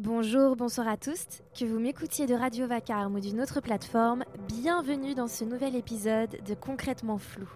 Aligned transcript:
Bonjour, 0.00 0.54
bonsoir 0.54 0.86
à 0.86 0.96
tous. 0.96 1.24
Que 1.58 1.64
vous 1.64 1.80
m'écoutiez 1.80 2.28
de 2.28 2.34
Radio 2.34 2.68
Vacarme 2.68 3.16
ou 3.16 3.20
d'une 3.20 3.40
autre 3.40 3.60
plateforme, 3.60 4.22
bienvenue 4.46 5.16
dans 5.16 5.26
ce 5.26 5.42
nouvel 5.42 5.74
épisode 5.74 6.38
de 6.46 6.54
Concrètement 6.54 7.18
Flou. 7.18 7.48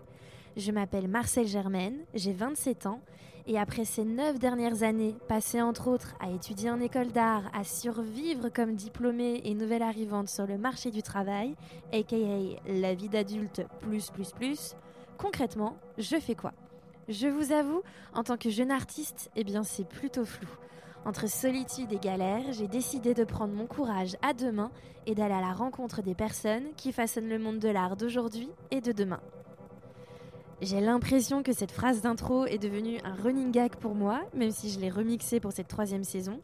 Je 0.56 0.72
m'appelle 0.72 1.06
Marcel 1.06 1.46
Germaine, 1.46 1.98
j'ai 2.14 2.32
27 2.32 2.86
ans 2.86 3.00
et 3.46 3.60
après 3.60 3.84
ces 3.84 4.04
9 4.04 4.40
dernières 4.40 4.82
années 4.82 5.14
passées 5.28 5.62
entre 5.62 5.86
autres 5.86 6.16
à 6.18 6.32
étudier 6.32 6.68
en 6.68 6.80
école 6.80 7.12
d'art, 7.12 7.45
à 7.55 7.62
survivre 7.62 8.48
comme 8.48 8.74
diplômée 8.74 9.40
et 9.45 9.54
nouvelle 9.54 9.82
arrivante 9.82 10.29
sur 10.29 10.45
le 10.45 10.59
marché 10.59 10.90
du 10.90 11.00
travail, 11.00 11.54
aka 11.93 12.16
la 12.66 12.95
vie 12.95 13.09
d'adulte 13.09 13.62
plus 13.82 14.11
plus 14.11 14.32
plus, 14.32 14.74
concrètement, 15.16 15.77
je 15.96 16.16
fais 16.16 16.34
quoi? 16.34 16.52
Je 17.09 17.29
vous 17.29 17.52
avoue, 17.52 17.82
en 18.14 18.24
tant 18.24 18.36
que 18.36 18.50
jeune 18.50 18.72
artiste, 18.72 19.30
eh 19.36 19.45
bien 19.45 19.62
c'est 19.62 19.86
plutôt 19.86 20.24
flou. 20.24 20.48
Entre 21.05 21.29
solitude 21.29 21.93
et 21.93 21.98
galère, 21.98 22.53
j'ai 22.53 22.69
décidé 22.69 23.12
de 23.12 23.25
prendre 23.25 23.52
mon 23.52 23.66
courage 23.66 24.16
à 24.23 24.34
deux 24.34 24.52
mains 24.52 24.70
et 25.06 25.16
d'aller 25.16 25.34
à 25.34 25.41
la 25.41 25.52
rencontre 25.52 26.01
des 26.01 26.15
personnes 26.15 26.73
qui 26.77 26.93
façonnent 26.93 27.29
le 27.29 27.41
monde 27.41 27.59
de 27.59 27.69
l'art 27.69 27.97
d'aujourd'hui 27.97 28.48
et 28.70 28.80
de 28.80 28.93
demain. 28.93 29.20
J'ai 30.60 30.80
l'impression 30.80 31.43
que 31.43 31.52
cette 31.52 31.73
phrase 31.73 32.02
d'intro 32.02 32.46
est 32.46 32.59
devenue 32.59 33.01
un 33.02 33.15
running 33.15 33.51
gag 33.51 33.74
pour 33.74 33.96
moi, 33.96 34.20
même 34.33 34.52
si 34.52 34.70
je 34.70 34.79
l'ai 34.79 34.91
remixée 34.91 35.41
pour 35.41 35.51
cette 35.51 35.66
troisième 35.66 36.05
saison. 36.05 36.41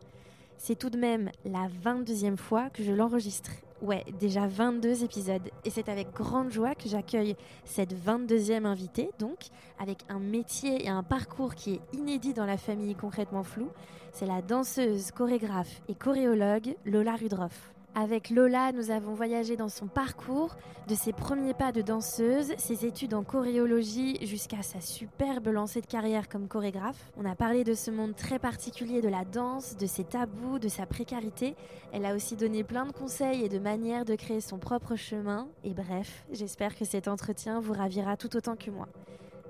C'est 0.57 0.77
tout 0.77 0.91
de 0.91 0.99
même 0.99 1.31
la 1.45 1.69
22e 1.85 2.37
fois 2.37 2.69
que 2.69 2.83
je 2.83 2.91
l'enregistre. 2.91 3.53
Ouais, 3.81 4.05
déjà 4.19 4.49
22 4.49 5.05
épisodes. 5.05 5.49
Et 5.65 5.71
c'est 5.71 5.89
avec 5.89 6.13
grande 6.13 6.51
joie 6.51 6.75
que 6.75 6.89
j'accueille 6.89 7.37
cette 7.65 7.95
22e 7.95 8.65
invitée, 8.65 9.11
donc, 9.21 9.39
avec 9.79 9.99
un 10.09 10.19
métier 10.19 10.85
et 10.85 10.89
un 10.89 11.05
parcours 11.05 11.55
qui 11.55 11.75
est 11.75 11.81
inédit 11.93 12.35
dans 12.35 12.45
la 12.45 12.57
famille 12.57 12.97
concrètement 12.97 13.45
flou. 13.45 13.69
C'est 14.13 14.27
la 14.27 14.43
danseuse, 14.43 15.11
chorégraphe 15.13 15.81
et 15.89 15.95
choréologue 15.95 16.77
Lola 16.85 17.15
Rudroff. 17.15 17.73
Avec 17.95 18.31
Lola, 18.31 18.71
nous 18.73 18.91
avons 18.91 19.15
voyagé 19.15 19.57
dans 19.57 19.69
son 19.69 19.89
parcours, 19.89 20.57
de 20.87 20.95
ses 20.95 21.13
premiers 21.13 21.55
pas 21.55 21.73
de 21.73 21.83
danseuse, 21.83 22.53
ses 22.57 22.87
études 22.87 23.15
en 23.15 23.25
choréologie 23.25 24.25
jusqu'à 24.25 24.63
sa 24.63 24.81
superbe 24.81 25.49
lancée 25.49 25.81
de 25.81 25.87
carrière 25.87 26.29
comme 26.29 26.47
chorégraphe. 26.47 27.11
On 27.17 27.25
a 27.25 27.35
parlé 27.35 27.65
de 27.65 27.75
ce 27.75 27.91
monde 27.91 28.15
très 28.15 28.39
particulier 28.39 29.01
de 29.01 29.09
la 29.09 29.25
danse, 29.25 29.77
de 29.77 29.87
ses 29.87 30.05
tabous, 30.05 30.59
de 30.61 30.69
sa 30.69 30.87
précarité. 30.87 31.57
Elle 31.93 32.05
a 32.05 32.15
aussi 32.15 32.37
donné 32.37 32.63
plein 32.63 32.87
de 32.87 32.93
conseils 32.93 33.45
et 33.45 33.49
de 33.49 33.59
manières 33.59 34.05
de 34.05 34.15
créer 34.15 34.41
son 34.41 34.59
propre 34.59 34.95
chemin. 34.95 35.49
Et 35.65 35.75
bref, 35.75 36.25
j'espère 36.31 36.77
que 36.77 36.85
cet 36.85 37.09
entretien 37.09 37.59
vous 37.59 37.73
ravira 37.73 38.17
tout 38.17 38.37
autant 38.37 38.55
que 38.55 38.71
moi. 38.71 38.87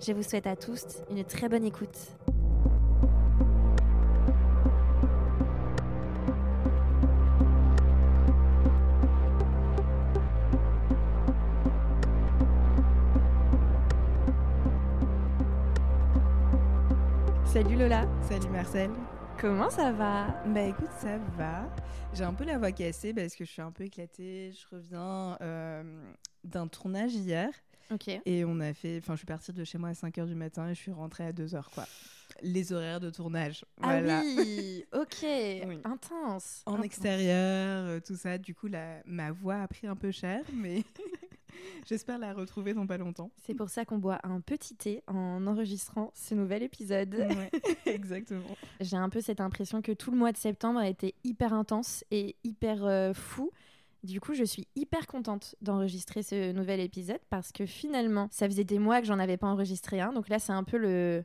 Je 0.00 0.12
vous 0.12 0.22
souhaite 0.22 0.46
à 0.46 0.56
tous 0.56 0.84
une 1.10 1.24
très 1.24 1.48
bonne 1.48 1.64
écoute. 1.64 2.16
Salut 17.52 17.76
Lola. 17.76 18.06
Salut 18.28 18.48
Marcel. 18.50 18.90
Comment 19.40 19.70
ça 19.70 19.92
va? 19.92 20.42
Bah 20.46 20.62
écoute, 20.62 20.90
ça 21.00 21.18
va. 21.36 21.68
J'ai 22.14 22.24
un 22.24 22.34
peu 22.34 22.44
la 22.44 22.58
voix 22.58 22.72
cassée 22.72 23.14
parce 23.14 23.34
que 23.34 23.44
je 23.44 23.50
suis 23.50 23.62
un 23.62 23.70
peu 23.70 23.84
éclatée. 23.84 24.52
Je 24.52 24.74
reviens 24.76 25.36
euh, 25.40 25.82
d'un 26.44 26.66
tournage 26.68 27.14
hier. 27.14 27.48
Ok. 27.90 28.08
Et 28.26 28.44
on 28.44 28.60
a 28.60 28.74
fait. 28.74 28.98
Enfin, 28.98 29.14
je 29.14 29.18
suis 29.18 29.26
partie 29.26 29.52
de 29.52 29.64
chez 29.64 29.78
moi 29.78 29.90
à 29.90 29.92
5h 29.92 30.26
du 30.26 30.34
matin 30.34 30.68
et 30.68 30.74
je 30.74 30.80
suis 30.80 30.92
rentrée 30.92 31.24
à 31.24 31.32
2h, 31.32 31.62
quoi. 31.74 31.84
Les 32.42 32.72
horaires 32.72 33.00
de 33.00 33.10
tournage. 33.10 33.64
Ah 33.80 33.98
voilà. 34.00 34.20
oui, 34.20 34.84
ok, 34.92 35.24
intense. 35.84 36.62
En 36.66 36.74
Intense. 36.74 36.84
extérieur, 36.84 37.86
euh, 37.86 38.00
tout 38.04 38.14
ça. 38.16 38.36
Du 38.38 38.54
coup, 38.54 38.68
la... 38.68 39.02
ma 39.06 39.32
voix 39.32 39.62
a 39.62 39.68
pris 39.68 39.86
un 39.86 39.96
peu 39.96 40.10
cher, 40.10 40.42
mais 40.52 40.84
j'espère 41.86 42.18
la 42.18 42.32
retrouver 42.32 42.74
dans 42.74 42.86
pas 42.86 42.98
longtemps. 42.98 43.30
C'est 43.42 43.54
pour 43.54 43.68
ça 43.68 43.84
qu'on 43.84 43.98
boit 43.98 44.18
un 44.24 44.40
petit 44.40 44.74
thé 44.74 45.02
en 45.06 45.46
enregistrant 45.46 46.10
ce 46.14 46.34
nouvel 46.34 46.62
épisode. 46.62 47.14
Ouais, 47.14 47.50
exactement. 47.86 48.56
J'ai 48.80 48.96
un 48.96 49.08
peu 49.08 49.20
cette 49.20 49.40
impression 49.40 49.82
que 49.82 49.92
tout 49.92 50.10
le 50.10 50.16
mois 50.16 50.32
de 50.32 50.36
septembre 50.36 50.80
a 50.80 50.88
été 50.88 51.14
hyper 51.24 51.52
intense 51.52 52.04
et 52.10 52.36
hyper 52.44 52.84
euh, 52.84 53.12
fou. 53.12 53.50
Du 54.04 54.20
coup, 54.20 54.34
je 54.34 54.44
suis 54.44 54.68
hyper 54.76 55.06
contente 55.06 55.56
d'enregistrer 55.60 56.22
ce 56.22 56.52
nouvel 56.52 56.80
épisode 56.80 57.20
parce 57.30 57.50
que 57.50 57.66
finalement, 57.66 58.28
ça 58.30 58.46
faisait 58.48 58.64
des 58.64 58.78
mois 58.78 59.00
que 59.00 59.06
j'en 59.06 59.18
avais 59.18 59.36
pas 59.36 59.48
enregistré 59.48 60.00
un. 60.00 60.12
Donc 60.12 60.28
là, 60.28 60.38
c'est 60.38 60.52
un 60.52 60.62
peu 60.62 60.76
le, 60.76 61.24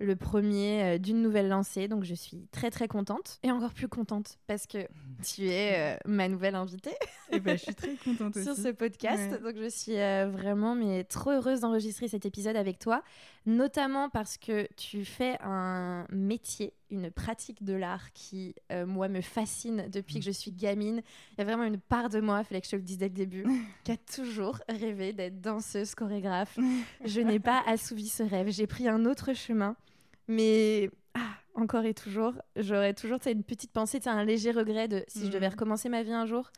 le 0.00 0.16
premier 0.16 0.82
euh, 0.82 0.98
d'une 0.98 1.22
nouvelle 1.22 1.48
lancée. 1.48 1.88
Donc 1.88 2.04
je 2.04 2.14
suis 2.14 2.46
très 2.52 2.70
très 2.70 2.88
contente 2.88 3.38
et 3.42 3.50
encore 3.50 3.72
plus 3.72 3.88
contente 3.88 4.38
parce 4.46 4.66
que 4.66 4.86
tu 5.22 5.48
es 5.48 5.94
euh, 5.94 5.98
ma 6.06 6.28
nouvelle 6.28 6.54
invitée. 6.54 6.94
Et 7.30 7.40
ben, 7.40 7.56
je 7.56 7.62
suis 7.62 7.74
très 7.74 7.94
contente 7.96 8.36
aussi. 8.36 8.44
sur 8.44 8.56
ce 8.56 8.68
podcast. 8.68 9.32
Ouais. 9.32 9.38
Donc 9.38 9.62
je 9.62 9.68
suis 9.68 9.98
euh, 9.98 10.28
vraiment 10.30 10.74
mais 10.74 11.04
trop 11.04 11.30
heureuse 11.30 11.60
d'enregistrer 11.60 12.08
cet 12.08 12.26
épisode 12.26 12.56
avec 12.56 12.78
toi, 12.78 13.02
notamment 13.46 14.08
parce 14.10 14.38
que 14.38 14.66
tu 14.76 15.04
fais 15.04 15.38
un 15.42 16.06
métier, 16.10 16.74
une 16.90 17.10
pratique 17.10 17.62
de 17.64 17.72
l'art 17.74 18.12
qui 18.12 18.54
euh, 18.72 18.86
moi 18.86 19.08
me 19.08 19.20
fascine 19.20 19.88
depuis 19.88 20.18
que 20.20 20.24
je 20.24 20.30
suis 20.30 20.52
gamine. 20.52 21.02
Il 21.32 21.38
y 21.38 21.40
a 21.40 21.44
vraiment 21.44 21.64
une 21.64 21.78
part 21.80 22.08
de 22.08 22.20
moi, 22.20 22.40
il 22.40 22.44
fallait 22.44 22.60
que 22.60 22.66
je 22.66 22.72
te 22.72 22.76
le 22.76 22.82
dise 22.82 22.98
dès 22.98 23.08
le 23.08 23.14
début, 23.14 23.44
qui 23.84 23.92
a 23.92 23.96
toujours 23.96 24.58
rêvé 24.68 25.12
d'être 25.12 25.40
danseuse, 25.40 25.94
chorégraphe. 25.94 26.58
Je 27.04 27.20
n'ai 27.20 27.40
pas 27.40 27.62
assouvi 27.66 28.08
ce 28.08 28.22
rêve, 28.22 28.50
j'ai 28.50 28.66
pris 28.66 28.88
un 28.88 29.04
autre 29.04 29.32
chemin, 29.34 29.76
mais 30.28 30.90
ah, 31.14 31.20
encore 31.54 31.84
et 31.84 31.94
toujours, 31.94 32.34
j'aurais 32.56 32.94
toujours 32.94 33.18
une 33.26 33.42
petite 33.44 33.72
pensée, 33.72 34.00
un 34.06 34.24
léger 34.24 34.50
regret 34.50 34.88
de 34.88 35.04
si 35.08 35.26
je 35.26 35.30
devais 35.30 35.46
Mhm. 35.46 35.52
recommencer 35.52 35.88
ma 35.88 36.02
vie 36.02 36.12
un 36.12 36.26
jour. 36.26 36.50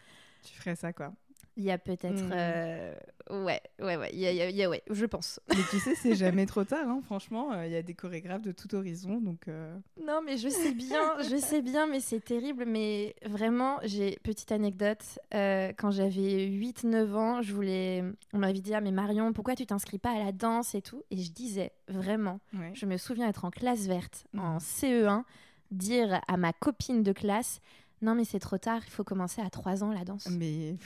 Tu 0.42 0.54
ferais 0.54 0.76
ça, 0.76 0.92
quoi. 0.92 1.12
Il 1.58 1.64
y 1.64 1.70
a 1.70 1.78
peut-être. 1.78 2.22
Mm. 2.22 2.30
euh, 2.32 2.94
Ouais, 3.28 3.60
ouais, 3.80 3.96
ouais. 3.96 4.10
Il 4.12 4.20
y 4.20 4.26
a, 4.26 4.48
il 4.50 4.56
y 4.56 4.66
ouais, 4.68 4.82
je 4.88 5.04
pense. 5.04 5.40
Mais 5.48 5.56
tu 5.70 5.80
sais, 5.80 5.96
c'est 5.96 6.14
jamais 6.14 6.46
trop 6.46 6.62
tard, 6.62 6.86
hein. 6.88 7.00
franchement. 7.04 7.50
euh, 7.52 7.66
Il 7.66 7.72
y 7.72 7.76
a 7.76 7.82
des 7.82 7.94
chorégraphes 7.94 8.42
de 8.42 8.52
tout 8.52 8.72
horizon, 8.74 9.20
donc. 9.20 9.48
euh, 9.48 9.76
Non, 10.00 10.20
mais 10.24 10.36
je 10.36 10.48
sais 10.48 10.72
bien, 10.72 11.20
je 11.28 11.36
sais 11.36 11.60
bien, 11.62 11.86
mais 11.88 11.98
c'est 11.98 12.20
terrible. 12.20 12.64
Mais 12.66 13.16
vraiment, 13.24 13.78
j'ai 13.82 14.16
petite 14.22 14.52
anecdote. 14.52 15.02
quand 15.32 15.90
j'avais 15.90 16.46
8-9 16.46 17.14
ans, 17.16 17.42
je 17.42 17.52
voulais. 17.52 18.04
On 18.32 18.38
m'avait 18.38 18.60
dit, 18.60 18.74
ah, 18.74 18.80
mais 18.80 18.92
Marion, 18.92 19.32
pourquoi 19.32 19.56
tu 19.56 19.66
t'inscris 19.66 19.98
pas 19.98 20.10
à 20.12 20.22
la 20.24 20.30
danse 20.32 20.74
et 20.76 20.82
tout? 20.82 21.02
Et 21.10 21.16
je 21.16 21.32
disais, 21.32 21.72
vraiment, 21.88 22.38
Ouais. 22.54 22.70
je 22.74 22.86
me 22.86 22.96
souviens 22.96 23.28
être 23.28 23.44
en 23.44 23.50
classe 23.50 23.86
verte, 23.88 24.24
en 24.38 24.54
Mhm. 24.54 24.60
CE1, 24.60 25.24
dire 25.72 26.20
à 26.28 26.36
ma 26.36 26.52
copine 26.52 27.02
de 27.02 27.10
classe, 27.12 27.60
non, 28.02 28.14
mais 28.14 28.24
c'est 28.24 28.38
trop 28.38 28.58
tard, 28.58 28.82
il 28.86 28.90
faut 28.90 29.02
commencer 29.04 29.40
à 29.42 29.50
3 29.50 29.82
ans 29.82 29.90
la 29.90 30.04
danse. 30.04 30.28
Mais 30.30 30.76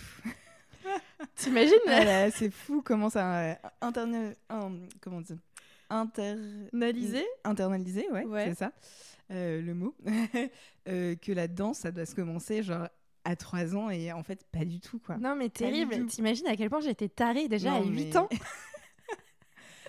T'imagines 1.36 1.74
Ah 1.86 2.30
c'est 2.30 2.50
fou 2.50 2.82
comment 2.82 3.10
ça 3.10 3.38
euh, 3.40 3.54
interne... 3.80 4.34
un- 4.48 4.72
comment 5.00 5.18
on 5.18 5.20
dit 5.20 5.34
Inter... 5.90 6.34
Analyser 6.72 7.24
internalisé, 7.44 8.06
ouais, 8.10 8.24
Ouais. 8.24 8.44
c'est 8.48 8.54
ça 8.58 8.72
euh, 9.32 9.60
le 9.62 9.74
mot. 9.74 9.94
Euh, 10.88 11.14
que 11.14 11.30
la 11.30 11.46
danse, 11.46 11.80
ça 11.80 11.90
doit 11.92 12.06
se 12.06 12.14
commencer 12.14 12.62
genre 12.62 12.88
à 13.24 13.36
3 13.36 13.76
ans 13.76 13.90
et 13.90 14.10
en 14.12 14.22
fait 14.22 14.44
pas 14.50 14.64
du 14.64 14.80
tout 14.80 14.98
quoi. 14.98 15.18
Non, 15.18 15.36
mais 15.36 15.50
terrible. 15.50 16.06
T'imagines 16.06 16.46
à 16.48 16.56
quel 16.56 16.70
point 16.70 16.80
j'étais 16.80 17.08
tarée 17.10 17.48
déjà 17.48 17.74
à 17.74 17.80
Non, 17.80 17.86
8 17.86 18.04
mais- 18.06 18.16
ans 18.16 18.28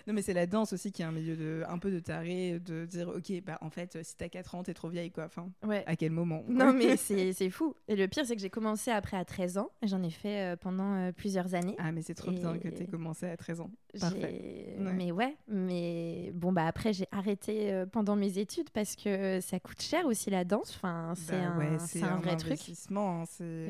Non 0.07 0.13
mais 0.13 0.21
c'est 0.21 0.33
la 0.33 0.45
danse 0.47 0.73
aussi 0.73 0.91
qui 0.91 1.01
est 1.01 1.05
un 1.05 1.11
milieu 1.11 1.35
de 1.35 1.63
un 1.67 1.77
peu 1.77 1.91
de 1.91 1.99
taré 1.99 2.59
de 2.59 2.85
dire 2.85 3.09
OK, 3.09 3.31
bah 3.45 3.57
en 3.61 3.69
fait 3.69 3.97
si 4.03 4.15
t'as 4.17 4.29
4 4.29 4.55
ans, 4.55 4.63
t'es 4.63 4.73
trop 4.73 4.89
vieille 4.89 5.11
quoi. 5.11 5.25
Enfin, 5.25 5.49
Ouais. 5.65 5.83
à 5.87 5.95
quel 5.95 6.11
moment. 6.11 6.43
Non, 6.47 6.73
mais 6.73 6.97
c'est 6.97 7.33
c'est 7.33 7.49
fou. 7.49 7.75
Et 7.87 7.95
le 7.95 8.07
pire, 8.07 8.25
c'est 8.25 8.35
que 8.35 8.41
j'ai 8.41 8.49
commencé 8.49 8.91
après 8.91 9.17
à 9.17 9.25
13 9.25 9.57
ans. 9.57 9.69
J'en 9.83 10.01
ai 10.03 10.09
fait 10.09 10.53
euh, 10.53 10.55
pendant 10.55 10.95
euh, 10.95 11.11
plusieurs 11.11 11.53
années. 11.55 11.75
Ah 11.79 11.91
mais 11.91 12.01
c'est 12.01 12.15
trop 12.15 12.31
bien 12.31 12.57
que 12.57 12.67
t'aies 12.69 12.87
commencé 12.87 13.25
à 13.27 13.37
13 13.37 13.61
ans. 13.61 13.71
Parfait. 13.99 14.75
Ouais. 14.79 14.93
Mais 14.93 15.11
ouais, 15.11 15.35
mais 15.47 16.31
bon, 16.33 16.51
bah 16.53 16.65
après, 16.65 16.93
j'ai 16.93 17.07
arrêté 17.11 17.71
euh, 17.73 17.85
pendant 17.85 18.15
mes 18.15 18.37
études 18.37 18.69
parce 18.69 18.95
que 18.95 19.39
ça 19.41 19.59
coûte 19.59 19.81
cher 19.81 20.05
aussi 20.05 20.29
la 20.29 20.45
danse. 20.45 20.73
Enfin, 20.75 21.13
c'est 21.15 21.33
Bah 21.33 21.49
un, 21.51 21.57
ouais, 21.57 21.79
c'est 21.79 22.03
un 22.03 22.17
vrai 22.17 22.37
truc. 22.37 22.59
hein, 22.95 23.23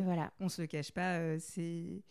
voilà. 0.04 0.32
on 0.40 0.48
se 0.50 0.62
le 0.62 0.68
cache 0.68 0.92
pas, 0.92 1.40
c'est. 1.40 2.02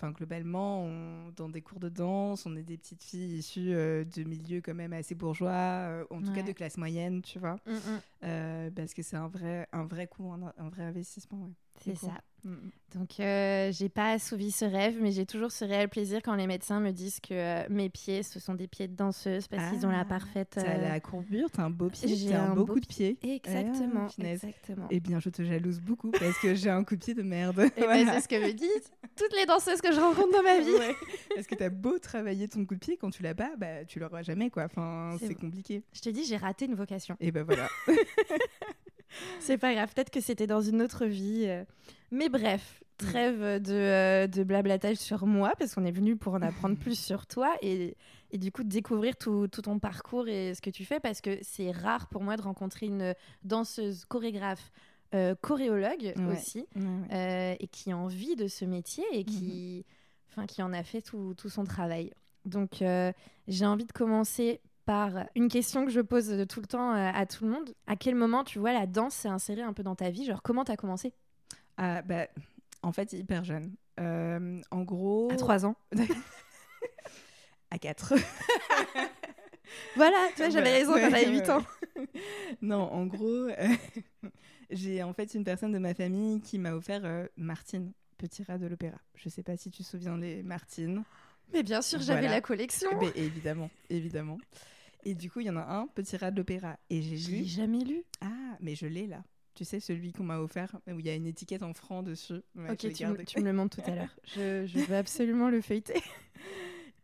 Enfin, 0.00 0.12
globalement, 0.12 0.82
on- 0.84 1.30
dans 1.36 1.50
des 1.50 1.60
cours 1.60 1.78
de 1.78 1.90
danse, 1.90 2.46
on 2.46 2.56
est 2.56 2.62
des 2.62 2.78
petites 2.78 3.02
filles 3.02 3.36
issues 3.36 3.74
euh, 3.74 4.02
de 4.02 4.22
milieux 4.24 4.62
quand 4.62 4.72
même 4.74 4.94
assez 4.94 5.14
bourgeois, 5.14 5.50
euh, 5.50 6.04
en 6.08 6.22
tout 6.22 6.32
cas 6.32 6.42
de 6.42 6.52
classe 6.52 6.78
moyenne, 6.78 7.20
tu 7.20 7.38
vois. 7.38 7.56
Mm, 7.66 7.72
mm, 7.72 8.00
Euh, 8.24 8.70
parce 8.70 8.94
que 8.94 9.02
c'est 9.02 9.16
un 9.16 9.28
vrai, 9.28 9.68
un 9.72 9.84
vrai 9.84 10.06
coût, 10.06 10.32
un, 10.32 10.52
un 10.56 10.68
vrai 10.70 10.84
investissement. 10.84 11.42
Ouais. 11.44 11.52
c'est 11.84 11.96
ça. 11.96 12.18
Mm. 12.44 12.54
Donc, 12.94 13.20
euh, 13.20 13.70
j'ai 13.70 13.88
pas 13.88 14.10
assouvi 14.12 14.50
ce 14.50 14.64
rêve, 14.64 14.96
mais 15.00 15.12
j'ai 15.12 15.24
toujours 15.24 15.52
ce 15.52 15.64
réel 15.64 15.88
plaisir 15.88 16.20
quand 16.24 16.34
les 16.34 16.48
médecins 16.48 16.80
me 16.80 16.90
disent 16.90 17.20
que 17.20 17.34
euh, 17.34 17.64
mes 17.70 17.88
pieds, 17.88 18.24
ce 18.24 18.40
sont 18.40 18.54
des 18.54 18.66
pieds 18.66 18.88
de 18.88 18.96
danseuse 18.96 19.46
parce 19.46 19.70
qu'ils 19.70 19.86
ont 19.86 19.90
la 19.90 20.00
Ah, 20.00 20.04
parfaite. 20.04 20.50
T'as 20.56 20.62
euh, 20.76 20.88
la 20.88 20.98
courbure, 20.98 21.48
t'as 21.52 21.62
un 21.62 21.70
beau 21.70 21.88
pied, 21.88 22.08
j'ai 22.16 22.34
un, 22.34 22.50
un 22.50 22.54
beau 22.56 22.66
coup 22.66 22.80
de 22.80 22.86
pied. 22.86 23.16
Exactement. 23.22 24.06
Ah, 24.08 24.12
punaise. 24.12 24.42
exactement. 24.42 24.88
Eh 24.90 24.98
bien, 24.98 25.20
je 25.20 25.30
te 25.30 25.42
jalouse 25.44 25.80
beaucoup 25.80 26.10
parce 26.10 26.36
que 26.40 26.54
j'ai 26.56 26.70
un 26.70 26.82
coup 26.82 26.96
de 26.96 27.04
pied 27.04 27.14
de 27.14 27.22
merde. 27.22 27.60
Et 27.60 27.80
ben, 27.80 27.84
Voilà. 27.86 28.12
c'est 28.14 28.22
ce 28.22 28.28
que 28.28 28.44
me 28.44 28.52
disent 28.52 28.90
toutes 29.14 29.36
les 29.36 29.46
danseuses 29.46 29.80
que 29.80 29.92
je 29.92 30.00
rencontre 30.00 30.32
dans 30.32 30.42
ma 30.42 30.58
vie. 30.58 30.70
Ouais. 30.72 30.96
Parce 31.36 31.46
que 31.46 31.54
t'as 31.54 31.68
beau 31.70 31.96
travailler 32.00 32.48
ton 32.48 32.64
coup 32.64 32.74
de 32.74 32.80
pied, 32.80 32.96
quand 32.96 33.10
tu 33.10 33.22
l'as 33.22 33.34
pas, 33.36 33.52
bah, 33.56 33.84
tu 33.84 34.00
l'auras 34.00 34.22
jamais, 34.22 34.50
quoi. 34.50 34.64
Enfin, 34.64 35.16
C'est 35.20 35.34
compliqué. 35.36 35.84
Je 35.92 36.00
te 36.00 36.08
dis, 36.08 36.24
j'ai 36.24 36.38
raté 36.38 36.64
une 36.64 36.74
vocation. 36.74 37.16
Et 37.20 37.30
ben 37.30 37.44
voilà. 37.44 37.68
C'est 39.40 39.58
pas 39.58 39.74
grave, 39.74 39.92
peut-être 39.94 40.10
que 40.10 40.20
c'était 40.20 40.46
dans 40.46 40.60
une 40.60 40.82
autre 40.82 41.06
vie. 41.06 41.44
euh. 41.46 41.64
Mais 42.10 42.28
bref, 42.28 42.82
trêve 42.98 43.40
de, 43.62 43.72
euh, 43.72 44.26
de 44.26 44.42
blablatage 44.44 44.96
sur 44.98 45.26
moi, 45.26 45.52
parce 45.58 45.74
qu'on 45.74 45.84
est 45.84 45.90
venu 45.92 46.16
pour 46.16 46.34
en 46.34 46.42
apprendre 46.42 46.76
plus 46.78 46.98
sur 46.98 47.26
toi 47.26 47.54
et, 47.62 47.96
et 48.30 48.38
du 48.38 48.52
coup 48.52 48.62
découvrir 48.64 49.16
tout, 49.16 49.48
tout 49.48 49.62
ton 49.62 49.78
parcours 49.78 50.28
et 50.28 50.54
ce 50.54 50.60
que 50.60 50.70
tu 50.70 50.84
fais, 50.84 51.00
parce 51.00 51.20
que 51.20 51.38
c'est 51.42 51.70
rare 51.70 52.08
pour 52.08 52.22
moi 52.22 52.36
de 52.36 52.42
rencontrer 52.42 52.86
une 52.86 53.14
danseuse, 53.44 54.04
chorégraphe, 54.06 54.70
euh, 55.14 55.34
choréologue 55.40 56.12
Ouais. 56.16 56.26
aussi, 56.32 56.66
Ouais, 56.76 56.82
ouais. 56.82 57.14
euh, 57.14 57.56
et 57.58 57.66
qui 57.68 57.90
a 57.92 57.96
envie 57.96 58.36
de 58.36 58.46
ce 58.48 58.64
métier 58.64 59.04
et 59.12 59.24
qui, 59.24 59.84
enfin, 60.30 60.46
qui 60.46 60.62
en 60.62 60.72
a 60.72 60.82
fait 60.82 61.00
tout, 61.02 61.34
tout 61.36 61.48
son 61.48 61.64
travail. 61.64 62.12
Donc, 62.44 62.82
j'ai 63.48 63.66
envie 63.66 63.84
de 63.86 63.92
commencer 63.92 64.60
par 64.90 65.12
une 65.36 65.46
question 65.48 65.84
que 65.84 65.92
je 65.92 66.00
pose 66.00 66.46
tout 66.48 66.60
le 66.60 66.66
temps 66.66 66.92
euh, 66.92 67.12
à 67.14 67.24
tout 67.24 67.44
le 67.44 67.50
monde. 67.52 67.72
À 67.86 67.94
quel 67.94 68.16
moment, 68.16 68.42
tu 68.42 68.58
vois, 68.58 68.72
la 68.72 68.86
danse 68.86 69.14
s'est 69.14 69.28
insérée 69.28 69.62
un 69.62 69.72
peu 69.72 69.84
dans 69.84 69.94
ta 69.94 70.10
vie? 70.10 70.24
Genre, 70.24 70.42
comment 70.42 70.64
t'as 70.64 70.74
commencé? 70.74 71.12
Ah, 71.76 72.02
bah, 72.02 72.26
en 72.82 72.90
fait, 72.90 73.12
hyper 73.12 73.44
jeune. 73.44 73.72
Euh, 74.00 74.60
en 74.72 74.82
gros. 74.82 75.30
À 75.30 75.36
3 75.36 75.64
ans. 75.64 75.76
À 77.70 77.78
4. 77.78 78.14
Voilà, 79.94 80.16
tu 80.34 80.42
vois, 80.42 80.50
j'avais 80.50 80.72
raison 80.72 80.94
quand 80.94 81.08
j'avais 81.10 81.30
8 81.30 81.38
ouais, 81.42 81.50
ans. 81.50 81.62
non, 82.60 82.92
en 82.92 83.06
gros, 83.06 83.24
euh, 83.26 83.68
j'ai 84.70 85.04
en 85.04 85.12
fait 85.12 85.34
une 85.34 85.44
personne 85.44 85.70
de 85.70 85.78
ma 85.78 85.94
famille 85.94 86.40
qui 86.40 86.58
m'a 86.58 86.72
offert 86.72 87.02
euh, 87.04 87.28
Martine, 87.36 87.92
petit 88.18 88.42
rat 88.42 88.58
de 88.58 88.66
l'opéra. 88.66 88.98
Je 89.14 89.28
sais 89.28 89.44
pas 89.44 89.56
si 89.56 89.70
tu 89.70 89.84
te 89.84 89.88
souviens 89.88 90.18
les 90.18 90.42
Martines. 90.42 91.04
Mais 91.52 91.62
bien 91.62 91.82
sûr, 91.82 92.00
j'avais 92.00 92.20
Voilà. 92.20 92.36
la 92.36 92.40
collection. 92.40 92.90
Mais 93.00 93.12
évidemment, 93.14 93.70
évidemment. 93.88 94.38
Et 95.04 95.14
du 95.14 95.30
coup, 95.30 95.40
il 95.40 95.46
y 95.46 95.50
en 95.50 95.56
a 95.56 95.62
un, 95.62 95.86
petit 95.88 96.16
rat 96.16 96.30
de 96.30 96.36
l'opéra. 96.36 96.78
Et 96.90 97.02
j'ai 97.02 97.16
Je 97.16 97.30
l'ai 97.30 97.38
lu. 97.38 97.44
jamais 97.44 97.84
lu. 97.84 98.04
Ah, 98.20 98.56
mais 98.60 98.74
je 98.74 98.86
l'ai 98.86 99.06
là. 99.06 99.22
Tu 99.54 99.64
sais, 99.64 99.80
celui 99.80 100.12
qu'on 100.12 100.24
m'a 100.24 100.38
offert, 100.38 100.78
où 100.86 101.00
il 101.00 101.06
y 101.06 101.10
a 101.10 101.14
une 101.14 101.26
étiquette 101.26 101.62
en 101.62 101.74
franc 101.74 102.02
dessus. 102.02 102.40
Ouais, 102.54 102.70
ok, 102.70 102.78
tu 102.78 102.86
me, 102.88 102.92
gardé. 102.94 103.24
tu 103.24 103.40
me 103.40 103.44
le 103.44 103.52
montres 103.52 103.82
tout 103.82 103.90
à 103.90 103.94
l'heure. 103.94 104.16
Je, 104.24 104.66
je 104.66 104.78
veux 104.78 104.96
absolument 104.96 105.50
le 105.50 105.60
feuilleter. 105.60 106.00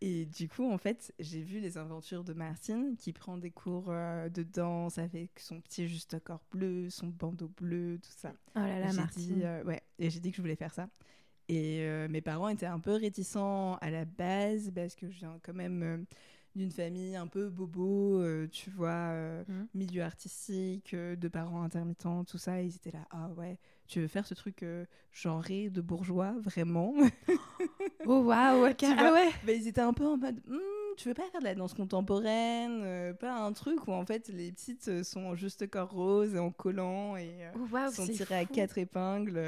Et 0.01 0.27
du 0.27 0.49
coup, 0.49 0.71
en 0.71 0.79
fait, 0.79 1.13
j'ai 1.19 1.41
vu 1.41 1.59
les 1.59 1.79
aventures 1.79 2.23
de 2.23 2.35
Martine 2.35 2.97
qui 2.99 3.13
prend 3.13 3.39
des 3.39 3.51
cours 3.51 3.87
euh, 3.89 4.29
de 4.29 4.43
danse 4.43 4.99
avec 4.99 5.41
son 5.41 5.61
petit 5.61 5.89
juste 5.89 6.19
corps 6.21 6.45
bleu, 6.51 6.91
son 6.91 7.07
bandeau 7.07 7.49
bleu, 7.49 7.99
tout 8.03 8.13
ça. 8.17 8.35
Oh 8.55 8.61
là 8.61 8.79
là, 8.79 8.93
Martine. 8.93 9.37
dit, 9.37 9.45
euh, 9.45 9.65
ouais, 9.65 9.83
et 9.99 10.11
j'ai 10.11 10.21
dit 10.21 10.31
que 10.31 10.37
je 10.37 10.43
voulais 10.43 10.57
faire 10.57 10.75
ça. 10.75 10.89
Et 11.49 11.81
euh, 11.81 12.09
mes 12.09 12.21
parents 12.21 12.49
étaient 12.49 12.67
un 12.67 12.81
peu 12.81 12.93
réticents 12.93 13.77
à 13.77 13.91
la 13.91 14.05
base 14.05 14.71
parce 14.75 14.95
que 14.97 15.09
je 15.09 15.19
viens 15.19 15.39
quand 15.43 15.55
même 15.55 16.05
d'une 16.57 16.71
famille 16.73 17.15
un 17.17 17.27
peu 17.27 17.49
bobo, 17.51 18.21
euh, 18.21 18.49
tu 18.49 18.71
vois, 18.71 18.89
euh, 19.13 19.45
Mhm. 19.49 19.69
milieu 19.75 20.03
artistique, 20.03 20.95
euh, 20.95 21.15
de 21.15 21.29
parents 21.29 21.63
intermittents, 21.63 22.25
tout 22.25 22.39
ça. 22.39 22.61
Ils 22.63 22.75
étaient 22.75 22.91
là, 22.93 23.07
ah 23.11 23.29
ouais, 23.37 23.59
tu 23.87 24.01
veux 24.01 24.09
faire 24.09 24.27
ce 24.27 24.35
truc 24.35 24.63
euh, 24.63 24.85
genré 25.13 25.71
de 25.71 25.81
bourgeois, 25.81 26.35
vraiment? 26.41 26.95
Oh 28.09 28.23
waouh, 28.23 28.69
ok. 28.71 28.85
Ah 28.85 29.13
ouais. 29.13 29.31
Bah, 29.45 29.53
ils 29.53 29.67
étaient 29.67 29.81
un 29.81 29.93
peu 29.93 30.07
en 30.07 30.17
mode 30.17 30.41
Hmm, 30.47 30.59
tu 30.97 31.09
veux 31.09 31.15
pas 31.15 31.29
faire 31.31 31.41
de 31.41 31.45
la 31.45 31.55
danse 31.55 31.75
contemporaine 31.75 33.15
pas 33.17 33.35
un 33.35 33.53
truc 33.53 33.87
où 33.87 33.93
en 33.93 34.07
fait 34.07 34.29
les 34.29 34.53
petites 34.53 35.03
sont 35.03 35.25
en 35.25 35.35
juste 35.35 35.69
corps 35.69 35.91
rose 35.91 36.35
et 36.35 36.39
en 36.39 36.51
collant 36.51 37.17
et 37.17 37.35
Oh 37.55 37.67
waouh, 37.73 37.91
sont 37.93 38.07
tirées 38.07 38.37
à 38.39 38.45
quatre 38.47 38.79
épingles. 38.79 39.39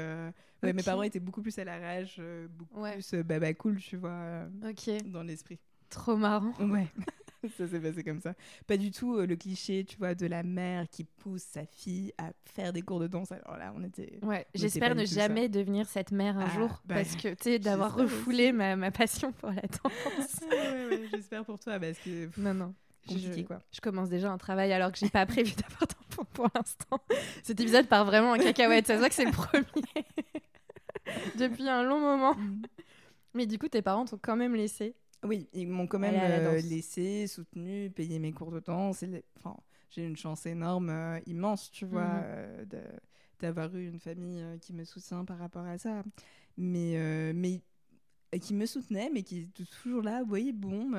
Ouais, 0.61 0.73
mes 0.73 0.83
parents 0.83 1.03
étaient 1.03 1.19
beaucoup 1.19 1.41
plus 1.41 1.57
à 1.57 1.63
la 1.63 1.79
rage 1.79 2.21
beaucoup 2.49 2.81
Ouais. 2.81 2.93
plus 2.93 3.13
baba 3.23 3.53
cool 3.53 3.79
tu 3.79 3.95
vois 3.97 4.47
dans 5.05 5.23
l'esprit 5.23 5.57
trop 5.89 6.15
marrant. 6.15 6.53
ouais 6.59 6.87
ça 7.57 7.67
s'est 7.69 7.79
passé 7.79 8.03
comme 8.03 8.19
ça 8.19 8.33
pas 8.67 8.75
du 8.75 8.91
tout 8.91 9.15
euh, 9.15 9.25
le 9.25 9.37
cliché 9.37 9.85
tu 9.85 9.95
vois 9.97 10.13
de 10.13 10.25
la 10.27 10.43
mère 10.43 10.89
qui 10.89 11.05
pousse 11.05 11.43
sa 11.43 11.65
fille 11.65 12.11
à 12.17 12.31
faire 12.43 12.73
des 12.73 12.81
cours 12.81 12.99
de 12.99 13.07
danse 13.07 13.31
alors 13.31 13.55
là 13.57 13.73
on 13.77 13.83
était 13.85 14.19
Ouais, 14.23 14.45
j'espère 14.53 14.93
ne 14.93 15.05
ça. 15.05 15.21
jamais 15.27 15.47
devenir 15.47 15.87
cette 15.87 16.11
mère 16.11 16.37
un 16.37 16.47
Ah, 16.47 16.53
jour 16.53 16.81
bah, 16.85 16.95
parce 16.95 17.15
que 17.15 17.29
tu 17.29 17.43
sais 17.43 17.59
d'avoir 17.59 17.95
refoulé 17.95 18.51
ma, 18.51 18.75
ma 18.75 18.91
passion 18.91 19.31
pour 19.31 19.49
la 19.51 19.61
danse. 19.61 20.39
ouais, 20.51 20.85
ouais, 20.87 21.01
j'espère 21.13 21.45
pour 21.45 21.57
toi 21.59 21.79
parce 21.79 21.97
que 21.99 22.25
pff, 22.25 22.37
non 22.37 22.53
non, 22.53 22.73
je, 23.09 23.41
quoi 23.43 23.59
je 23.71 23.79
commence 23.79 24.09
déjà 24.09 24.29
un 24.29 24.37
travail 24.37 24.73
alors 24.73 24.91
que 24.91 24.97
j'ai 24.97 25.09
pas 25.09 25.25
prévu 25.25 25.53
d'avoir 25.61 25.87
d'enfant 25.87 26.25
pour 26.33 26.47
l'instant. 26.53 26.99
Cet 27.41 27.61
épisode 27.61 27.87
part 27.87 28.03
vraiment 28.03 28.31
en 28.31 28.37
cacahuète, 28.37 28.85
ça 28.87 28.95
se 28.95 28.99
voit 28.99 29.07
que 29.07 29.15
c'est 29.15 29.23
le 29.23 29.31
premier 29.31 29.63
depuis 31.37 31.67
un 31.69 31.83
long 31.83 31.99
moment. 31.99 32.35
Mais 33.33 33.45
du 33.45 33.57
coup, 33.57 33.67
tes 33.69 33.81
parents 33.81 34.05
t'ont 34.05 34.19
quand 34.21 34.35
même 34.35 34.55
laissé. 34.55 34.93
Oui, 35.23 35.49
ils 35.53 35.67
m'ont 35.67 35.87
quand 35.87 35.99
même 35.99 36.15
euh, 36.15 36.61
laissé, 36.61 37.27
soutenu, 37.27 37.89
payé 37.91 38.19
mes 38.19 38.31
cours 38.31 38.51
de 38.51 38.59
danse. 38.59 39.01
les- 39.01 39.23
Enfin, 39.37 39.57
j'ai 39.89 40.05
une 40.05 40.15
chance 40.15 40.45
énorme, 40.45 40.89
euh, 40.89 41.19
immense, 41.25 41.71
tu 41.71 41.85
vois, 41.85 42.01
euh, 42.23 42.65
de- 42.65 42.77
d'avoir 43.39 43.75
eu 43.75 43.87
une 43.87 43.99
famille 43.99 44.43
qui 44.61 44.73
me 44.73 44.83
soutient 44.85 45.25
par 45.25 45.37
rapport 45.39 45.65
à 45.65 45.77
ça. 45.77 46.03
Mais, 46.57 47.33
mais 47.33 47.61
qui 48.41 48.53
me 48.53 48.65
soutenait, 48.65 49.09
mais 49.13 49.23
qui 49.23 49.49
est 49.59 49.69
toujours 49.81 50.01
là, 50.03 50.23
oui, 50.27 50.51
bon, 50.53 50.91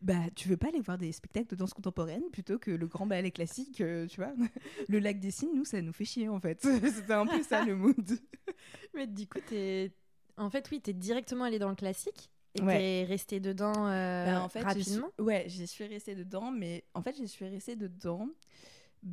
bah, 0.00 0.16
tu 0.34 0.48
veux 0.48 0.56
pas 0.56 0.68
aller 0.68 0.80
voir 0.80 0.98
des 0.98 1.12
spectacles 1.12 1.48
de 1.48 1.56
danse 1.56 1.74
contemporaine 1.74 2.24
plutôt 2.32 2.58
que 2.58 2.70
le 2.70 2.86
grand 2.86 3.06
ballet 3.06 3.30
classique, 3.30 3.76
tu 4.08 4.16
vois? 4.16 4.34
Le 4.88 4.98
lac 4.98 5.20
des 5.20 5.30
signes, 5.30 5.54
nous, 5.54 5.64
ça 5.64 5.80
nous 5.80 5.92
fait 5.92 6.04
chier, 6.04 6.28
en 6.28 6.40
fait. 6.40 6.60
C'était 6.92 7.12
un 7.12 7.26
peu 7.26 7.42
ça, 7.42 7.64
le 7.64 7.76
mood. 7.76 7.96
Mais 8.94 9.06
du 9.06 9.26
coup, 9.26 9.40
t'es 9.40 9.92
en 10.36 10.50
fait 10.50 10.68
oui, 10.72 10.80
t'es 10.80 10.92
directement 10.92 11.44
allé 11.44 11.58
dans 11.58 11.68
le 11.68 11.76
classique 11.76 12.30
et 12.54 12.62
Ouais. 12.62 12.78
t'es 12.78 13.04
resté 13.04 13.40
dedans 13.40 13.86
euh, 13.88 14.26
Bah, 14.26 14.42
en 14.42 14.48
fait, 14.48 14.60
j'y 14.74 14.84
suis- 14.84 14.92
rapidement? 14.94 15.10
ouais, 15.18 15.44
j'y 15.48 15.66
suis 15.66 15.84
restée 15.86 16.14
dedans, 16.14 16.50
mais 16.50 16.84
en 16.94 17.02
fait, 17.02 17.16
j'y 17.16 17.28
suis 17.28 17.46
restée 17.48 17.76
dedans 17.76 18.28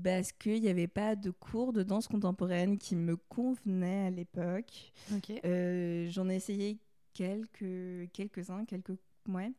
parce 0.04 0.32
qu'il 0.32 0.62
n'y 0.62 0.70
avait 0.70 0.88
pas 0.88 1.16
de 1.16 1.32
cours 1.32 1.74
de 1.74 1.84
danse 1.84 2.08
contemporaine 2.08 2.78
qui 2.78 2.96
me 2.96 3.18
convenaient 3.18 4.08
à 4.08 4.10
l'époque. 4.10 4.94
Euh, 5.44 6.08
J'en 6.10 6.30
ai 6.30 6.36
essayé 6.36 6.78
quelques, 7.14 8.10
quelques-uns, 8.14 8.64
quelques 8.66 8.94
ouais, 9.28 9.52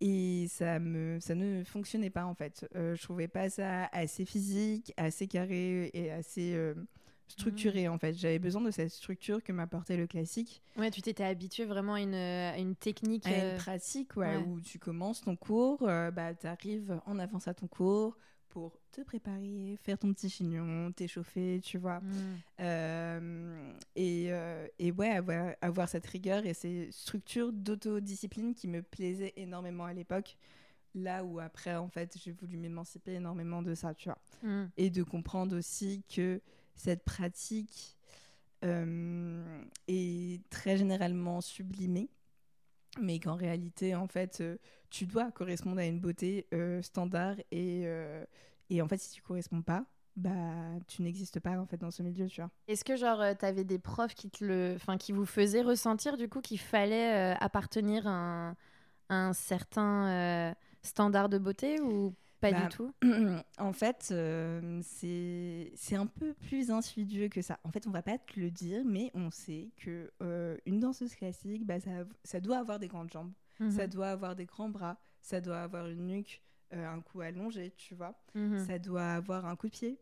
et 0.00 0.46
ça, 0.48 0.78
me, 0.78 1.18
ça 1.20 1.34
ne 1.34 1.64
fonctionnait 1.64 2.10
pas 2.10 2.26
en 2.26 2.34
fait. 2.34 2.68
Euh, 2.74 2.94
je 2.96 3.02
trouvais 3.02 3.28
pas 3.28 3.48
ça 3.48 3.84
assez 3.92 4.24
physique, 4.26 4.92
assez 4.96 5.26
carré 5.28 5.90
et 5.94 6.10
assez 6.10 6.52
euh, 7.32 7.40
structuré 7.40 7.88
en 7.88 7.98
fait. 7.98 8.14
J'avais 8.14 8.38
besoin 8.38 8.62
de 8.62 8.70
cette 8.70 8.90
structure 8.90 9.42
que 9.42 9.52
m'apportait 9.52 9.96
le 9.96 10.06
classique. 10.06 10.62
Ouais, 10.76 10.90
tu 10.90 11.02
t'étais 11.02 11.24
habitué 11.24 11.64
vraiment 11.64 11.94
à 11.94 12.00
une, 12.00 12.14
à 12.14 12.58
une 12.58 12.74
technique. 12.76 13.26
à 13.26 13.30
une 13.36 13.44
euh, 13.54 13.56
pratique 13.56 14.16
ouais, 14.16 14.36
ouais. 14.36 14.42
où 14.44 14.60
tu 14.60 14.78
commences 14.78 15.20
ton 15.20 15.36
cours, 15.36 15.82
euh, 15.82 16.10
bah, 16.10 16.34
tu 16.34 16.46
arrives 16.46 17.00
en 17.06 17.18
avance 17.18 17.48
à 17.48 17.54
ton 17.54 17.66
cours 17.66 18.16
pour 18.48 18.78
te 18.90 19.00
préparer, 19.00 19.78
faire 19.82 19.98
ton 19.98 20.12
petit 20.12 20.28
chignon, 20.28 20.92
t'échauffer, 20.92 21.60
tu 21.64 21.78
vois. 21.78 22.00
hmm. 22.00 22.36
Euh, 22.60 23.72
et, 23.96 24.26
euh, 24.28 24.66
et 24.78 24.92
ouais, 24.92 25.08
avoir, 25.10 25.54
avoir 25.62 25.88
cette 25.88 26.06
rigueur 26.06 26.44
et 26.44 26.52
ces 26.54 26.90
structures 26.92 27.50
d'autodiscipline 27.52 28.54
qui 28.54 28.68
me 28.68 28.82
plaisaient 28.82 29.32
énormément 29.36 29.84
à 29.86 29.94
l'époque. 29.94 30.36
Là 30.94 31.24
où 31.24 31.40
après, 31.40 31.74
en 31.76 31.88
fait, 31.88 32.18
j'ai 32.22 32.32
voulu 32.32 32.58
m'émanciper 32.58 33.14
énormément 33.14 33.62
de 33.62 33.74
ça, 33.74 33.94
tu 33.94 34.08
vois 34.10 34.18
Hmm. 34.42 34.66
et 34.76 34.90
de 34.90 35.04
comprendre 35.04 35.56
aussi 35.56 36.02
que 36.12 36.40
cette 36.74 37.04
pratique 37.04 37.96
euh, 38.64 39.62
est 39.88 40.48
très 40.50 40.76
généralement 40.76 41.40
sublimée, 41.40 42.10
mais 43.00 43.18
qu'en 43.18 43.34
réalité, 43.34 43.94
en 43.94 44.06
fait, 44.06 44.40
euh, 44.40 44.56
tu 44.90 45.06
dois 45.06 45.30
correspondre 45.32 45.78
à 45.78 45.84
une 45.84 46.00
beauté 46.00 46.46
euh, 46.52 46.82
standard 46.82 47.36
et, 47.50 47.84
et 48.70 48.82
en 48.82 48.88
fait, 48.88 48.98
si 48.98 49.10
tu 49.12 49.22
corresponds 49.22 49.62
pas, 49.62 49.84
bah, 50.14 50.30
tu 50.88 51.00
n'existes 51.00 51.40
pas 51.40 51.58
en 51.58 51.64
fait 51.64 51.78
dans 51.78 51.90
ce 51.90 52.02
milieu, 52.02 52.26
tu 52.26 52.42
vois. 52.42 52.50
Est-ce 52.68 52.84
que 52.84 52.96
genre 52.96 53.20
euh, 53.22 53.32
t'avais 53.34 53.64
des 53.64 53.78
profs 53.78 54.14
qui 54.14 54.28
te 54.28 54.44
le, 54.44 54.74
enfin 54.76 54.98
qui 54.98 55.12
vous 55.12 55.24
faisaient 55.24 55.62
ressentir 55.62 56.18
du 56.18 56.28
coup 56.28 56.42
qu'il 56.42 56.58
fallait 56.58 57.34
appartenir 57.40 58.06
à 58.06 58.10
un, 58.10 58.56
un 59.08 59.32
certain 59.32 60.54
standard 60.82 61.30
de 61.30 61.38
beauté 61.38 61.80
ou 61.80 62.14
pas 62.42 62.50
Bah, 62.52 62.62
du 62.62 62.68
tout 62.76 62.92
en 63.58 63.72
fait, 63.72 64.08
euh, 64.10 64.80
c'est 64.82 65.96
un 65.96 66.06
peu 66.06 66.34
plus 66.34 66.70
insidieux 66.70 67.28
que 67.28 67.40
ça. 67.40 67.58
En 67.64 67.70
fait, 67.70 67.86
on 67.86 67.90
va 67.90 68.02
pas 68.02 68.18
te 68.18 68.38
le 68.38 68.50
dire, 68.50 68.82
mais 68.84 69.10
on 69.14 69.30
sait 69.30 69.70
que 69.76 70.10
euh, 70.22 70.56
une 70.66 70.80
danseuse 70.80 71.14
classique, 71.14 71.64
bah, 71.64 71.78
ça, 71.80 71.90
ça 72.24 72.40
doit 72.40 72.58
avoir 72.58 72.78
des 72.78 72.88
grandes 72.88 73.10
jambes. 73.10 73.32
Ça 73.70 73.84
Mhm. 73.84 73.90
doit 73.90 74.08
avoir 74.10 74.34
des 74.34 74.44
grands 74.46 74.68
bras, 74.68 75.00
ça 75.20 75.40
doit 75.40 75.60
avoir 75.62 75.86
une 75.86 76.06
nuque, 76.08 76.42
euh, 76.74 76.84
un 76.86 77.00
cou 77.00 77.20
allongé, 77.20 77.70
tu 77.76 77.94
vois. 77.94 78.14
Mhm. 78.34 78.58
Ça 78.66 78.78
doit 78.78 79.06
avoir 79.12 79.46
un 79.46 79.54
coup 79.54 79.68
de 79.68 79.72
pied, 79.72 80.00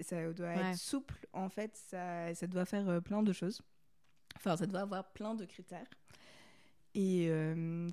ça 0.00 0.32
doit 0.32 0.46
Ouais. 0.48 0.70
être 0.72 0.76
souple. 0.76 1.26
En 1.32 1.48
fait, 1.48 1.76
ça, 1.76 2.34
ça 2.34 2.46
doit 2.48 2.64
faire 2.64 3.00
plein 3.02 3.22
de 3.22 3.32
choses. 3.32 3.62
Enfin, 4.36 4.56
ça 4.56 4.66
doit 4.66 4.80
avoir 4.80 5.12
plein 5.12 5.34
de 5.36 5.44
critères. 5.44 5.86
Et 6.94 7.30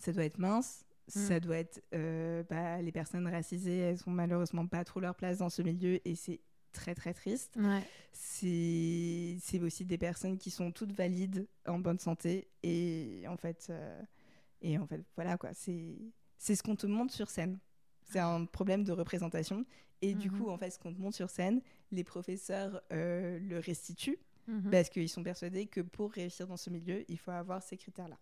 ça 0.01 0.11
doit 0.13 0.23
être 0.25 0.39
mince. 0.39 0.83
Mm. 1.07 1.19
Ça 1.19 1.39
doit 1.39 1.57
être. 1.57 1.81
euh, 1.93 2.43
bah, 2.49 2.81
les 2.81 2.91
personnes 2.91 3.27
racisées, 3.27 3.77
elles 3.79 3.99
ont 4.07 4.11
malheureusement 4.11 4.67
pas 4.67 4.83
trop 4.83 4.99
leur 4.99 5.15
place 5.15 5.37
dans 5.37 5.49
ce 5.49 5.61
milieu 5.61 5.99
et 6.07 6.15
c'est 6.15 6.41
très 6.73 6.93
très 6.95 7.13
triste. 7.13 7.55
Ouais. 7.55 7.81
C'est 8.13 9.37
c'est 9.41 9.59
aussi 9.61 9.85
des 9.85 9.97
personnes 9.97 10.37
qui 10.37 10.51
sont 10.51 10.71
toutes 10.71 10.91
valides, 10.91 11.47
en 11.65 11.79
bonne 11.79 11.99
santé 11.99 12.49
et 12.63 13.23
en 13.27 13.37
fait, 13.37 13.67
euh, 13.69 14.01
et 14.61 14.77
en 14.77 14.85
fait 14.85 15.01
voilà 15.15 15.37
quoi, 15.37 15.51
c'est 15.53 15.95
ce 16.55 16.61
qu'on 16.63 16.75
te 16.75 16.87
montre 16.87 17.13
sur 17.13 17.29
scène. 17.29 17.57
C'est 18.03 18.19
un 18.19 18.45
problème 18.45 18.83
de 18.83 18.91
représentation 18.91 19.65
Et 20.01 20.13
du 20.13 20.29
Mhm. 20.29 20.37
coup, 20.37 20.49
en 20.49 20.57
fait, 20.59 20.69
ce 20.69 20.77
qu'on 20.77 20.93
te 20.93 20.99
montre 21.01 21.15
sur 21.15 21.29
scène, 21.31 21.59
les 21.91 22.03
professeurs 22.03 22.81
euh, 22.91 23.39
le 23.39 23.57
restituent 23.59 24.19
Mhm. 24.47 24.69
parce 24.69 24.89
qu'ils 24.89 25.09
sont 25.09 25.23
persuadés 25.23 25.65
que 25.65 25.81
pour 25.81 26.11
réussir 26.11 26.45
dans 26.47 26.55
ce 26.57 26.69
milieu, 26.69 27.03
il 27.09 27.17
faut 27.17 27.31
avoir 27.31 27.63
ces 27.63 27.77
critères-là. 27.77 28.17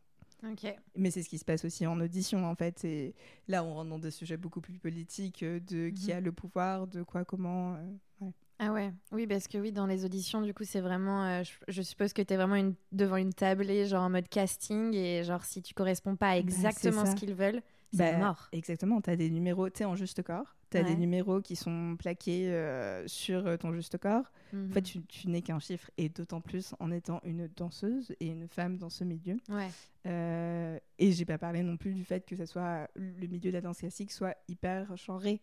Mais 0.96 1.12
c'est 1.12 1.24
ce 1.24 1.30
qui 1.30 1.38
se 1.38 1.46
passe 1.46 1.66
aussi 1.66 1.86
en 1.86 2.00
audition, 2.00 2.46
en 2.46 2.56
fait. 2.56 2.84
Et 2.86 3.16
là, 3.48 3.64
on 3.64 3.74
rentre 3.74 3.90
dans 3.90 4.00
des 4.00 4.12
sujets 4.12 4.38
beaucoup 4.38 4.62
plus 4.62 4.78
politiques 4.80 5.44
euh, 5.44 5.60
de 5.60 5.90
qui 5.90 6.12
Mhm. 6.12 6.18
a 6.18 6.22
le 6.22 6.32
pouvoir, 6.32 6.88
de 6.88 7.04
quoi, 7.04 7.26
comment. 7.26 7.76
euh, 7.76 7.92
ouais. 8.22 8.32
Ah 8.60 8.72
ouais, 8.72 8.94
oui, 9.12 9.28
parce 9.28 9.50
que 9.50 9.58
oui, 9.58 9.74
dans 9.74 9.86
les 9.86 10.06
auditions, 10.06 10.42
du 10.42 10.54
coup, 10.54 10.64
c'est 10.64 10.80
vraiment. 10.80 11.26
euh, 11.26 11.44
je, 11.44 11.52
je 11.68 11.82
suppose 11.82 12.14
que 12.14 12.22
tu 12.22 12.34
es 12.34 12.38
vraiment 12.38 12.56
une, 12.56 12.74
devant 12.94 13.18
une 13.18 13.34
tablée, 13.34 13.86
genre 13.86 14.04
en 14.04 14.10
mode 14.10 14.30
casting, 14.30 14.94
et 14.94 15.24
genre 15.26 15.44
si 15.44 15.62
tu 15.62 15.74
corresponds 15.74 16.16
pas 16.16 16.30
à 16.30 16.38
exactement 16.38 17.04
Bah, 17.04 17.10
ce 17.12 17.16
qu'ils 17.16 17.34
veulent, 17.34 17.62
c'est 17.92 18.14
Bah, 18.14 18.18
mort. 18.20 18.48
Exactement, 18.54 19.02
tu 19.02 19.10
as 19.10 19.18
des 19.18 19.30
numéros, 19.30 19.70
tu 19.70 19.84
en 19.84 19.96
juste 19.96 20.24
corps. 20.24 20.56
Tu 20.76 20.82
as 20.82 20.84
Ouais. 20.84 20.94
des 20.96 21.00
numéros 21.00 21.42
qui 21.42 21.56
sont 21.56 21.96
plaqués 21.98 22.50
euh, 22.50 23.08
sur 23.08 23.46
euh, 23.48 23.58
ton 23.58 23.74
juste 23.74 23.98
corps. 23.98 24.32
Mhm. 24.54 24.70
En 24.70 24.74
fait, 24.74 24.82
tu, 24.82 25.02
tu 25.04 25.28
n'es 25.30 25.42
qu'un 25.42 25.60
chiffre, 25.60 25.90
et 25.98 26.10
d'autant 26.10 26.42
plus 26.42 26.74
en 26.80 26.92
étant 26.92 27.22
une 27.24 27.48
danseuse 27.56 28.14
et 28.20 28.28
une 28.28 28.48
femme 28.48 28.78
dans 28.78 28.90
ce 28.90 29.04
milieu. 29.04 29.38
Ouais. 29.50 29.70
Euh, 30.06 30.78
et 31.00 31.12
j'ai 31.12 31.26
pas 31.26 31.38
parlé 31.38 31.64
non 31.64 31.78
plus 31.78 31.94
du 31.94 32.04
fait 32.04 32.26
que 32.26 32.36
ça 32.36 32.46
soit 32.46 32.88
le 32.96 33.28
milieu 33.28 33.50
de 33.52 33.52
la 33.52 33.62
danse 33.62 33.80
classique 33.80 34.12
soit 34.12 34.36
hyper 34.48 34.96
genré. 34.98 35.42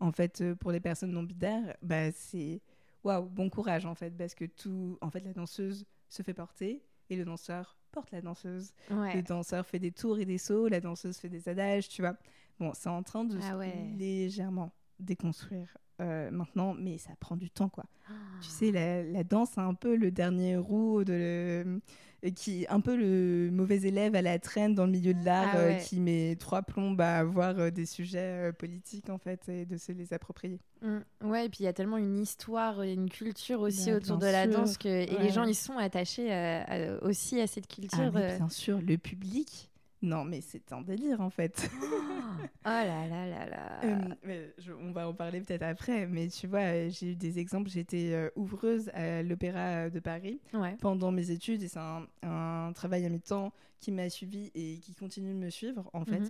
En 0.00 0.12
fait, 0.12 0.40
euh, 0.40 0.54
pour 0.54 0.70
les 0.72 0.80
personnes 0.80 1.12
non 1.12 1.22
binaires, 1.22 1.76
bah 1.82 2.10
c'est 2.12 2.60
waouh, 3.04 3.24
bon 3.28 3.48
courage 3.50 3.86
en 3.86 3.94
fait, 3.94 4.10
parce 4.10 4.34
que 4.34 4.44
tout, 4.44 4.98
en 5.00 5.10
fait, 5.10 5.20
la 5.20 5.32
danseuse 5.32 5.84
se 6.08 6.22
fait 6.22 6.34
porter 6.34 6.82
et 7.10 7.16
le 7.16 7.24
danseur 7.24 7.76
porte 7.92 8.10
la 8.12 8.20
danseuse. 8.20 8.72
Ouais. 8.90 9.14
Le 9.16 9.22
danseur 9.22 9.64
fait 9.66 9.78
des 9.78 9.92
tours 9.92 10.18
et 10.18 10.24
des 10.24 10.38
sauts, 10.38 10.68
la 10.68 10.80
danseuse 10.80 11.16
fait 11.18 11.28
des 11.28 11.48
adages, 11.48 11.88
tu 11.88 12.02
vois. 12.02 12.16
Bon, 12.60 12.72
c'est 12.74 12.88
en 12.88 13.02
train 13.02 13.24
de 13.24 13.36
Ah 13.42 13.58
se 13.60 13.98
légèrement 13.98 14.72
déconstruire 15.00 15.76
euh, 16.00 16.30
maintenant, 16.30 16.74
mais 16.74 16.98
ça 16.98 17.10
prend 17.20 17.36
du 17.36 17.50
temps 17.50 17.68
quoi. 17.68 17.84
Ah. 18.08 18.12
Tu 18.40 18.48
sais, 18.48 18.70
la, 18.72 19.02
la 19.02 19.24
danse, 19.24 19.50
c'est 19.54 19.60
un 19.60 19.74
peu 19.74 19.96
le 19.96 20.10
dernier 20.10 20.54
de 20.56 20.62
le- 21.08 21.80
euh, 22.24 22.30
qui 22.34 22.64
un 22.68 22.80
peu 22.80 22.96
le 22.96 23.50
mauvais 23.52 23.82
élève 23.82 24.14
à 24.14 24.22
la 24.22 24.38
traîne 24.38 24.74
dans 24.74 24.86
le 24.86 24.92
milieu 24.92 25.14
de 25.14 25.24
l'art 25.24 25.50
Ah 25.52 25.56
euh, 25.58 25.68
ouais. 25.76 25.80
qui 25.84 26.00
met 26.00 26.36
trois 26.38 26.62
plombes 26.62 27.00
à 27.00 27.18
avoir 27.18 27.58
euh, 27.58 27.70
des 27.70 27.86
sujets 27.86 28.48
euh, 28.48 28.52
politiques 28.52 29.08
en 29.10 29.18
fait 29.18 29.48
et 29.48 29.66
de 29.66 29.76
se 29.76 29.92
les 29.92 30.12
approprier. 30.12 30.58
Mm. 30.82 30.98
Ouais, 31.24 31.46
et 31.46 31.48
puis 31.48 31.58
il 31.60 31.64
y 31.64 31.68
a 31.68 31.72
tellement 31.72 31.98
une 31.98 32.18
histoire 32.18 32.82
et 32.82 32.92
une 32.94 33.10
culture 33.10 33.60
aussi 33.60 33.90
Bah, 33.90 33.96
autour 33.98 34.18
de 34.18 34.26
la 34.26 34.46
danse 34.46 34.78
que 34.78 34.88
et 34.88 35.14
Ouais. 35.16 35.22
les 35.22 35.30
gens 35.30 35.44
ils 35.44 35.54
sont 35.54 35.76
attachés 35.76 36.32
à- 36.32 36.62
à- 36.64 37.02
aussi 37.04 37.40
à 37.40 37.46
cette 37.46 37.66
culture. 37.68 38.12
Ah, 38.14 38.18
euh. 38.18 38.36
bien 38.38 38.48
sûr, 38.48 38.80
le 38.80 38.96
public. 38.96 39.70
Non, 40.04 40.24
mais 40.24 40.40
c'est 40.42 40.70
un 40.72 40.82
délire 40.82 41.20
en 41.20 41.30
fait. 41.30 41.70
Oh 41.72 42.68
là 42.68 43.06
là 43.08 43.26
là 43.26 43.46
là. 43.46 43.80
Euh, 43.84 44.14
mais 44.22 44.54
je- 44.58 44.72
on 44.72 44.92
va 44.92 45.08
en 45.08 45.14
parler 45.14 45.40
peut-être 45.40 45.62
après, 45.62 46.06
mais 46.06 46.28
tu 46.28 46.46
vois, 46.46 46.60
euh, 46.60 46.90
j'ai 46.90 47.12
eu 47.12 47.14
des 47.16 47.38
exemples. 47.38 47.70
J'étais 47.70 48.12
euh, 48.12 48.30
ouvreuse 48.36 48.88
à 48.94 49.22
l'Opéra 49.22 49.88
de 49.90 50.00
Paris 50.00 50.40
Ouais. 50.52 50.76
pendant 50.80 51.10
mes 51.12 51.30
études 51.30 51.62
et 51.62 51.68
c'est 51.68 51.78
un, 51.78 52.06
un 52.22 52.72
travail 52.74 53.04
à 53.06 53.08
mi-temps 53.08 53.52
qui 53.80 53.92
m'a 53.92 54.08
suivi 54.10 54.50
et 54.54 54.78
qui 54.78 54.94
continue 54.94 55.32
de 55.34 55.38
me 55.38 55.50
suivre 55.50 55.88
en 55.92 56.04
fait, 56.04 56.20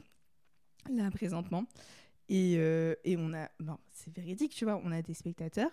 Mhm. 0.89 0.97
là 0.97 1.11
présentement. 1.11 1.65
Et, 2.29 2.55
euh, 2.59 2.95
et 3.05 3.17
on 3.17 3.33
a, 3.35 3.49
bon, 3.61 3.77
c'est 3.93 4.15
véridique, 4.15 4.53
tu 4.55 4.65
vois, 4.65 4.81
on 4.85 4.91
a 4.93 5.03
des 5.03 5.15
spectateurs, 5.15 5.71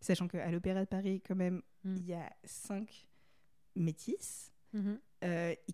sachant 0.00 0.28
qu'à 0.28 0.50
l'Opéra 0.50 0.80
de 0.80 0.88
Paris, 0.88 1.22
quand 1.26 1.36
même, 1.36 1.62
Mm. 1.84 1.96
il 1.96 2.06
y 2.06 2.14
a 2.14 2.30
cinq 2.44 3.06
métis 3.76 4.52
Mhm. 4.72 4.98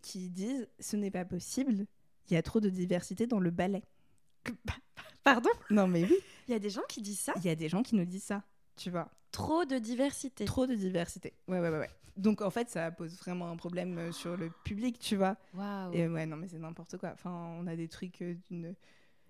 Qui 0.02 0.30
disent 0.30 0.68
ce 0.78 0.96
n'est 0.96 1.10
pas 1.10 1.24
possible, 1.24 1.86
il 2.28 2.34
y 2.34 2.36
a 2.36 2.42
trop 2.42 2.60
de 2.60 2.68
diversité 2.68 3.26
dans 3.26 3.40
le 3.40 3.50
ballet. 3.50 3.82
Pardon? 5.24 5.50
Non, 5.70 5.86
mais 5.86 6.04
oui, 6.04 6.16
Il 6.48 6.52
y 6.52 6.56
a 6.56 6.58
des 6.58 6.70
gens 6.70 6.82
qui 6.88 7.00
disent 7.02 7.20
ça? 7.20 7.32
Il 7.36 7.44
y 7.44 7.48
a 7.48 7.54
des 7.54 7.68
gens 7.68 7.82
qui 7.82 7.94
nous 7.94 8.04
disent 8.04 8.24
ça, 8.24 8.42
tu 8.76 8.90
vois. 8.90 9.08
Trop 9.30 9.64
de 9.64 9.78
diversité. 9.78 10.44
Trop 10.44 10.66
de 10.66 10.74
diversité. 10.74 11.32
Ouais, 11.46 11.60
ouais, 11.60 11.68
ouais, 11.68 11.78
ouais. 11.78 11.90
Donc 12.16 12.42
en 12.42 12.50
fait, 12.50 12.68
ça 12.68 12.90
pose 12.90 13.16
vraiment 13.18 13.50
un 13.50 13.56
problème 13.56 13.96
euh, 13.98 14.12
sur 14.12 14.36
le 14.36 14.50
public, 14.64 14.98
tu 14.98 15.16
vois. 15.16 15.36
Waouh. 15.54 15.92
Et 15.92 16.08
ouais, 16.08 16.26
non, 16.26 16.36
mais 16.36 16.48
c'est 16.48 16.58
n'importe 16.58 16.96
quoi. 16.98 17.10
Enfin, 17.12 17.30
on 17.30 17.66
a 17.66 17.76
des 17.76 17.88
trucs 17.88 18.20
euh, 18.22 18.34
d'une 18.50 18.74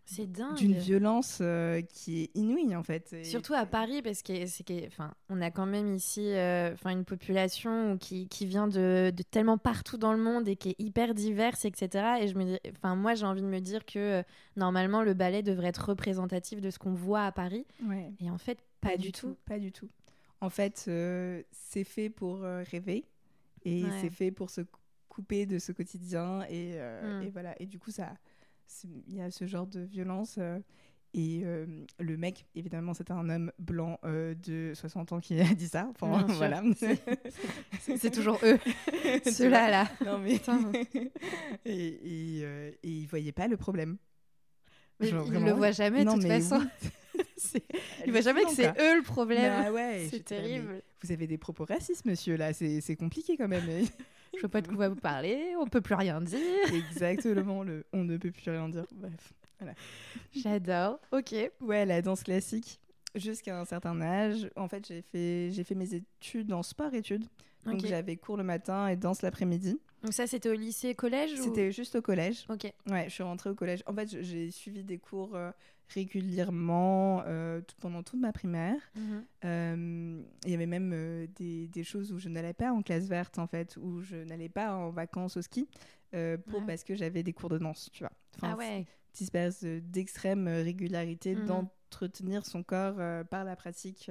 C'est 0.07 0.31
dingue. 0.31 0.57
d'une 0.57 0.75
violence 0.75 1.39
euh, 1.41 1.83
qui 1.83 2.23
est 2.23 2.31
inouïe, 2.37 2.75
en 2.75 2.83
fait. 2.83 3.13
Et- 3.13 3.25
Surtout 3.25 3.55
à 3.55 3.65
Paris, 3.67 4.03
parce 4.03 4.23
que 4.23 4.47
c'est 4.47 4.87
enfin, 4.89 5.13
on 5.29 5.41
a 5.41 5.51
quand 5.51 5.67
même 5.67 5.95
ici, 5.95 6.33
euh, 6.33 6.75
une 6.87 7.05
population 7.05 7.97
qui, 7.99 8.27
qui 8.29 8.47
vient 8.47 8.67
de, 8.69 9.13
de 9.15 9.23
tellement 9.23 9.59
partout 9.59 9.97
dans 9.99 10.13
le 10.13 10.19
monde 10.19 10.49
et 10.49 10.57
qui 10.57 10.71
est 10.71 10.81
hyper 10.81 11.15
diverse, 11.15 11.65
etc. 11.65 12.19
Et 12.23 12.29
je 12.29 12.35
me, 12.37 12.59
enfin, 12.77 12.97
moi, 12.97 13.15
j'ai 13.15 13.27
envie 13.27 13.43
de 13.43 13.47
me 13.47 13.61
dire 13.61 13.85
que 13.87 13.99
euh, 13.99 14.23
normalement, 14.57 15.03
le 15.03 15.15
ballet 15.15 15.43
devrait 15.43 15.69
être 15.69 15.89
représentatif 15.91 16.61
de 16.61 16.71
ce 16.71 16.79
qu'on 16.79 16.95
voit 16.95 17.25
à 17.25 17.33
Paris, 17.33 17.67
Ouais. 17.87 18.13
et 18.21 18.31
en 18.31 18.39
fait, 18.39 18.59
pas, 18.81 18.97
du 18.97 19.13
tout. 19.13 19.37
Pas 19.47 19.59
du 19.59 19.71
tout. 19.73 19.89
En 20.41 20.51
fait, 20.51 20.79
c'est 21.53 21.85
fait 21.85 22.09
pour 22.11 22.41
rêver 22.41 23.05
et 23.65 23.85
Ouais. 23.85 23.91
c'est 24.01 24.11
fait 24.11 24.31
pour 24.31 24.49
se 24.51 24.63
cou- 24.63 24.81
couper 25.11 25.45
de 25.45 25.59
ce 25.59 25.73
quotidien. 25.73 26.43
Et, 26.49 26.73
euh, 26.77 27.21
Mm. 27.21 27.23
et 27.25 27.31
voilà. 27.31 27.55
Et 27.61 27.67
du 27.67 27.79
coup, 27.79 27.91
ça, 27.91 28.15
il 29.09 29.15
y 29.17 29.21
a 29.21 29.31
ce 29.31 29.47
genre 29.47 29.67
de 29.67 29.81
violence. 29.81 30.37
euh, 30.39 30.59
et 31.13 31.43
euh, 31.45 31.67
le 31.99 32.17
mec, 32.17 32.47
évidemment, 32.55 32.95
c'était 32.95 33.11
un 33.13 33.29
homme 33.29 33.51
blanc 33.59 33.99
euh, 34.05 34.33
de 34.35 34.73
60 34.75 35.11
ans 35.13 35.19
qui 35.21 35.41
a 35.41 35.55
dit 35.55 35.67
ça. 35.67 35.89
Enfin, 35.91 36.25
voilà. 36.29 36.63
C'est- 37.81 38.11
toujours 38.11 38.39
eux, 38.45 38.59
ceux-là, 39.29 39.69
là. 39.71 39.91
Non, 40.07 40.19
mais. 40.19 40.35
Putain. 40.35 40.71
et, 41.65 41.73
et, 41.75 42.41
et 42.43 42.77
il 42.89 43.07
voyait 43.09 43.33
pas 43.33 43.49
le 43.49 43.57
problème. 43.57 43.97
Genre, 45.01 45.25
il 45.27 45.31
vraiment, 45.33 45.47
le 45.47 45.53
voit 45.53 45.73
jamais, 45.73 46.05
de 46.05 46.11
toute 46.13 46.23
façon. 46.27 46.61
oui. 47.55 47.63
Il 48.07 48.13
voit 48.13 48.21
jamais 48.21 48.45
que 48.45 48.51
c'est 48.53 48.69
eux 48.69 48.97
le 48.99 49.03
problème. 49.03 49.65
Bah 49.65 49.73
ouais, 49.73 50.07
c'est 50.11 50.19
là, 50.19 50.23
terrible. 50.23 50.83
Vous 51.03 51.11
avez 51.11 51.27
des 51.27 51.39
propos 51.39 51.65
racistes, 51.65 52.05
monsieur, 52.05 52.37
là. 52.37 52.53
C'est 52.53 52.97
compliqué 52.97 53.37
quand 53.37 53.49
même. 53.49 53.65
Je 54.35 54.41
vois 54.41 54.49
pas 54.49 54.61
de 54.61 54.69
quoi 54.69 54.89
vous 54.89 54.97
parler, 54.97 55.55
on 55.59 55.67
peut 55.67 55.81
plus 55.81 55.95
rien 55.95 56.21
dire. 56.21 56.39
Exactement, 56.73 57.63
le 57.63 57.85
on 57.93 58.05
ne 58.05 58.17
peut 58.17 58.31
plus 58.31 58.51
rien 58.51 58.69
dire. 58.69 58.87
Bref. 58.93 59.33
J'adore. 60.33 60.99
Ok. 61.13 61.35
Ouais, 61.61 61.85
la 61.85 62.01
danse 62.03 62.23
classique. 62.23 62.81
Jusqu'à 63.15 63.59
un 63.61 63.65
certain 63.65 64.01
âge, 64.01 64.49
en 64.57 64.69
fait, 64.69 64.87
j'ai 64.87 65.03
fait, 65.03 65.51
j'ai 65.53 65.65
fait 65.65 65.75
mes 65.75 65.95
études 65.95 66.53
en 66.53 66.63
sport-études. 66.63 67.25
Donc 67.67 67.75
Ok. 67.81 67.87
j'avais 67.87 68.17
cours 68.17 68.37
le 68.37 68.45
matin 68.45 68.87
et 68.89 68.97
danse 68.97 69.21
l'après-midi. 69.23 69.79
Donc 70.03 70.13
ça, 70.15 70.27
c'était 70.27 70.49
au 70.49 70.55
lycée, 70.55 70.95
collège 70.95 71.39
ou- 71.39 71.45
C'était 71.45 71.73
juste 71.73 71.95
au 71.97 72.03
collège. 72.03 72.45
Ok. 72.49 72.73
Ouais, 72.91 73.05
je 73.09 73.11
suis 73.15 73.23
rentrée 73.23 73.51
au 73.51 73.55
collège. 73.55 73.83
En 73.87 73.95
fait, 73.95 74.09
j'ai 74.23 74.51
suivi 74.51 74.83
des 74.83 74.99
cours 74.99 75.35
euh, 75.37 75.51
régulièrement 75.89 77.23
euh, 77.27 77.61
tout- 77.61 77.77
pendant 77.81 78.03
toute 78.03 78.21
ma 78.21 78.33
primaire. 78.33 78.81
Mhm. 78.97 79.25
Euh, 79.45 80.23
Il 80.45 80.51
y 80.51 80.55
avait 80.55 80.67
même 80.67 81.27
des, 81.37 81.69
des 81.69 81.85
choses 81.85 82.13
où 82.13 82.19
je 82.19 82.29
n'allais 82.29 82.53
pas 82.55 82.73
en 82.73 82.83
classe 82.83 83.07
verte, 83.07 83.39
en 83.39 83.47
fait, 83.47 83.77
où 83.81 84.01
je 84.01 84.17
n'allais 84.17 84.49
pas 84.49 84.75
en 84.75 84.91
vacances 84.91 85.37
au 85.37 85.43
ski, 85.43 85.69
pour, 86.11 86.19
Ouais. 86.61 86.67
parce 86.67 86.85
que 86.85 86.95
j'avais 86.95 87.23
des 87.23 87.33
cours 87.33 87.49
de 87.51 87.59
danse, 87.59 87.89
tu 87.93 88.03
vois. 88.03 88.13
Enfin, 88.37 88.53
ah 88.55 88.57
ouais. 88.57 88.87
Espèce 89.21 89.65
d'extrême 89.65 90.47
régularité 90.49 91.35
Mhm. 91.35 91.47
d'entretenir 91.47 92.47
son 92.47 92.63
corps 92.63 92.97
par 93.29 93.45
la 93.45 93.57
pratique 93.57 94.09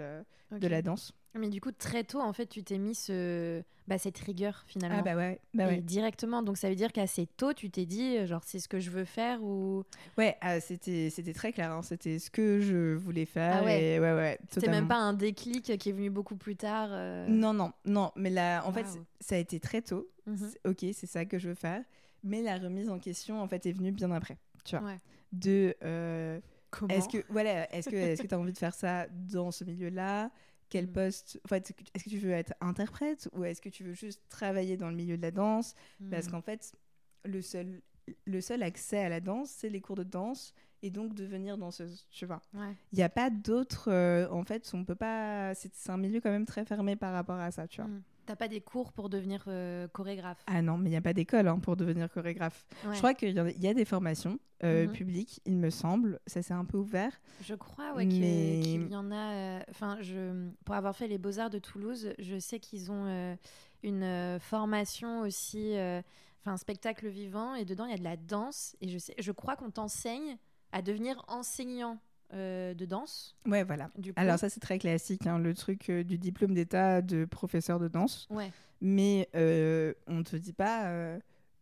de 0.52 0.68
la 0.68 0.82
danse. 0.82 1.14
Mais 1.36 1.50
du 1.50 1.62
coup, 1.62 1.72
très 1.72 2.04
tôt, 2.04 2.20
en 2.20 2.34
fait, 2.34 2.48
tu 2.48 2.64
t'es 2.64 2.78
mis 2.80 2.96
ce... 2.96 3.62
bah, 3.88 3.98
cette 4.00 4.18
rigueur 4.18 4.64
finalement. 4.66 4.98
Ah 5.00 5.04
bah 5.04 5.16
ouais, 5.16 5.40
bah 5.54 5.66
Et 5.66 5.68
ouais. 5.76 5.82
directement. 5.82 6.42
Donc 6.42 6.58
ça 6.58 6.70
veut 6.70 6.76
dire 6.76 6.92
qu'assez 6.92 7.28
tôt, 7.28 7.54
tu 7.54 7.70
t'es 7.70 7.86
dit, 7.86 8.18
euh, 8.18 8.26
genre, 8.26 8.42
c'est 8.44 8.60
ce 8.60 8.68
que 8.68 8.80
je 8.80 8.90
veux 8.90 9.06
faire 9.06 9.44
ou. 9.44 9.84
Ouais, 10.18 10.38
ah, 10.42 10.60
c'était 10.60 11.10
c'était 11.12 11.34
très 11.34 11.54
clair, 11.54 11.72
hein, 11.72 11.82
c'était 11.84 12.18
ce 12.20 12.32
que 12.32 12.60
je 12.62 12.96
voulais 12.96 13.26
faire. 13.26 13.60
Ah 13.62 13.64
ouais. 13.66 13.84
et 13.96 14.00
ouais, 14.00 14.14
ouais, 14.14 14.40
C'était 14.50 14.70
même 14.70 14.88
pas 14.88 14.98
un 14.98 15.14
déclic 15.14 15.78
qui 15.78 15.90
est 15.90 15.94
venu 15.94 16.10
beaucoup 16.10 16.36
plus 16.36 16.56
tard. 16.56 16.90
euh. 16.92 17.28
Non, 17.28 17.54
non, 17.54 17.72
non, 17.86 18.12
mais 18.16 18.32
là, 18.32 18.64
en 18.66 18.74
fait, 18.74 18.86
ça 19.22 19.36
a 19.36 19.38
été 19.38 19.60
très 19.60 19.82
tôt. 19.84 20.10
Mhm. 20.26 20.50
Ok, 20.66 20.80
c'est 20.94 21.08
ça 21.08 21.26
que 21.26 21.38
je 21.38 21.50
veux 21.50 21.56
faire. 21.56 21.84
Mais 22.24 22.42
la 22.42 22.58
remise 22.58 22.90
en 22.90 22.98
question, 23.00 23.40
en 23.42 23.48
fait, 23.48 23.66
est 23.68 23.72
venue 23.72 23.92
bien 23.92 24.12
après. 24.12 24.38
Tu 24.66 24.76
vois. 24.76 24.86
Ouais. 24.86 24.98
De. 25.32 25.76
euh, 25.84 26.40
Comment 26.72 26.94
est-ce 26.94 27.08
que 27.10 27.24
voilà, 27.30 27.74
est-ce 27.74 27.90
que 27.90 27.96
est-ce 27.96 28.22
que 28.22 28.28
tu 28.28 28.36
as 28.36 28.40
envie 28.40 28.54
de 28.54 28.58
faire 28.58 28.76
ça 28.76 29.08
dans 29.10 29.50
ce 29.52 29.64
milieu-là? 29.64 30.30
Quel 30.70 30.86
Mm. 30.88 30.92
poste 30.94 31.40
En 31.46 31.48
fait, 31.48 31.74
est-ce 31.94 32.04
que 32.06 32.10
tu 32.10 32.18
veux 32.20 32.32
être 32.32 32.54
interprète 32.62 33.28
ou 33.34 33.44
est-ce 33.44 33.62
que 33.62 33.70
tu 33.70 33.84
veux 33.84 33.94
juste 33.94 34.22
travailler 34.30 34.78
dans 34.78 34.90
le 34.90 34.96
milieu 34.96 35.18
de 35.18 35.22
la 35.22 35.32
danse? 35.32 35.74
Parce 36.12 36.26
Mhm. 36.28 36.32
qu'en 36.32 36.42
fait, 36.42 36.74
le 37.26 37.42
seul 37.42 37.82
le 38.26 38.42
seul 38.42 38.64
accès 38.64 38.98
à 39.04 39.10
la 39.10 39.20
danse, 39.20 39.52
c'est 39.52 39.70
les 39.70 39.82
cours 39.82 39.96
de 39.96 40.02
danse 40.04 40.54
et 40.82 40.90
donc 40.90 41.14
devenir 41.14 41.60
danseuse, 41.60 42.08
tu 42.10 42.26
vois. 42.26 42.42
Ouais. 42.56 42.74
Il 42.92 42.96
n'y 42.96 43.04
a 43.04 43.10
pas 43.10 43.30
d'autres 43.30 43.92
euh, 43.92 44.28
en 44.32 44.44
fait, 44.44 44.68
on 44.74 44.84
peut 44.84 44.96
pas 44.96 45.54
c'est 45.54 45.72
un 45.92 45.98
milieu 45.98 46.20
quand 46.22 46.32
même 46.32 46.46
très 46.46 46.66
fermé 46.66 46.96
par 46.96 47.14
rapport 47.14 47.38
à 47.40 47.52
ça, 47.52 47.68
tu 47.68 47.82
vois. 47.82 47.90
Mhm. 47.90 48.02
T'as 48.30 48.36
pas 48.36 48.48
des 48.48 48.62
cours 48.62 48.92
pour 48.94 49.10
devenir 49.10 49.44
euh, 49.48 49.88
chorégraphe 49.88 50.44
Ah 50.46 50.62
non, 50.62 50.78
mais 50.78 50.90
il 50.90 50.92
n'y 50.92 50.98
a 50.98 51.02
pas 51.02 51.14
d'école 51.14 51.48
hein, 51.48 51.58
pour 51.58 51.76
devenir 51.76 52.12
chorégraphe. 52.12 52.64
Ouais. 52.86 52.94
Je 52.94 53.00
crois 53.00 53.16
qu'il 53.16 53.34
y, 53.36 53.40
a- 53.40 53.50
il 53.50 53.64
y 53.64 53.68
a 53.68 53.74
des 53.74 53.86
formations 53.86 54.38
euh, 54.64 54.86
Mhm. 54.86 54.92
publiques, 54.94 55.42
il 55.46 55.58
me 55.58 55.72
semble. 55.72 56.20
Ça, 56.28 56.44
c'est 56.44 56.54
un 56.54 56.64
peu 56.64 56.78
ouvert. 56.78 57.12
Je 57.42 57.56
crois 57.56 57.96
ouais, 57.96 58.06
Mais- 58.06 58.60
qu'il 58.62 58.88
y 58.92 58.96
en 58.96 59.10
a. 59.12 59.34
euh, 59.34 59.60
Enfin, 59.72 59.98
je 60.02 60.48
pour 60.64 60.76
avoir 60.76 60.96
fait 60.96 61.08
les 61.08 61.18
Beaux 61.18 61.40
Arts 61.40 61.50
de 61.50 61.58
Toulouse, 61.58 62.14
je 62.20 62.38
sais 62.38 62.60
qu'ils 62.60 62.92
ont 62.92 63.36
une 63.82 64.38
formation 64.40 65.22
aussi, 65.22 65.72
enfin 65.74 66.52
un 66.54 66.58
spectacle 66.58 67.08
vivant, 67.08 67.56
et 67.56 67.66
dedans 67.66 67.86
il 67.86 67.92
y 67.92 67.96
a 67.96 67.98
de 67.98 68.04
la 68.04 68.16
danse. 68.16 68.76
Et 68.82 68.90
je 68.90 69.00
sais, 69.00 69.16
je 69.18 69.32
crois 69.32 69.56
qu'on 69.56 69.72
t'enseigne 69.72 70.38
à 70.72 70.84
devenir 70.84 71.26
enseignant 71.30 71.98
euh, 72.34 72.74
de 72.76 72.86
danse. 72.86 73.36
Ouais, 73.46 73.64
voilà. 73.64 73.90
Du 73.98 74.14
coup. 74.14 74.20
Alors 74.20 74.38
ça 74.38 74.50
c'est 74.50 74.60
très 74.60 74.78
classique, 74.78 75.26
hein, 75.26 75.40
le 75.40 75.54
truc 75.56 75.90
euh, 75.90 76.04
du 76.04 76.20
diplôme 76.20 76.54
d'état 76.54 77.02
de 77.02 77.26
professeur 77.26 77.80
de 77.80 77.88
danse. 77.88 78.28
Ouais. 78.30 78.52
Mais 78.82 79.28
euh, 79.36 79.94
on 80.08 80.16
ne 80.16 80.24
te 80.24 80.36
dit 80.36 80.54
pas 80.54 80.92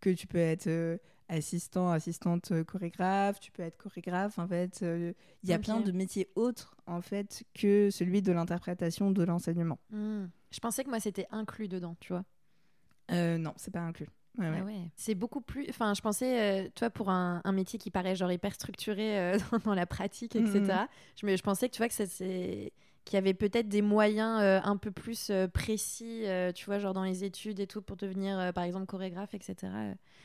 que 0.01 0.09
tu 0.09 0.27
peux 0.27 0.37
être 0.37 0.99
assistant, 1.29 1.89
assistante 1.89 2.51
chorégraphe, 2.63 3.39
tu 3.39 3.51
peux 3.51 3.63
être 3.63 3.77
chorégraphe. 3.77 4.39
En 4.39 4.47
fait, 4.47 4.81
il 4.81 5.49
y 5.49 5.53
a 5.53 5.59
plein 5.59 5.79
de 5.79 5.91
métiers 5.91 6.29
autres 6.35 6.75
en 6.85 7.01
fait 7.01 7.43
que 7.53 7.89
celui 7.89 8.21
de 8.21 8.31
l'interprétation, 8.31 9.11
de 9.11 9.23
l'enseignement. 9.23 9.79
Hmm. 9.89 10.25
Je 10.51 10.59
pensais 10.59 10.83
que 10.83 10.89
moi 10.89 10.99
c'était 10.99 11.27
inclus 11.31 11.69
dedans, 11.69 11.95
tu 11.99 12.13
vois. 12.13 12.25
Non, 13.09 13.53
c'est 13.55 13.71
pas 13.71 13.79
inclus. 13.79 14.09
Ouais, 14.37 14.49
ouais. 14.49 14.57
Ah 14.61 14.65
ouais. 14.65 14.89
C'est 14.95 15.15
beaucoup 15.15 15.41
plus. 15.41 15.65
Enfin, 15.69 15.93
je 15.93 16.01
pensais, 16.01 16.65
euh, 16.65 16.69
toi, 16.75 16.89
pour 16.89 17.09
un, 17.09 17.41
un 17.43 17.51
métier 17.51 17.79
qui 17.79 17.91
paraît 17.91 18.15
genre 18.15 18.31
hyper 18.31 18.53
structuré 18.53 19.17
euh, 19.19 19.37
dans, 19.51 19.59
dans 19.59 19.73
la 19.73 19.85
pratique, 19.85 20.35
etc. 20.35 20.59
Mhm. 20.61 20.87
Je, 21.19 21.25
me, 21.25 21.35
je 21.35 21.43
pensais 21.43 21.69
que 21.69 21.73
tu 21.73 21.79
vois 21.79 21.87
que 21.89 21.93
c'est 21.93 22.71
qu'il 23.05 23.15
y 23.15 23.17
avait 23.17 23.33
peut-être 23.33 23.69
des 23.69 23.81
moyens 23.81 24.41
euh, 24.41 24.59
un 24.63 24.75
peu 24.75 24.91
plus 24.91 25.31
précis, 25.53 26.25
tu 26.55 26.65
vois, 26.65 26.77
genre 26.79 26.93
dans 26.93 27.05
les 27.05 27.23
études 27.23 27.59
et 27.59 27.67
tout, 27.67 27.81
pour 27.81 27.95
devenir, 27.95 28.51
par 28.53 28.65
exemple, 28.65 28.85
chorégraphe, 28.85 29.33
etc. 29.33 29.55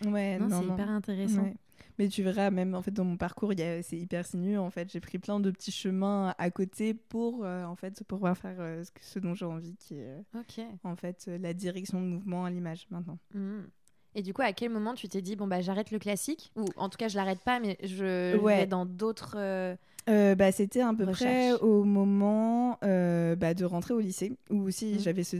Ouais, 0.04 0.38
non, 0.38 0.48
non, 0.48 0.60
c'est 0.60 0.66
hyper 0.66 0.90
intéressant. 0.90 1.42
Ouais. 1.42 1.54
Mais 1.98 2.08
tu 2.08 2.22
verras, 2.22 2.50
même 2.50 2.74
en 2.74 2.82
fait, 2.82 2.90
dans 2.90 3.04
mon 3.04 3.16
parcours, 3.16 3.52
c'est 3.56 3.96
hyper 3.96 4.26
sinueux. 4.26 4.58
En 4.58 4.70
fait, 4.70 4.90
j'ai 4.90 5.00
pris 5.00 5.18
plein 5.18 5.40
de 5.40 5.50
petits 5.50 5.72
chemins 5.72 6.34
à 6.38 6.50
côté 6.50 6.94
pour 6.94 7.44
euh, 7.44 7.64
en 7.64 7.76
fait 7.76 8.02
pouvoir 8.04 8.36
faire 8.36 8.56
euh, 8.58 8.82
ce, 9.00 9.18
dont 9.18 9.34
j'ai 9.34 9.44
envie, 9.44 9.76
qui 9.76 9.94
est 9.94 10.06
euh, 10.08 10.64
en 10.84 10.96
fait 10.96 11.26
la 11.26 11.52
direction 11.52 12.00
de 12.00 12.06
mouvement 12.06 12.44
à 12.44 12.50
l'image 12.50 12.86
maintenant. 12.90 13.18
Mhm. 13.34 13.68
Et 14.14 14.22
du 14.22 14.34
coup, 14.34 14.42
à 14.42 14.52
quel 14.52 14.70
moment 14.70 14.94
tu 14.94 15.08
t'es 15.08 15.22
dit, 15.22 15.36
bon, 15.36 15.46
bah, 15.46 15.60
j'arrête 15.60 15.90
le 15.90 15.98
classique 15.98 16.52
Ou 16.56 16.66
en 16.76 16.88
tout 16.88 16.98
cas, 16.98 17.08
je 17.08 17.16
l'arrête 17.16 17.40
pas, 17.40 17.60
mais 17.60 17.78
je 17.82 18.36
Ouais. 18.36 18.56
vais 18.60 18.66
dans 18.66 18.84
d'autres. 18.86 19.34
euh, 19.38 19.74
Euh, 20.10 20.34
bah, 20.34 20.50
c'était 20.52 20.80
à 20.80 20.92
peu 20.92 21.06
près 21.06 21.52
au 21.60 21.84
moment 21.84 22.78
euh, 22.84 23.36
bah, 23.36 23.54
de 23.54 23.64
rentrer 23.64 23.94
au 23.94 24.00
lycée, 24.00 24.36
où 24.50 24.62
aussi 24.62 24.94
Mhm. 24.94 24.98
j'avais 24.98 25.24
ce, 25.24 25.36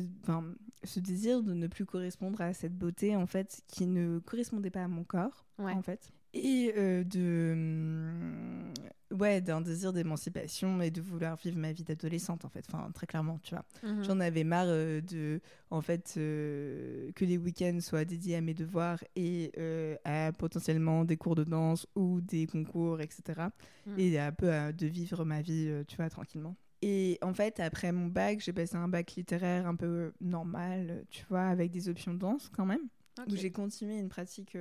désir 1.00 1.42
de 1.42 1.52
ne 1.52 1.66
plus 1.66 1.84
correspondre 1.84 2.40
à 2.40 2.52
cette 2.54 2.76
beauté 2.78 3.14
en 3.16 3.26
fait 3.26 3.60
qui 3.68 3.86
ne 3.86 4.20
correspondait 4.20 4.70
pas 4.70 4.84
à 4.84 4.88
mon 4.88 5.04
corps 5.04 5.44
Ouais. 5.58 5.72
en 5.72 5.82
fait, 5.82 6.10
et 6.34 6.72
euh, 6.76 7.04
de 7.04 7.52
hum, 7.52 8.72
ouais 9.18 9.40
d'un 9.42 9.60
désir 9.60 9.92
d'émancipation 9.92 10.80
et 10.80 10.90
de 10.90 11.02
vouloir 11.02 11.36
vivre 11.36 11.58
ma 11.58 11.72
vie 11.72 11.84
d'adolescente 11.84 12.44
en 12.46 12.48
fait, 12.48 12.64
enfin 12.72 12.90
très 12.94 13.06
clairement 13.06 13.38
tu 13.42 13.54
vois. 13.54 13.64
Mhm. 13.82 14.04
J'en 14.04 14.20
avais 14.20 14.42
marre 14.44 14.66
euh, 14.68 15.00
de 15.02 15.40
en 15.70 15.82
fait 15.82 16.14
euh, 16.16 17.12
que 17.14 17.24
les 17.26 17.36
week-ends 17.36 17.78
soient 17.80 18.04
dédiés 18.06 18.36
à 18.36 18.40
mes 18.40 18.54
devoirs 18.54 19.04
et 19.14 19.52
euh, 19.58 19.96
à 20.04 20.32
potentiellement 20.32 21.04
des 21.04 21.16
cours 21.18 21.34
de 21.34 21.44
danse 21.44 21.86
ou 21.94 22.20
des 22.20 22.46
concours 22.46 23.00
etc 23.00 23.48
Mm. 23.84 23.98
et 23.98 24.18
un 24.20 24.30
peu 24.30 24.72
de 24.72 24.86
vivre 24.86 25.24
ma 25.24 25.42
vie 25.42 25.68
tu 25.88 25.96
vois 25.96 26.08
tranquillement 26.08 26.54
et 26.82 27.18
en 27.20 27.34
fait 27.34 27.58
après 27.58 27.90
mon 27.90 28.06
bac 28.06 28.38
j'ai 28.40 28.52
passé 28.52 28.76
un 28.76 28.86
bac 28.86 29.14
littéraire 29.16 29.66
un 29.66 29.74
peu 29.74 30.12
normal 30.20 31.04
tu 31.10 31.24
vois 31.28 31.46
avec 31.46 31.72
des 31.72 31.88
options 31.88 32.14
de 32.14 32.18
danse 32.20 32.48
quand 32.56 32.64
même 32.64 32.88
où 33.26 33.34
j'ai 33.34 33.50
continué 33.50 33.98
une 33.98 34.08
pratique 34.08 34.56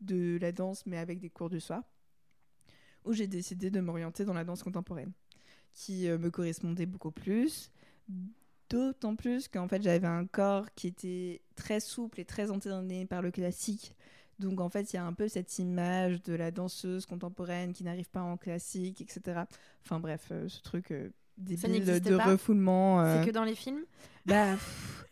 de 0.00 0.38
la 0.40 0.52
danse 0.52 0.86
mais 0.86 0.98
avec 0.98 1.20
des 1.20 1.30
cours 1.30 1.50
du 1.50 1.60
soir 1.60 1.82
où 3.04 3.12
j'ai 3.12 3.26
décidé 3.26 3.70
de 3.70 3.80
m'orienter 3.80 4.24
dans 4.24 4.34
la 4.34 4.44
danse 4.44 4.62
contemporaine 4.62 5.12
qui 5.72 6.08
euh, 6.08 6.18
me 6.18 6.30
correspondait 6.30 6.86
beaucoup 6.86 7.10
plus 7.10 7.70
d'autant 8.70 9.14
plus 9.14 9.48
qu'en 9.48 9.68
fait 9.68 9.82
j'avais 9.82 10.06
un 10.06 10.26
corps 10.26 10.66
qui 10.74 10.88
était 10.88 11.42
très 11.54 11.80
souple 11.80 12.20
et 12.20 12.24
très 12.24 12.50
entraîné 12.50 13.06
par 13.06 13.22
le 13.22 13.30
classique. 13.30 13.94
Donc 14.40 14.60
en 14.60 14.68
fait 14.68 14.92
il 14.92 14.96
y 14.96 14.98
a 14.98 15.04
un 15.04 15.12
peu 15.12 15.28
cette 15.28 15.58
image 15.58 16.22
de 16.22 16.34
la 16.34 16.50
danseuse 16.50 17.06
contemporaine 17.06 17.72
qui 17.72 17.84
n'arrive 17.84 18.10
pas 18.10 18.22
en 18.22 18.36
classique 18.36 19.00
etc 19.00 19.42
enfin 19.84 20.00
bref 20.00 20.26
euh, 20.32 20.48
ce 20.48 20.60
truc 20.60 20.90
euh, 20.90 21.10
débile 21.38 21.84
de 22.00 22.16
pas. 22.16 22.24
refoulement 22.24 23.00
euh, 23.00 23.20
C'est 23.20 23.26
que 23.28 23.32
dans 23.32 23.44
les 23.44 23.54
films? 23.54 23.84
Bah, 24.26 24.52
pff, 24.52 25.06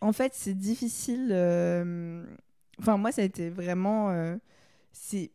en 0.00 0.12
fait, 0.12 0.32
c'est 0.34 0.54
difficile. 0.54 1.28
Enfin, 2.80 2.96
moi, 2.96 3.12
ça 3.12 3.22
a 3.22 3.24
été 3.24 3.48
vraiment. 3.50 4.10
euh, 4.10 4.36
c'est, 4.92 5.30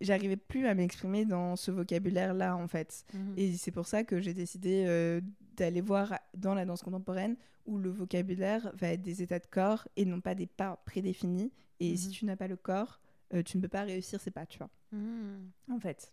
J'arrivais 0.00 0.36
plus 0.36 0.66
à 0.66 0.74
m'exprimer 0.74 1.24
dans 1.24 1.54
ce 1.56 1.70
vocabulaire-là, 1.70 2.56
en 2.56 2.66
fait. 2.66 3.04
Mhm. 3.14 3.34
Et 3.36 3.52
c'est 3.56 3.70
pour 3.70 3.86
ça 3.86 4.02
que 4.02 4.20
j'ai 4.20 4.34
décidé 4.34 4.84
euh, 4.86 5.20
d'aller 5.56 5.80
voir 5.80 6.18
dans 6.34 6.54
la 6.54 6.64
danse 6.64 6.82
contemporaine 6.82 7.36
où 7.66 7.78
le 7.78 7.88
vocabulaire 7.90 8.72
va 8.74 8.88
être 8.88 9.02
des 9.02 9.22
états 9.22 9.38
de 9.38 9.46
corps 9.46 9.86
et 9.96 10.04
non 10.04 10.20
pas 10.20 10.34
des 10.34 10.46
pas 10.48 10.82
prédéfinis. 10.84 11.52
Et 11.78 11.96
si 11.96 12.08
Mhm. 12.08 12.12
tu 12.12 12.24
n'as 12.26 12.36
pas 12.36 12.48
le 12.48 12.56
corps, 12.56 13.00
euh, 13.32 13.42
tu 13.44 13.56
ne 13.56 13.62
peux 13.62 13.68
pas 13.68 13.82
réussir 13.82 14.20
ces 14.20 14.32
pas, 14.32 14.44
tu 14.44 14.58
vois. 14.58 14.70
Mhm. 14.92 15.50
En 15.70 15.78
fait, 15.78 16.12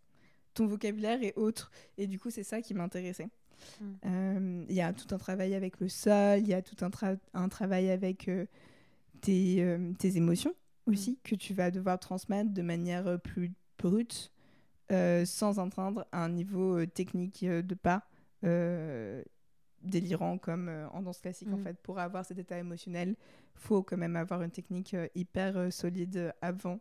ton 0.53 0.67
vocabulaire 0.67 1.23
est 1.23 1.35
autre. 1.35 1.71
Et 1.97 2.05
du 2.05 2.19
coup, 2.19 2.29
c'est 2.29 2.43
ça 2.43 2.61
qui 2.61 2.73
m'intéressait. 2.75 3.29
Euh, 4.05 4.65
Il 4.69 4.75
y 4.75 4.81
a 4.81 4.93
tout 4.93 5.13
un 5.13 5.17
travail 5.17 5.55
avec 5.55 5.79
le 5.79 5.89
sol, 5.89 6.39
il 6.39 6.47
y 6.47 6.53
a 6.53 6.61
tout 6.61 6.83
un, 6.85 6.89
tra- 6.89 7.17
un 7.33 7.49
travail 7.49 7.89
avec 7.89 8.29
tes, 9.21 9.63
euh, 9.63 9.93
tes 9.97 10.17
émotions 10.17 10.53
aussi, 10.87 11.19
que 11.23 11.35
tu 11.35 11.53
vas 11.53 11.71
devoir 11.71 11.99
transmettre 11.99 12.51
de 12.51 12.61
manière 12.61 13.07
euh, 13.07 13.17
plus 13.17 13.51
brute, 13.77 14.31
euh, 14.91 15.25
sans 15.25 15.59
atteindre 15.59 16.05
un 16.11 16.29
niveau 16.29 16.85
technique 16.85 17.45
de 17.45 17.75
pas 17.75 18.03
euh, 18.43 19.23
délirant 19.83 20.37
comme 20.37 20.69
en 20.93 21.01
danse 21.01 21.19
classique. 21.21 21.49
En 21.53 21.57
Mm. 21.57 21.63
fait, 21.63 21.77
pour 21.81 21.99
avoir 21.99 22.25
cet 22.25 22.37
état 22.39 22.57
émotionnel, 22.57 23.15
faut 23.55 23.83
quand 23.83 23.97
même 23.97 24.15
avoir 24.15 24.41
une 24.41 24.51
technique 24.51 24.95
hyper 25.15 25.71
solide 25.71 26.33
avant 26.41 26.79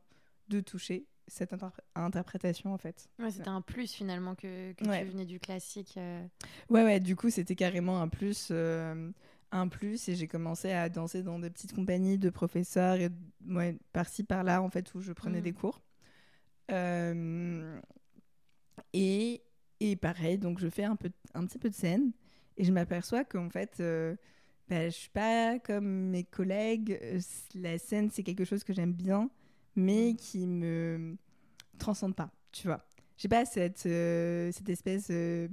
de 0.49 0.61
toucher 0.61 1.07
cette 1.29 1.53
interpr- 1.53 1.79
interprétation 1.95 2.75
en 2.75 2.79
fait. 2.79 3.09
Ouais, 3.21 3.31
c'était 3.31 3.49
un 3.49 3.61
plus 3.61 3.93
finalement 3.93 4.35
que, 4.35 4.73
que 4.73 4.85
Ouais. 4.85 5.05
tu 5.05 5.11
venais 5.11 5.25
du 5.27 5.39
classique. 5.39 5.95
euh. 5.97 6.27
Ouais, 6.69 6.83
ouais, 6.83 6.99
du 7.01 7.15
coup, 7.15 7.31
c'était 7.31 7.55
carrément 7.55 8.01
un 8.03 8.09
plus, 8.09 8.49
euh, 8.51 9.11
un 9.53 9.69
plus, 9.69 10.09
et 10.09 10.15
j'ai 10.15 10.27
commencé 10.27 10.71
à 10.73 10.89
danser 10.89 11.23
dans 11.23 11.39
des 11.39 11.51
petites 11.51 11.75
compagnies 11.75 12.19
de 12.19 12.31
professeurs, 12.31 12.97
et 12.97 13.11
ouais, 13.49 13.77
par-ci, 13.93 14.23
par-là, 14.23 14.63
en 14.63 14.71
fait, 14.71 14.95
où 14.95 15.01
je 15.01 15.13
prenais 15.13 15.41
des 15.41 15.53
cours. 15.53 15.81
Euh, 16.71 17.81
et, 18.93 19.43
et 19.81 19.97
pareil, 19.97 20.39
donc 20.39 20.59
je 20.61 20.69
fais 20.69 20.85
un, 20.85 20.97
peu, 20.97 21.11
un 21.35 21.45
petit 21.47 21.59
peu 21.59 21.69
de 21.69 21.75
scène, 21.75 22.13
et 22.57 22.65
je 22.65 22.73
m'aperçois 22.73 23.25
qu'en 23.25 23.49
fait, 23.51 23.79
euh, 23.81 24.15
bah, 24.69 24.85
je 24.85 24.95
suis 24.95 25.11
pas 25.11 25.59
comme 25.59 26.11
mes 26.11 26.25
collègues, 26.25 26.99
euh, 27.03 27.21
la 27.55 27.79
scène, 27.79 28.11
c'est 28.11 28.23
quelque 28.23 28.45
chose 28.45 28.65
que 28.65 28.73
j'aime 28.73 28.93
bien, 28.93 29.31
mais 29.77 30.15
qui 30.15 30.47
me 30.47 31.17
transcende 31.79 32.15
pas, 32.15 32.31
tu 32.53 32.67
vois. 32.67 32.85
J'ai 33.17 33.29
pas 33.29 33.45
cette, 33.45 33.85
euh, 33.87 34.51
cette 34.53 34.69
espèce 34.69 35.09
de, 35.11 35.51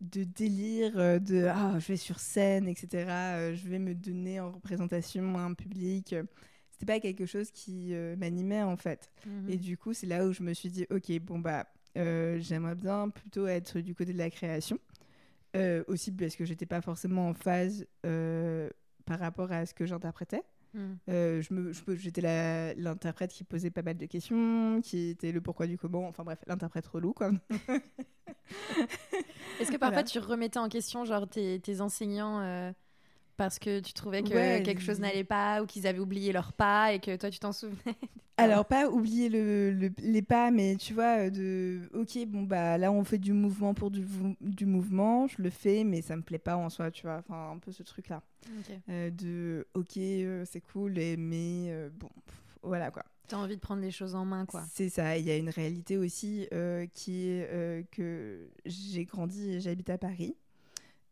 de 0.00 0.24
délire 0.24 0.92
euh, 0.96 1.18
de 1.18 1.46
ah, 1.46 1.78
je 1.78 1.88
vais 1.88 1.96
sur 1.96 2.18
scène, 2.20 2.68
etc. 2.68 3.06
euh, 3.08 3.54
je 3.54 3.68
vais 3.68 3.78
me 3.78 3.94
donner 3.94 4.40
en 4.40 4.52
représentation 4.52 5.38
à 5.38 5.42
un 5.42 5.54
public. 5.54 6.14
C'était 6.70 6.86
pas 6.86 7.00
quelque 7.00 7.24
chose 7.24 7.50
qui 7.50 7.94
euh, 7.94 8.16
m'animait 8.16 8.62
en 8.62 8.76
fait. 8.76 9.10
Mhm. 9.26 9.50
Et 9.50 9.56
du 9.56 9.78
coup, 9.78 9.94
c'est 9.94 10.06
là 10.06 10.26
où 10.26 10.32
je 10.32 10.42
me 10.42 10.52
suis 10.52 10.68
dit 10.68 10.86
ok, 10.90 11.18
bon 11.20 11.38
bah, 11.38 11.66
euh, 11.96 12.38
j'aimerais 12.40 12.74
bien 12.74 13.08
plutôt 13.08 13.46
être 13.46 13.80
du 13.80 13.94
côté 13.94 14.12
de 14.12 14.18
la 14.18 14.30
création. 14.30 14.78
Euh, 15.56 15.82
aussi 15.88 16.12
parce 16.12 16.36
que 16.36 16.44
j'étais 16.44 16.66
pas 16.66 16.82
forcément 16.82 17.28
en 17.28 17.34
phase 17.34 17.86
euh, 18.04 18.68
par 19.06 19.18
rapport 19.18 19.52
à 19.52 19.64
ce 19.64 19.72
que 19.72 19.86
j'interprétais. 19.86 20.42
Mhm. 20.76 20.98
Euh, 21.08 21.40
je 21.40 21.94
J'étais 21.96 22.20
l'interprète 22.76 23.32
qui 23.32 23.44
posait 23.44 23.70
pas 23.70 23.82
mal 23.82 23.96
de 23.96 24.04
questions, 24.06 24.80
qui 24.82 25.08
était 25.08 25.32
le 25.32 25.40
pourquoi 25.40 25.66
du 25.66 25.78
comment, 25.78 26.06
enfin 26.06 26.22
bref, 26.22 26.38
l'interprète 26.46 26.86
relou 26.86 27.14
quoi. 27.14 27.30
Est-ce 29.58 29.70
que 29.70 29.76
parfois 29.78 30.02
Voilà. 30.02 30.02
tu 30.04 30.18
remettais 30.18 30.58
en 30.58 30.68
question 30.68 31.04
genre 31.04 31.26
tes, 31.28 31.60
tes 31.60 31.80
enseignants 31.80 32.40
euh, 32.40 32.72
parce 33.36 33.58
que 33.58 33.80
tu 33.80 33.92
trouvais 33.92 34.22
que 34.22 34.28
Ouais, 34.34 34.62
quelque 34.64 34.80
chose 34.82 35.00
n'allait 35.00 35.24
pas 35.24 35.62
ou 35.62 35.66
qu'ils 35.66 35.86
avaient 35.86 35.98
oublié 35.98 36.32
leur 36.32 36.52
pas 36.52 36.92
et 36.92 37.00
que 37.00 37.16
toi 37.16 37.30
tu 37.30 37.38
t'en 37.38 37.52
souvenais 37.52 37.76
Alors, 38.38 38.66
pas 38.66 38.90
oublier 38.90 39.30
le, 39.30 39.72
le- 39.72 39.90
les 39.98 40.20
pas, 40.20 40.50
mais 40.50 40.76
tu 40.76 40.92
vois, 40.92 41.20
euh, 41.26 41.30
de 41.30 41.88
ok, 41.94 42.26
bon, 42.26 42.42
bah 42.42 42.76
là, 42.76 42.92
on 42.92 43.02
fait 43.02 43.16
du 43.16 43.32
mouvement 43.32 43.72
pour 43.72 43.90
du, 43.90 44.66
mouvement, 44.66 45.26
je 45.26 45.40
le 45.40 45.48
fais, 45.48 45.84
mais 45.84 46.02
ça 46.02 46.16
me 46.16 46.22
plaît 46.22 46.38
pas 46.38 46.54
en 46.56 46.68
soi, 46.68 46.90
tu 46.90 47.06
vois, 47.06 47.16
enfin, 47.26 47.52
un 47.52 47.58
peu 47.58 47.72
ce 47.72 47.82
truc-là. 47.82 48.22
Ok. 48.58 48.76
Euh, 48.90 49.10
de 49.10 49.66
ok, 49.72 49.96
euh, 49.96 50.44
c'est 50.44 50.60
cool, 50.60 50.98
et, 50.98 51.16
mais 51.16 51.68
euh, 51.70 51.88
bon, 51.98 52.08
pff, 52.26 52.34
voilà 52.62 52.90
quoi. 52.90 53.04
T'as 53.26 53.38
envie 53.38 53.56
de 53.56 53.60
prendre 53.60 53.80
les 53.80 53.90
choses 53.90 54.14
en 54.14 54.24
main 54.26 54.44
quoi. 54.44 54.62
C'est 54.70 54.90
ça, 54.90 55.16
il 55.16 55.24
y 55.24 55.30
a 55.30 55.36
une 55.36 55.48
réalité 55.50 55.96
aussi 55.96 56.46
euh, 56.52 56.86
qui 56.92 57.28
est 57.28 57.48
euh, 57.50 57.82
que 57.90 58.50
j'ai 58.66 59.04
grandi 59.06 59.50
et 59.54 59.60
j'habite 59.60 59.88
à 59.90 59.96
Paris. 59.98 60.36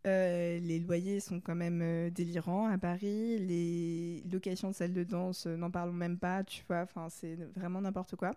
Euh, 0.07 0.59
les 0.61 0.81
loyers 0.81 1.19
sont 1.21 1.41
quand 1.41 1.55
même 1.55 1.81
euh, 1.83 2.11
délirants 2.11 2.67
à 2.67 2.77
Paris. 2.77 3.39
Les 3.39 4.23
locations 4.31 4.69
de 4.69 4.75
salles 4.75 4.93
de 4.93 5.05
danse, 5.05 5.47
euh, 5.47 5.57
n'en 5.57 5.71
parlons 5.71 5.95
même 5.95 6.19
pas, 6.19 6.45
tu 6.45 6.63
vois. 6.69 6.83
Enfin, 6.83 7.09
c'est 7.09 7.37
vraiment 7.57 7.81
n'importe 7.81 8.17
quoi. 8.17 8.33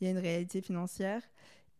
Il 0.00 0.04
y 0.04 0.08
a 0.08 0.12
une 0.12 0.18
réalité 0.18 0.60
financière 0.60 1.22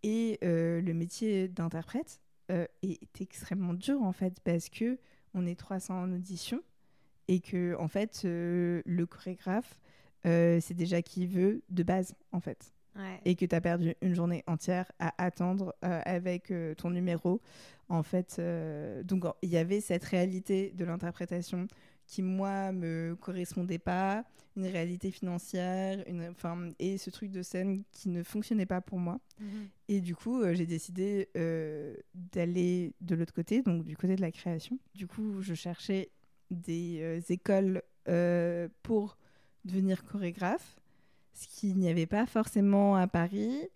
et 0.02 0.38
le 0.42 0.92
métier 0.92 1.48
d'interprète 1.48 2.20
est 2.48 3.20
extrêmement 3.20 3.74
dur 3.74 4.02
en 4.02 4.12
fait 4.12 4.40
parce 4.44 4.68
que 4.68 4.98
on 5.34 5.44
est 5.44 5.58
300 5.58 6.02
en 6.02 6.12
audition 6.12 6.62
et 7.26 7.40
que 7.40 7.76
en 7.78 7.88
fait 7.88 8.20
le 8.24 9.06
chorégraphe 9.06 9.80
c'est 10.22 10.74
déjà 10.74 11.02
qui 11.02 11.26
veut 11.26 11.62
de 11.68 11.82
base 11.82 12.14
en 12.30 12.40
fait. 12.40 12.72
Et 13.24 13.34
que 13.34 13.44
tu 13.44 13.54
as 13.54 13.60
perdu 13.60 13.94
une 14.02 14.14
journée 14.14 14.44
entière 14.46 14.90
à 14.98 15.12
attendre 15.22 15.74
euh, 15.84 16.00
avec 16.04 16.50
euh, 16.50 16.74
ton 16.74 16.90
numéro. 16.90 17.40
En 17.88 18.02
fait, 18.02 18.36
euh, 18.38 19.02
donc 19.02 19.24
il 19.42 19.48
y 19.48 19.56
avait 19.56 19.80
cette 19.80 20.04
réalité 20.04 20.72
de 20.76 20.84
l'interprétation 20.84 21.66
qui, 22.06 22.22
moi, 22.22 22.72
me 22.72 23.16
correspondait 23.20 23.78
pas, 23.78 24.24
une 24.56 24.66
réalité 24.66 25.10
financière, 25.10 26.02
une, 26.06 26.32
et 26.78 26.96
ce 26.96 27.10
truc 27.10 27.30
de 27.30 27.42
scène 27.42 27.82
qui 27.92 28.08
ne 28.08 28.22
fonctionnait 28.22 28.66
pas 28.66 28.80
pour 28.80 28.98
moi. 28.98 29.20
Mhm. 29.40 29.68
Et 29.88 30.00
du 30.00 30.16
coup, 30.16 30.42
j'ai 30.52 30.64
décidé 30.64 31.28
d'aller 32.14 32.94
de 33.02 33.14
l'autre 33.14 33.34
côté, 33.34 33.62
donc 33.62 33.84
du 33.84 33.94
côté 33.96 34.16
de 34.16 34.22
la 34.22 34.32
création. 34.32 34.78
Du 34.94 35.06
coup, 35.06 35.42
je 35.42 35.52
cherchais 35.52 36.10
des 36.50 37.22
écoles 37.28 37.82
pour 38.82 39.18
devenir 39.66 40.02
chorégraphe 40.04 40.77
ce 41.38 41.46
qu'il 41.46 41.76
n'y 41.76 41.88
avait 41.88 42.06
pas 42.06 42.26
forcément 42.26 42.96
à 42.96 43.06
Paris. 43.06 43.68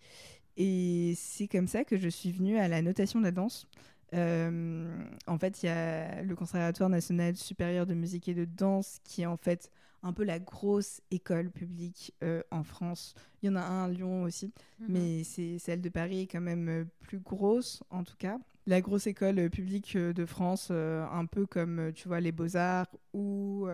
Et 0.57 1.14
c'est 1.16 1.46
comme 1.46 1.68
ça 1.68 1.85
que 1.85 1.96
je 1.96 2.09
suis 2.09 2.33
venue 2.33 2.59
à 2.59 2.68
la 2.68 2.83
notation 2.83 3.20
de 3.20 3.25
la 3.25 3.31
danse. 3.31 3.66
Euh, 4.14 5.03
en 5.27 5.38
fait, 5.38 5.62
il 5.62 5.66
y 5.66 5.68
a 5.68 6.22
le 6.22 6.35
Conservatoire 6.37 6.90
national 6.90 7.37
supérieur 7.37 7.87
de 7.87 7.94
musique 7.94 8.29
et 8.29 8.35
de 8.35 8.44
danse 8.44 8.98
qui 9.05 9.22
est 9.22 9.27
en 9.27 9.37
fait 9.37 9.70
un 10.03 10.12
peu 10.12 10.25
la 10.25 10.40
grosse 10.40 11.01
école 11.11 11.51
publique 11.51 12.12
euh, 12.22 12.42
en 12.51 12.64
France. 12.64 13.14
Il 13.42 13.46
y 13.46 13.48
en 13.48 13.57
a 13.57 13.62
un 13.62 13.85
à 13.85 13.88
Lyon 13.88 14.25
aussi, 14.25 14.53
mhm. 14.81 14.87
mais 14.88 15.25
c'est 15.25 15.59
celle 15.59 15.81
de 15.81 15.88
Paris 15.88 16.22
est 16.22 16.27
quand 16.27 16.40
même 16.40 16.68
euh, 16.68 16.85
plus 17.01 17.20
grosse 17.20 17.83
en 17.90 18.03
tout 18.03 18.16
cas. 18.18 18.38
La 18.66 18.81
grosse 18.81 19.07
école 19.07 19.51
publique 19.51 19.96
de 19.96 20.25
France, 20.25 20.70
un 20.70 21.27
peu 21.27 21.46
comme 21.46 21.90
tu 21.96 22.07
vois 22.07 22.20
les 22.20 22.31
Beaux-Arts 22.31 22.94
ou 23.12 23.66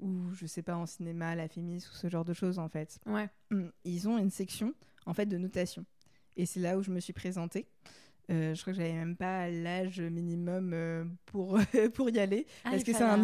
ou 0.00 0.30
je 0.32 0.46
sais 0.46 0.62
pas 0.62 0.76
en 0.76 0.86
cinéma, 0.86 1.34
la 1.34 1.48
Fémis 1.48 1.86
ou 1.90 1.94
ce 1.94 2.08
genre 2.08 2.24
de 2.24 2.34
choses 2.34 2.58
en 2.58 2.68
fait. 2.68 2.98
Ouais. 3.06 3.28
Hum, 3.50 3.70
ils 3.84 4.08
ont 4.08 4.18
une 4.18 4.30
section 4.30 4.74
en 5.06 5.14
fait 5.14 5.26
de 5.26 5.38
notation 5.38 5.84
et 6.36 6.46
c'est 6.46 6.60
là 6.60 6.76
où 6.78 6.82
je 6.82 6.90
me 6.90 7.00
suis 7.00 7.12
présentée. 7.12 7.66
Euh, 8.30 8.54
je 8.54 8.60
crois 8.62 8.72
que 8.72 8.78
j'avais 8.78 8.94
même 8.94 9.16
pas 9.16 9.50
l'âge 9.50 10.00
minimum 10.00 10.72
euh, 10.72 11.04
pour 11.26 11.58
pour 11.94 12.08
y 12.08 12.18
aller 12.18 12.46
ah, 12.64 12.70
parce 12.70 12.82
que 12.82 12.94
c'est 12.94 13.02
un, 13.02 13.22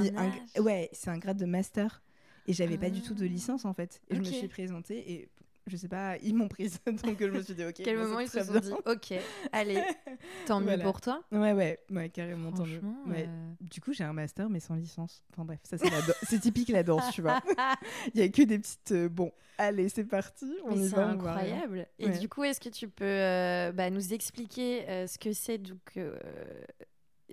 ouais 0.60 0.90
c'est 0.92 1.08
un 1.08 1.16
grade 1.16 1.38
de 1.38 1.46
master 1.46 2.02
et 2.46 2.52
j'avais 2.52 2.76
pas 2.76 2.90
du 2.90 3.00
tout 3.00 3.14
de 3.14 3.24
ah. 3.24 3.28
licence 3.28 3.64
en 3.64 3.72
fait 3.72 4.02
et 4.10 4.16
je 4.16 4.20
me 4.20 4.24
suis 4.24 4.48
présentée 4.48 5.10
et 5.10 5.30
je 5.70 5.76
sais 5.76 5.88
pas, 5.88 6.16
ils 6.18 6.34
m'ont 6.34 6.48
prise. 6.48 6.78
Donc 7.04 7.16
je 7.18 7.26
me 7.26 7.42
suis 7.42 7.54
dit, 7.54 7.64
ok. 7.64 7.74
Quel 7.74 7.96
moment 7.96 8.20
ils 8.20 8.28
se 8.28 8.42
sont 8.42 8.58
dit, 8.58 8.72
ok, 8.86 9.14
allez, 9.52 9.82
tant 10.46 10.60
mieux 10.60 10.78
pour 10.78 11.00
toi. 11.00 11.22
Ouais, 11.32 11.52
ouais, 11.52 11.78
ouais, 11.90 12.08
carrément, 12.10 12.52
tant 12.52 12.66
mieux. 12.66 12.80
Ouais. 13.06 13.26
Euh, 13.28 13.52
du 13.60 13.80
coup, 13.80 13.92
j'ai 13.92 14.04
un 14.04 14.12
master, 14.12 14.50
mais 14.50 14.60
sans 14.60 14.74
licence. 14.74 15.24
Enfin 15.32 15.44
bref, 15.44 15.60
ça 15.62 15.76
c'est 16.22 16.40
typique 16.40 16.68
la 16.68 16.82
danse, 16.82 17.12
tu 17.12 17.22
vois. 17.22 17.40
Il 18.14 18.20
y 18.20 18.22
a 18.22 18.28
que 18.28 18.42
des 18.42 18.58
petites. 18.58 18.92
Euh, 18.92 19.08
bon, 19.08 19.32
allez, 19.58 19.88
c'est 19.88 20.04
parti, 20.04 20.52
on 20.64 20.74
mais 20.74 20.86
y 20.86 20.88
va. 20.88 20.96
C'est 20.96 21.14
incroyable. 21.14 21.86
Et 21.98 22.08
du 22.08 22.28
coup, 22.28 22.44
est-ce 22.44 22.60
que 22.60 22.68
tu 22.68 22.88
peux 22.88 23.04
euh, 23.04 23.72
bah, 23.72 23.90
nous 23.90 24.12
expliquer 24.12 25.06
ce 25.06 25.18
que 25.18 25.32
c'est 25.32 25.58
donc 25.58 25.98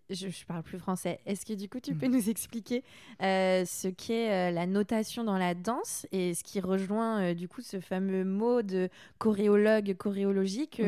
je, 0.09 0.29
je, 0.29 0.45
parle 0.45 0.63
plus 0.63 0.79
français. 0.79 1.19
Est-ce 1.25 1.45
que 1.45 1.53
du 1.53 1.69
coup 1.69 1.79
tu 1.79 1.93
peux 1.95 2.07
mm. 2.07 2.11
nous 2.11 2.29
expliquer 2.29 2.83
euh, 3.21 3.65
ce 3.65 3.87
qu'est 3.87 4.31
euh, 4.31 4.51
la 4.51 4.65
notation 4.65 5.23
dans 5.23 5.37
la 5.37 5.53
danse 5.53 6.05
et 6.11 6.33
ce 6.33 6.43
qui 6.43 6.59
rejoint 6.59 7.21
euh, 7.21 7.33
du 7.33 7.47
coup 7.47 7.61
ce 7.61 7.79
fameux 7.79 8.23
mot 8.23 8.61
de 8.61 8.89
choréologue, 9.17 9.95
choréologique 9.95 10.81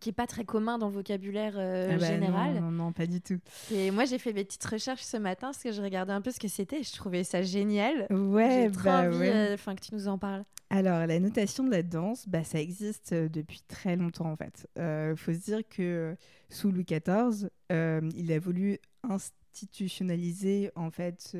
qui 0.00 0.08
est 0.10 0.12
pas 0.12 0.26
très 0.26 0.44
commun 0.44 0.76
dans 0.78 0.88
le 0.88 0.94
vocabulaire 0.94 1.54
ah 1.56 1.96
bah 1.96 2.06
général? 2.06 2.60
Non, 2.60 2.70
non, 2.70 2.92
pas 2.92 3.06
du 3.06 3.20
tout. 3.20 3.38
Et 3.72 3.90
moi 3.90 4.04
j'ai 4.04 4.18
fait 4.18 4.32
mes 4.32 4.44
petites 4.44 4.64
recherches 4.64 5.02
ce 5.02 5.16
matin 5.16 5.48
parce 5.48 5.62
que 5.62 5.72
je 5.72 5.80
regardais 5.80 6.12
un 6.12 6.20
peu 6.20 6.30
ce 6.30 6.40
que 6.40 6.48
c'était. 6.48 6.82
Je 6.82 6.92
trouvais 6.92 7.24
ça 7.24 7.42
génial. 7.42 8.06
Ouais, 8.10 8.70
j'ai 8.74 8.82
bah 8.82 9.08
envie, 9.08 9.16
que 9.56 9.80
tu 9.80 9.94
nous 9.94 10.08
en 10.08 10.18
parles. 10.18 10.44
Alors, 10.74 11.06
la 11.06 11.20
notation 11.20 11.62
de 11.62 11.70
la 11.70 11.84
danse, 11.84 12.28
bah, 12.28 12.42
ça 12.42 12.60
existe 12.60 13.12
euh, 13.12 13.28
depuis 13.28 13.60
très 13.68 13.94
longtemps 13.94 14.32
en 14.32 14.34
fait. 14.34 14.66
Il 14.74 14.82
euh, 14.82 15.14
faut 15.14 15.32
se 15.32 15.38
dire 15.38 15.60
que 15.68 16.16
sous 16.48 16.72
Louis 16.72 16.84
XIV, 16.84 17.48
euh, 17.70 18.00
il 18.16 18.32
a 18.32 18.40
voulu 18.40 18.80
institutionnaliser 19.04 20.72
en 20.74 20.90
fait 20.90 21.36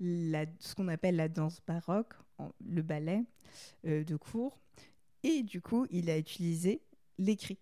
la, 0.00 0.46
ce 0.58 0.74
qu'on 0.74 0.88
appelle 0.88 1.14
la 1.14 1.28
danse 1.28 1.60
baroque, 1.64 2.14
le 2.68 2.82
ballet 2.82 3.22
de 3.84 4.16
cour. 4.16 4.58
Et 5.22 5.44
du 5.44 5.60
coup, 5.60 5.86
il 5.90 6.10
a 6.10 6.18
utilisé 6.18 6.82
l'écrit. 7.18 7.60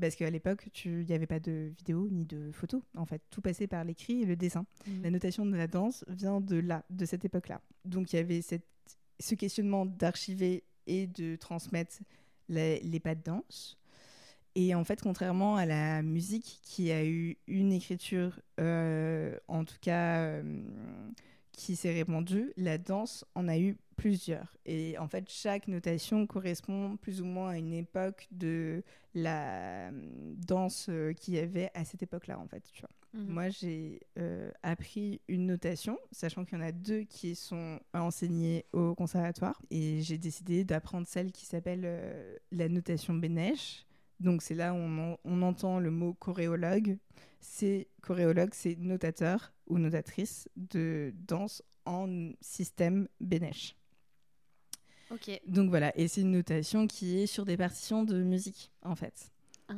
Parce 0.00 0.14
qu'à 0.14 0.30
l'époque, 0.30 0.66
il 0.86 1.04
n'y 1.04 1.12
avait 1.12 1.26
pas 1.26 1.40
de 1.40 1.72
vidéo 1.76 2.08
ni 2.10 2.24
de 2.24 2.52
photo. 2.52 2.82
En 2.96 3.04
fait, 3.04 3.20
tout 3.28 3.42
passait 3.42 3.66
par 3.66 3.84
l'écrit 3.84 4.22
et 4.22 4.24
le 4.24 4.36
dessin. 4.36 4.64
Mmh. 4.86 5.02
La 5.02 5.10
notation 5.10 5.44
de 5.44 5.56
la 5.56 5.66
danse 5.66 6.06
vient 6.08 6.40
de 6.40 6.56
là, 6.56 6.84
de 6.88 7.04
cette 7.04 7.26
époque-là. 7.26 7.60
Donc 7.84 8.12
il 8.12 8.16
y 8.16 8.18
avait 8.18 8.40
cette 8.40 8.64
ce 9.20 9.34
questionnement 9.34 9.86
d'archiver 9.86 10.64
et 10.86 11.06
de 11.06 11.36
transmettre 11.36 11.98
les, 12.48 13.00
pas 13.00 13.14
de 13.14 13.22
danse. 13.22 13.76
Et 14.54 14.74
en 14.74 14.82
fait, 14.84 15.00
contrairement 15.00 15.56
à 15.56 15.66
la 15.66 16.02
musique 16.02 16.60
qui 16.62 16.90
a 16.90 17.04
eu 17.04 17.36
une 17.46 17.72
écriture, 17.72 18.40
euh, 18.58 19.38
en 19.46 19.64
tout 19.64 19.76
cas, 19.80 20.20
euh, 20.20 20.62
qui 21.52 21.76
s'est 21.76 21.92
répandue, 21.92 22.52
la 22.56 22.78
danse 22.78 23.24
en 23.34 23.46
a 23.46 23.58
eu 23.58 23.76
plusieurs. 23.96 24.56
Et 24.64 24.96
en 24.98 25.06
fait, 25.06 25.28
chaque 25.28 25.68
notation 25.68 26.26
correspond 26.26 26.96
plus 26.96 27.20
ou 27.20 27.24
moins 27.24 27.50
à 27.50 27.58
une 27.58 27.74
époque 27.74 28.26
de 28.30 28.82
la 29.14 29.88
euh, 29.88 30.34
danse 30.36 30.90
qu'il 31.20 31.34
y 31.34 31.38
avait 31.38 31.70
à 31.74 31.84
cette 31.84 32.02
époque-là, 32.02 32.38
en 32.38 32.46
fait. 32.48 32.64
Tu 32.72 32.80
vois. 32.80 32.90
Mhm. 33.14 33.26
Moi, 33.26 33.48
j'ai 33.48 34.00
euh, 34.18 34.50
appris 34.62 35.20
une 35.28 35.46
notation, 35.46 35.98
sachant 36.12 36.44
qu'il 36.44 36.58
y 36.58 36.60
en 36.60 36.64
a 36.64 36.72
deux 36.72 37.02
qui 37.04 37.34
sont 37.34 37.80
enseignées 37.94 38.66
au 38.72 38.94
conservatoire. 38.94 39.60
Et 39.70 40.00
j'ai 40.02 40.18
décidé 40.18 40.64
d'apprendre 40.64 41.06
celle 41.06 41.32
qui 41.32 41.46
s'appelle 41.46 41.82
euh, 41.84 42.36
la 42.52 42.68
notation 42.68 43.14
Bénèche. 43.14 43.86
Donc, 44.20 44.42
c'est 44.42 44.54
là 44.54 44.74
où 44.74 44.76
on, 44.76 45.42
entend 45.42 45.78
le 45.78 45.90
mot 45.90 46.14
choréologue. 46.14 46.98
C'est 47.40 47.88
choréologue, 48.02 48.50
c'est 48.52 48.76
notateur 48.76 49.52
ou 49.68 49.78
notatrice 49.78 50.48
de 50.56 51.14
danse 51.26 51.62
en 51.86 52.32
système 52.40 53.08
Bénèche. 53.20 53.76
Ok. 55.10 55.40
Donc 55.46 55.70
voilà, 55.70 55.96
et 55.96 56.06
c'est 56.08 56.20
une 56.20 56.32
notation 56.32 56.86
qui 56.86 57.20
est 57.20 57.26
sur 57.26 57.46
des 57.46 57.56
partitions 57.56 58.04
de 58.04 58.22
musique, 58.22 58.70
en 58.82 58.94
fait. 58.94 59.30
Ah. 59.68 59.74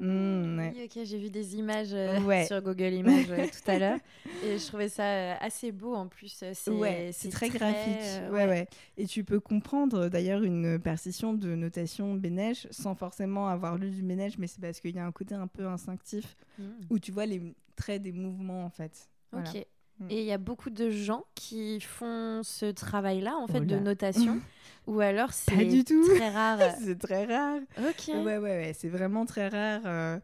Mmh, 0.00 0.58
oui, 0.58 0.84
ok, 0.84 1.04
j'ai 1.04 1.18
vu 1.18 1.30
des 1.30 1.56
images 1.56 1.92
euh, 1.92 2.44
sur 2.46 2.60
Google 2.60 2.92
Images 2.92 3.30
euh, 3.30 3.46
tout 3.46 3.70
à 3.70 3.78
l'heure 3.78 3.98
et 4.44 4.58
je 4.58 4.66
trouvais 4.66 4.88
ça 4.88 5.04
euh, 5.04 5.34
assez 5.40 5.70
beau 5.70 5.94
en 5.94 6.08
plus. 6.08 6.42
C'est 6.52 7.30
très, 7.30 7.48
graphique. 7.48 8.32
Ouais. 8.32 8.66
Et 8.96 9.06
tu 9.06 9.22
peux 9.22 9.40
comprendre 9.40 10.08
d'ailleurs 10.08 10.42
une 10.42 10.78
partition 10.78 11.34
de 11.34 11.54
notation 11.54 12.14
Bénèche 12.14 12.66
sans 12.70 12.94
forcément 12.94 13.48
avoir 13.48 13.76
lu 13.76 13.90
du 13.90 14.02
Bénèche, 14.02 14.38
mais 14.38 14.46
c'est 14.46 14.60
parce 14.60 14.80
qu'il 14.80 14.94
y 14.94 14.98
a 14.98 15.06
un 15.06 15.12
côté 15.12 15.34
un 15.34 15.46
peu 15.46 15.66
instinctif 15.66 16.36
mmh. 16.58 16.64
où 16.90 16.98
tu 16.98 17.12
vois 17.12 17.26
les 17.26 17.40
traits 17.76 18.02
des 18.02 18.12
mouvements 18.12 18.64
en 18.64 18.70
fait. 18.70 19.08
Ok. 19.32 19.66
Mmh. 19.98 20.06
Et 20.10 20.20
il 20.20 20.26
y 20.26 20.32
a 20.32 20.38
beaucoup 20.38 20.70
de 20.70 20.90
gens 20.90 21.24
qui 21.34 21.80
font 21.80 22.42
ce 22.42 22.66
travail-là 22.66 23.36
en 23.36 23.46
fait 23.46 23.60
de 23.60 23.78
notation. 23.78 24.40
Ou 24.86 25.00
alors 25.00 25.32
c'est 25.32 25.84
très 25.84 26.30
rare. 26.30 26.58
c'est 26.84 26.98
très 26.98 27.24
rare. 27.24 27.60
Ok. 27.78 28.08
Ouais, 28.08 28.38
ouais, 28.38 28.38
ouais. 28.38 28.72
C'est 28.76 28.88
vraiment 28.88 29.24
très 29.26 29.48
rare. 29.48 29.82
Euh, 29.84 30.18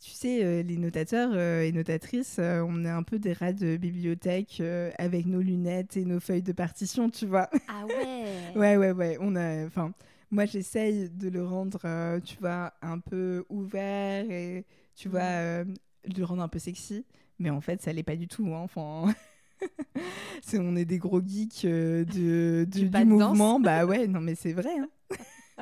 tu 0.00 0.10
sais, 0.10 0.44
euh, 0.44 0.62
les 0.62 0.78
notateurs 0.78 1.30
euh, 1.34 1.62
et 1.62 1.72
notatrices, 1.72 2.40
on 2.40 2.84
est 2.84 2.90
un 2.90 3.02
peu 3.02 3.18
des 3.18 3.32
rats 3.32 3.52
de 3.52 3.76
bibliothèque 3.76 4.62
avec 4.98 5.26
nos 5.26 5.40
lunettes 5.40 5.96
et 5.96 6.04
nos 6.04 6.20
feuilles 6.20 6.42
de 6.42 6.52
partition, 6.52 7.10
tu 7.10 7.26
vois. 7.26 7.48
Ah 7.68 7.86
ouais. 7.86 8.56
ouais, 8.56 8.76
ouais, 8.76 8.92
ouais. 8.92 9.18
On 9.20 9.36
a, 9.36 9.64
enfin, 9.66 9.92
moi 10.30 10.44
j'essaye 10.44 11.08
de 11.10 11.28
le 11.28 11.46
rendre, 11.46 11.80
tu 12.24 12.36
vois, 12.40 12.72
un 12.82 12.98
peu 12.98 13.44
ouvert 13.48 14.28
et 14.28 14.64
tu 14.96 15.08
vois, 15.08 15.64
mm. 15.64 15.74
de 16.08 16.18
le 16.18 16.24
rendre 16.24 16.42
un 16.42 16.48
peu 16.48 16.58
sexy. 16.58 17.04
Mais 17.40 17.50
en 17.50 17.60
fait, 17.60 17.82
ça 17.82 17.92
l'est 17.92 18.04
pas 18.04 18.16
du 18.16 18.28
tout. 18.28 18.46
Hein. 18.54 18.60
Enfin. 18.60 19.12
c'est 20.42 20.58
on 20.58 20.76
est 20.76 20.84
des 20.84 20.98
gros 20.98 21.20
geeks 21.20 21.64
euh, 21.64 22.04
de, 22.04 22.64
du, 22.64 22.88
mouvement. 23.04 23.58
Bah 23.58 23.84
ouais, 23.84 24.06
non 24.06 24.20
mais 24.20 24.34
c'est 24.34 24.52
vrai. 24.52 24.78
Hein. 24.78 24.88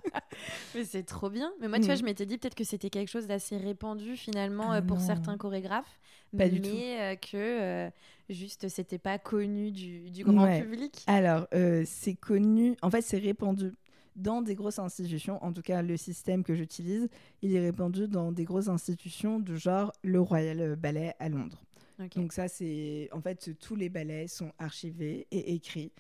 mais 0.75 0.85
c'est 0.85 1.05
trop 1.05 1.31
bien. 1.31 1.53
Mais 1.61 1.69
moi, 1.69 1.79
tu 1.79 1.87
vois, 1.87 1.95
je 1.95 2.05
m'étais 2.05 2.27
dit 2.27 2.37
peut-être 2.37 2.55
que 2.55 2.65
c'était 2.65 2.91
quelque 2.91 3.09
chose 3.09 3.27
d'assez 3.27 3.57
répandu 3.57 4.17
finalement 4.17 4.71
ah 4.71 4.79
euh, 4.79 4.83
pour 4.83 5.01
certains 5.01 5.37
chorégraphes, 5.37 5.99
pas 6.37 6.45
mais 6.45 6.51
du 6.51 6.61
tout. 6.61 6.69
Euh, 6.69 7.15
que 7.17 7.91
juste 8.29 8.69
c'était 8.69 8.99
pas 8.99 9.19
connu 9.19 9.71
du, 9.71 10.11
du 10.11 10.25
grand 10.25 10.61
public. 10.61 11.05
Alors, 11.07 11.47
c'est 11.85 12.15
connu, 12.15 12.77
en 12.83 12.91
fait, 12.91 13.03
c'est 13.03 13.19
répandu 13.19 13.73
dans 14.17 14.43
des 14.43 14.57
grosses 14.57 14.81
institutions. 14.81 15.43
En 15.45 15.53
tout 15.53 15.63
cas, 15.63 15.81
le 15.81 15.97
système 15.97 16.43
que 16.43 16.55
j'utilise, 16.55 17.09
il 17.41 17.55
est 17.55 17.61
répandu 17.61 18.09
dans 18.09 18.33
des 18.33 18.45
grosses 18.45 18.69
institutions 18.69 19.39
de 19.39 19.55
genre 19.55 19.93
le 20.03 20.21
Royal 20.21 20.75
Ballet 20.75 21.15
à 21.21 21.29
Londres. 21.29 21.63
Donc 22.15 22.33
ça, 22.33 22.49
c'est 22.49 23.09
en 23.13 23.21
fait 23.21 23.59
tous 23.59 23.75
les 23.75 23.89
ballets 23.89 24.29
sont 24.29 24.53
archivés 24.59 25.27
et 25.31 25.55
écrits. 25.55 25.93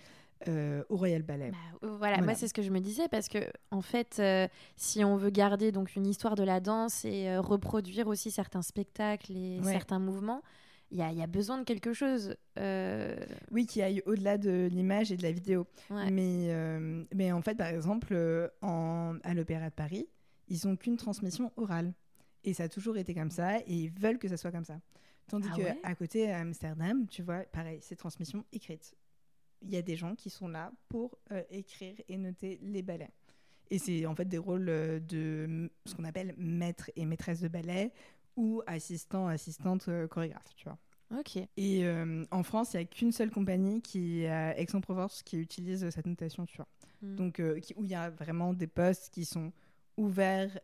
Euh, 0.46 0.84
au 0.88 0.96
Royal 0.96 1.22
Ballet. 1.22 1.50
Bah, 1.50 1.88
voilà, 1.98 2.20
moi 2.20 2.32
c'est 2.36 2.46
ce 2.46 2.54
que 2.54 2.62
je 2.62 2.70
me 2.70 2.78
disais 2.78 3.08
parce 3.08 3.28
que 3.28 3.38
en 3.72 3.82
fait, 3.82 4.18
euh, 4.20 4.46
si 4.76 5.02
on 5.04 5.16
veut 5.16 5.30
garder 5.30 5.72
donc 5.72 5.96
une 5.96 6.06
histoire 6.06 6.36
de 6.36 6.44
la 6.44 6.60
danse 6.60 7.04
et 7.04 7.28
euh, 7.28 7.40
reproduire 7.40 8.06
aussi 8.06 8.30
certains 8.30 8.62
spectacles 8.62 9.32
et 9.36 9.60
certains 9.64 9.98
mouvements, 9.98 10.42
il 10.92 10.98
y 10.98 11.02
a, 11.02 11.10
y 11.10 11.22
a, 11.22 11.26
besoin 11.26 11.58
de 11.58 11.64
quelque 11.64 11.92
chose. 11.92 12.36
Oui, 13.50 13.66
qui 13.66 13.82
aille 13.82 14.00
au-delà 14.06 14.38
de 14.38 14.68
l'image 14.70 15.10
et 15.10 15.16
de 15.16 15.24
la 15.24 15.32
vidéo. 15.32 15.66
Ouais. 15.90 16.08
Mais, 16.08 16.54
mais 17.12 17.32
en 17.32 17.42
fait, 17.42 17.56
par 17.56 17.66
exemple, 17.66 18.16
en, 18.62 19.16
à 19.24 19.34
l'Opéra 19.34 19.70
de 19.70 19.74
Paris, 19.74 20.06
ils 20.46 20.68
n'ont 20.68 20.76
qu'une 20.76 20.96
transmission 20.96 21.50
orale. 21.56 21.92
Et 22.44 22.54
ça 22.54 22.62
a 22.62 22.68
toujours 22.68 22.96
été 22.96 23.12
comme 23.12 23.32
ça, 23.32 23.58
et 23.58 23.64
ils 23.74 23.90
veulent 23.90 24.18
que 24.18 24.28
ça 24.28 24.36
soit 24.36 24.52
comme 24.52 24.64
ça. 24.64 24.78
Tandis 25.28 25.48
Ah 25.52 25.56
que 25.56 25.62
ouais? 25.62 25.78
à 25.82 25.94
côté, 25.94 26.30
à 26.30 26.38
Amsterdam, 26.40 27.06
tu 27.06 27.22
vois, 27.22 27.40
pareil, 27.44 27.78
c'est 27.82 27.96
transmission 27.96 28.44
écrite. 28.52 28.94
Il 29.62 29.70
y 29.70 29.76
a 29.76 29.82
des 29.82 29.96
gens 29.96 30.14
qui 30.14 30.30
sont 30.30 30.48
là 30.48 30.72
pour 30.88 31.18
euh, 31.32 31.42
écrire 31.50 31.94
et 32.08 32.16
noter 32.16 32.58
les 32.62 32.82
ballets. 32.82 33.10
Et 33.70 33.78
c'est 33.78 34.06
en 34.06 34.14
fait 34.14 34.24
des 34.24 34.38
rôles 34.38 34.68
euh, 34.68 34.98
de 35.00 35.70
ce 35.84 35.94
qu'on 35.94 36.04
appelle 36.04 36.34
maître 36.38 36.90
et 36.96 37.04
maîtresse 37.04 37.40
de 37.40 37.48
ballet 37.48 37.92
ou 38.36 38.62
assistant, 38.66 39.26
assistante 39.26 39.88
euh, 39.88 40.06
chorégraphe, 40.08 40.54
tu 40.56 40.64
vois. 40.64 40.78
Ok. 41.18 41.36
Et 41.56 41.84
euh, 41.84 42.24
en 42.30 42.42
France, 42.42 42.72
il 42.74 42.76
n'y 42.78 42.82
a 42.84 42.86
qu'une 42.86 43.12
seule 43.12 43.30
compagnie 43.30 43.82
qui 43.82 44.26
à 44.26 44.56
Aix-en-Provence 44.58 45.22
qui 45.22 45.38
utilise 45.38 45.88
cette 45.90 46.06
notation, 46.06 46.46
tu 46.46 46.56
vois. 46.56 46.68
Mm. 47.02 47.16
Donc, 47.16 47.42
qui- 47.60 47.74
où 47.76 47.84
il 47.84 47.90
y 47.90 47.94
a 47.94 48.10
vraiment 48.10 48.52
des 48.54 48.66
postes 48.66 49.10
qui 49.12 49.24
sont 49.24 49.52
ouverts 49.96 50.58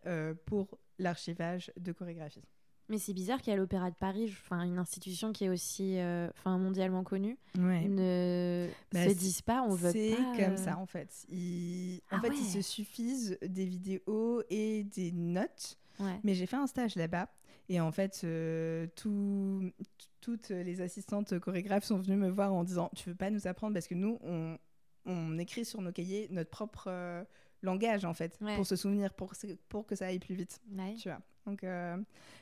pour 0.46 0.78
l'archivage 0.98 1.72
de 1.78 1.92
chorégraphie. 1.92 2.44
Mais 2.90 2.98
c'est 2.98 3.14
bizarre 3.14 3.40
qu'à 3.40 3.56
l'Opéra 3.56 3.90
de 3.90 3.94
Paris, 3.96 4.24
enfin 4.44 4.62
une 4.62 4.78
institution 4.78 5.32
qui 5.32 5.44
est 5.44 5.48
aussi, 5.48 5.98
euh, 5.98 6.28
enfin 6.38 6.58
mondialement 6.58 7.02
connue, 7.02 7.38
Ouais. 7.58 7.88
ne 7.88 8.68
Bah, 8.92 9.04
se 9.04 9.08
c'est- 9.08 9.14
disent 9.14 9.40
pas, 9.42 9.62
on 9.62 9.74
veut 9.74 9.90
C'est 9.90 10.10
pas. 10.16 10.22
comme 10.44 10.52
euh, 10.54 10.56
ça, 10.56 10.76
en 10.76 10.84
fait. 10.86 11.24
Ils... 11.30 12.00
Ah 12.10 12.16
en 12.16 12.20
fait, 12.20 12.28
ouais. 12.28 12.36
ils 12.38 12.44
se 12.44 12.60
suffisent 12.60 13.38
des 13.42 13.64
vidéos 13.64 14.42
et 14.50 14.84
des 14.84 15.12
notes. 15.12 15.78
Ouais. 15.98 16.20
Mais 16.24 16.34
j'ai 16.34 16.44
fait 16.46 16.56
un 16.56 16.66
stage 16.66 16.94
là-bas. 16.96 17.28
Et 17.70 17.80
en 17.80 17.90
fait, 17.90 18.20
euh, 18.24 18.86
tout- 18.96 19.70
toutes 20.20 20.50
les 20.50 20.82
assistantes 20.82 21.38
chorégraphes 21.38 21.84
sont 21.84 21.98
venues 21.98 22.16
me 22.16 22.28
voir 22.28 22.52
en 22.52 22.64
disant 22.64 22.90
Tu 22.94 23.08
veux 23.08 23.14
pas 23.14 23.30
nous 23.30 23.46
apprendre 23.46 23.72
Parce 23.72 23.88
que 23.88 23.94
nous, 23.94 24.18
on, 24.22 24.58
on 25.06 25.38
écrit 25.38 25.64
sur 25.64 25.80
nos 25.80 25.92
cahiers 25.92 26.28
notre 26.30 26.50
propre 26.50 26.88
euh, 26.88 27.24
langage, 27.64 28.04
en 28.04 28.14
fait, 28.14 28.36
Ouais. 28.40 28.54
pour 28.56 28.66
se 28.66 28.76
souvenir, 28.76 29.12
pour, 29.14 29.32
que- 29.32 29.54
pour 29.68 29.86
que 29.86 29.94
ça 29.96 30.06
aille 30.06 30.18
plus 30.20 30.34
vite. 30.34 30.60
Ouais. 30.72 30.94
Tu 30.94 31.08
vois. 31.08 31.20
Donc, 31.46 31.62
euh, 31.64 31.96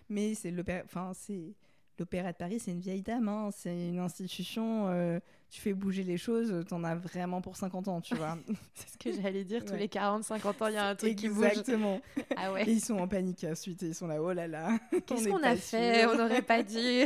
mais 0.09 0.35
c'est 0.35 0.51
l'opéra. 0.51 0.83
Enfin, 0.85 1.13
c'est. 1.15 1.55
L'Opéra 1.99 2.33
de 2.33 2.37
Paris, 2.37 2.59
c'est 2.59 2.73
une 2.73 2.81
vieille 2.81 3.03
dame, 3.03 3.29
hein. 3.29 3.51
c'est 3.53 3.89
une 3.91 3.99
institution, 4.01 4.89
euh, 4.89 5.21
tu 5.51 5.61
fais 5.61 5.73
bouger 5.75 6.03
les 6.03 6.17
choses, 6.17 6.65
t'en 6.67 6.83
as 6.85 6.97
vraiment 6.97 7.41
pour 7.43 7.55
50 7.55 7.87
ans, 7.87 8.01
tu 8.01 8.15
vois. 8.17 8.39
C'est 8.75 8.89
ce 8.89 8.99
que 8.99 9.13
j'allais 9.23 9.45
dire. 9.45 9.63
Tous 9.65 9.73
Ouais. 9.75 9.79
les 9.79 9.89
40-50 9.89 10.63
ans, 10.65 10.67
il 10.69 10.75
y 10.75 10.77
a 10.79 10.89
un 10.89 10.97
truc 10.97 11.15
qui 11.17 11.29
bouge. 11.29 11.45
Exactement. 11.47 12.01
Ah 12.37 12.51
Et 12.63 12.73
ils 12.73 12.81
sont 12.81 12.99
en 12.99 13.07
panique 13.07 13.45
ensuite, 13.45 13.83
et 13.85 13.89
ils 13.89 13.95
sont 13.95 14.09
là, 14.09 14.21
oh 14.21 14.33
là 14.33 14.49
là. 14.49 14.79
Qu'est-ce 15.07 15.29
est 15.29 15.31
qu'on 15.31 15.43
a 15.45 15.55
fait? 15.55 16.07
On 16.07 16.17
n'aurait 16.17 16.43
pas 16.43 16.63
dû. 16.65 17.05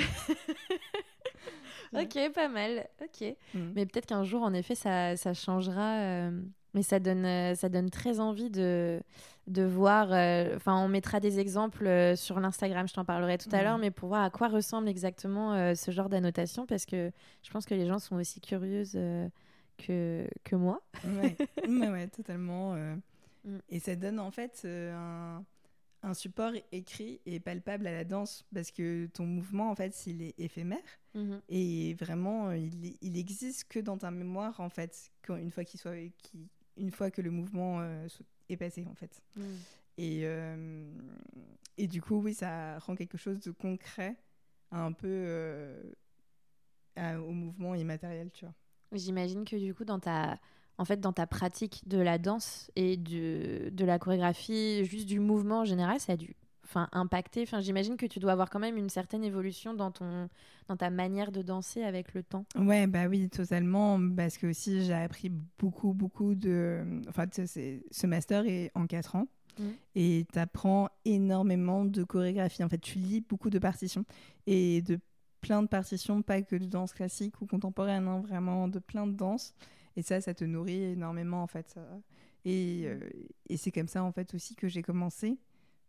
ok, 1.93 2.33
pas 2.33 2.49
mal. 2.49 2.89
Ok. 3.03 3.37
Mm. 3.55 3.73
Mais 3.75 3.87
peut-être 3.87 4.07
qu'un 4.07 4.25
jour, 4.25 4.43
en 4.43 4.55
effet, 4.55 4.75
ça, 4.75 5.17
ça 5.17 5.35
changera. 5.35 5.99
euh, 5.99 6.41
mais 6.77 6.83
ça 6.83 7.01
donne, 7.01 7.25
euh, 7.25 7.55
ça 7.55 7.71
donne 7.71 7.89
très 7.91 8.21
envie 8.21 8.51
de, 8.51 9.01
de 9.47 9.63
voir. 9.63 10.13
euh, 10.13 10.55
Enfin, 10.57 10.77
on 10.77 10.89
mettra 10.89 11.21
des 11.21 11.41
exemples 11.41 11.87
euh, 11.87 12.15
sur 12.17 12.39
l'Instagram, 12.39 12.87
je 12.87 12.93
t'en 12.93 13.05
parlerai 13.05 13.39
tout 13.39 13.49
à 13.51 13.63
l'heure, 13.63 13.79
mais 13.79 13.91
pour 13.91 14.11
voir 14.11 14.23
à 14.23 14.31
quoi 14.31 14.49
ressemble 14.49 14.87
exactement 14.89 15.55
euh, 15.55 15.75
ce 15.75 15.91
genre 15.91 16.11
d'annotation, 16.11 16.67
parce 16.67 16.85
que 16.85 17.11
je 17.43 17.51
pense 17.51 17.65
que 17.65 17.75
les 17.75 17.87
gens 17.87 17.99
sont 17.99 18.17
aussi 18.17 18.41
curieuses 18.43 18.99
que, 19.79 20.29
que 20.45 20.55
moi. 20.55 20.83
Ouais, 21.05 21.35
ouais, 21.67 21.89
ouais, 21.89 22.09
totalement. 22.09 22.75
Mm. 22.75 23.59
Et 23.71 23.81
ça 23.81 23.97
donne 23.97 24.21
en 24.21 24.31
fait 24.31 24.67
un, 24.67 25.43
un 26.03 26.15
support 26.15 26.53
écrit 26.73 27.21
et 27.25 27.41
palpable 27.41 27.87
à 27.87 27.93
la 27.93 28.05
danse 28.05 28.45
parce 28.53 28.71
que 28.71 29.07
ton 29.07 29.25
mouvement, 29.25 29.71
en 29.71 29.75
fait, 29.75 30.07
il 30.07 30.21
est 30.21 30.39
éphémère 30.39 30.79
et 31.49 31.95
vraiment, 31.95 32.53
il, 32.53 32.99
il 33.01 33.17
existe 33.17 33.65
que 33.71 33.79
dans 33.79 33.97
ta 33.97 34.11
mémoire, 34.11 34.61
en 34.61 34.69
fait, 34.69 35.11
quand, 35.23 35.37
une, 35.37 35.51
fois 35.51 35.65
qu'il 35.65 35.81
soit, 35.81 35.97
une 36.77 36.91
fois 36.91 37.11
que 37.11 37.23
le 37.23 37.31
mouvement 37.31 37.81
euh, 37.81 38.07
est 38.49 38.57
passé, 38.57 38.87
en 38.91 38.95
fait. 38.95 39.23
Mm. 39.37 39.43
Et, 39.99 40.21
euh, 40.25 40.93
et 41.79 41.87
du 41.87 42.03
coup, 42.03 42.21
oui, 42.21 42.35
ça 42.35 42.79
rend 42.81 42.95
quelque 42.95 43.17
chose 43.19 43.41
de 43.41 43.51
concret 43.51 44.17
un 44.71 44.93
peu 44.93 45.09
euh, 45.09 45.83
à- 46.97 47.21
au 47.21 47.33
mouvement 47.33 47.75
immatériel, 47.75 48.31
tu 48.33 48.45
vois. 48.45 48.55
J'imagine 48.93 49.45
que 49.45 49.57
du 49.57 49.75
coup, 49.75 49.85
dans 49.85 49.99
ta, 49.99 50.39
en 50.79 50.85
fait, 50.85 51.01
dans 51.01 51.13
ta 51.13 51.27
pratique 51.27 51.87
de 51.89 51.99
la 51.99 52.19
danse 52.19 52.71
et 52.77 52.97
de, 52.97 53.71
de 53.71 53.85
la 53.85 53.99
chorégraphie, 53.99 54.85
juste 54.85 55.07
du 55.07 55.19
mouvement 55.21 55.61
en 55.61 55.65
général, 55.65 55.99
ça 56.01 56.13
a 56.13 56.17
dû 56.17 56.37
enfin, 56.67 56.89
impacter. 56.93 57.43
Enfin, 57.43 57.61
j'imagine 57.61 57.97
que 57.97 58.07
tu 58.07 58.19
dois 58.19 58.33
avoir 58.33 58.51
quand 58.51 58.59
même 58.59 58.77
une 58.77 58.89
certaine 58.89 59.25
évolution 59.25 59.75
dans, 59.75 59.91
ton, 59.91 60.29
dans 60.69 60.77
ta 60.77 60.91
manière 60.91 61.33
de 61.33 61.43
danser 61.43 61.83
avec 61.83 62.15
le 62.15 62.23
temps. 62.23 62.45
Ouais, 62.57 62.87
bah 62.87 63.07
oui, 63.09 63.29
totalement. 63.29 63.99
Parce 64.17 64.37
que 64.37 64.49
aussi, 64.49 64.85
j'ai 64.85 64.95
appris 64.95 65.31
beaucoup, 65.59 65.93
beaucoup 65.93 66.35
de. 66.35 66.85
Enfin, 67.09 67.27
ce 67.33 68.07
master 68.07 68.47
est 68.47 68.71
en 68.75 68.87
4 68.87 69.17
ans. 69.17 69.29
Mhm. 69.59 69.75
Et 69.95 70.27
tu 70.33 70.39
apprends 70.39 70.89
énormément 71.05 71.85
de 71.85 72.05
chorégraphie. 72.05 72.63
En 72.63 72.69
fait, 72.69 72.79
tu 72.79 72.99
lis 72.99 73.21
beaucoup 73.21 73.51
de 73.51 73.59
partitions. 73.59 74.05
Et 74.47 74.83
de 74.83 74.99
plein 75.41 75.63
de 75.63 75.69
partitions, 75.69 76.23
pas 76.23 76.43
que 76.43 76.57
de 76.57 76.67
danse 76.67 76.93
classique 76.93 77.41
ou 77.41 77.47
contemporaine, 77.47 78.09
hein, 78.09 78.21
vraiment 78.21 78.69
de 78.69 78.79
plein 78.79 79.07
de 79.07 79.13
danses. 79.13 79.55
Et 79.97 80.03
ça, 80.03 80.21
ça 80.21 80.35
te 80.35 80.45
nourrit 80.45 80.83
énormément, 80.83 81.43
en 81.43 81.47
fait. 81.47 81.69
ça. 81.71 81.81
Et, 82.45 82.83
euh, 82.85 83.01
et 83.49 83.57
c'est 83.57 83.73
comme 83.73 83.89
ça, 83.89 84.05
en 84.05 84.13
fait, 84.13 84.35
aussi 84.35 84.55
que 84.55 84.69
j'ai 84.69 84.83
commencé, 84.83 85.39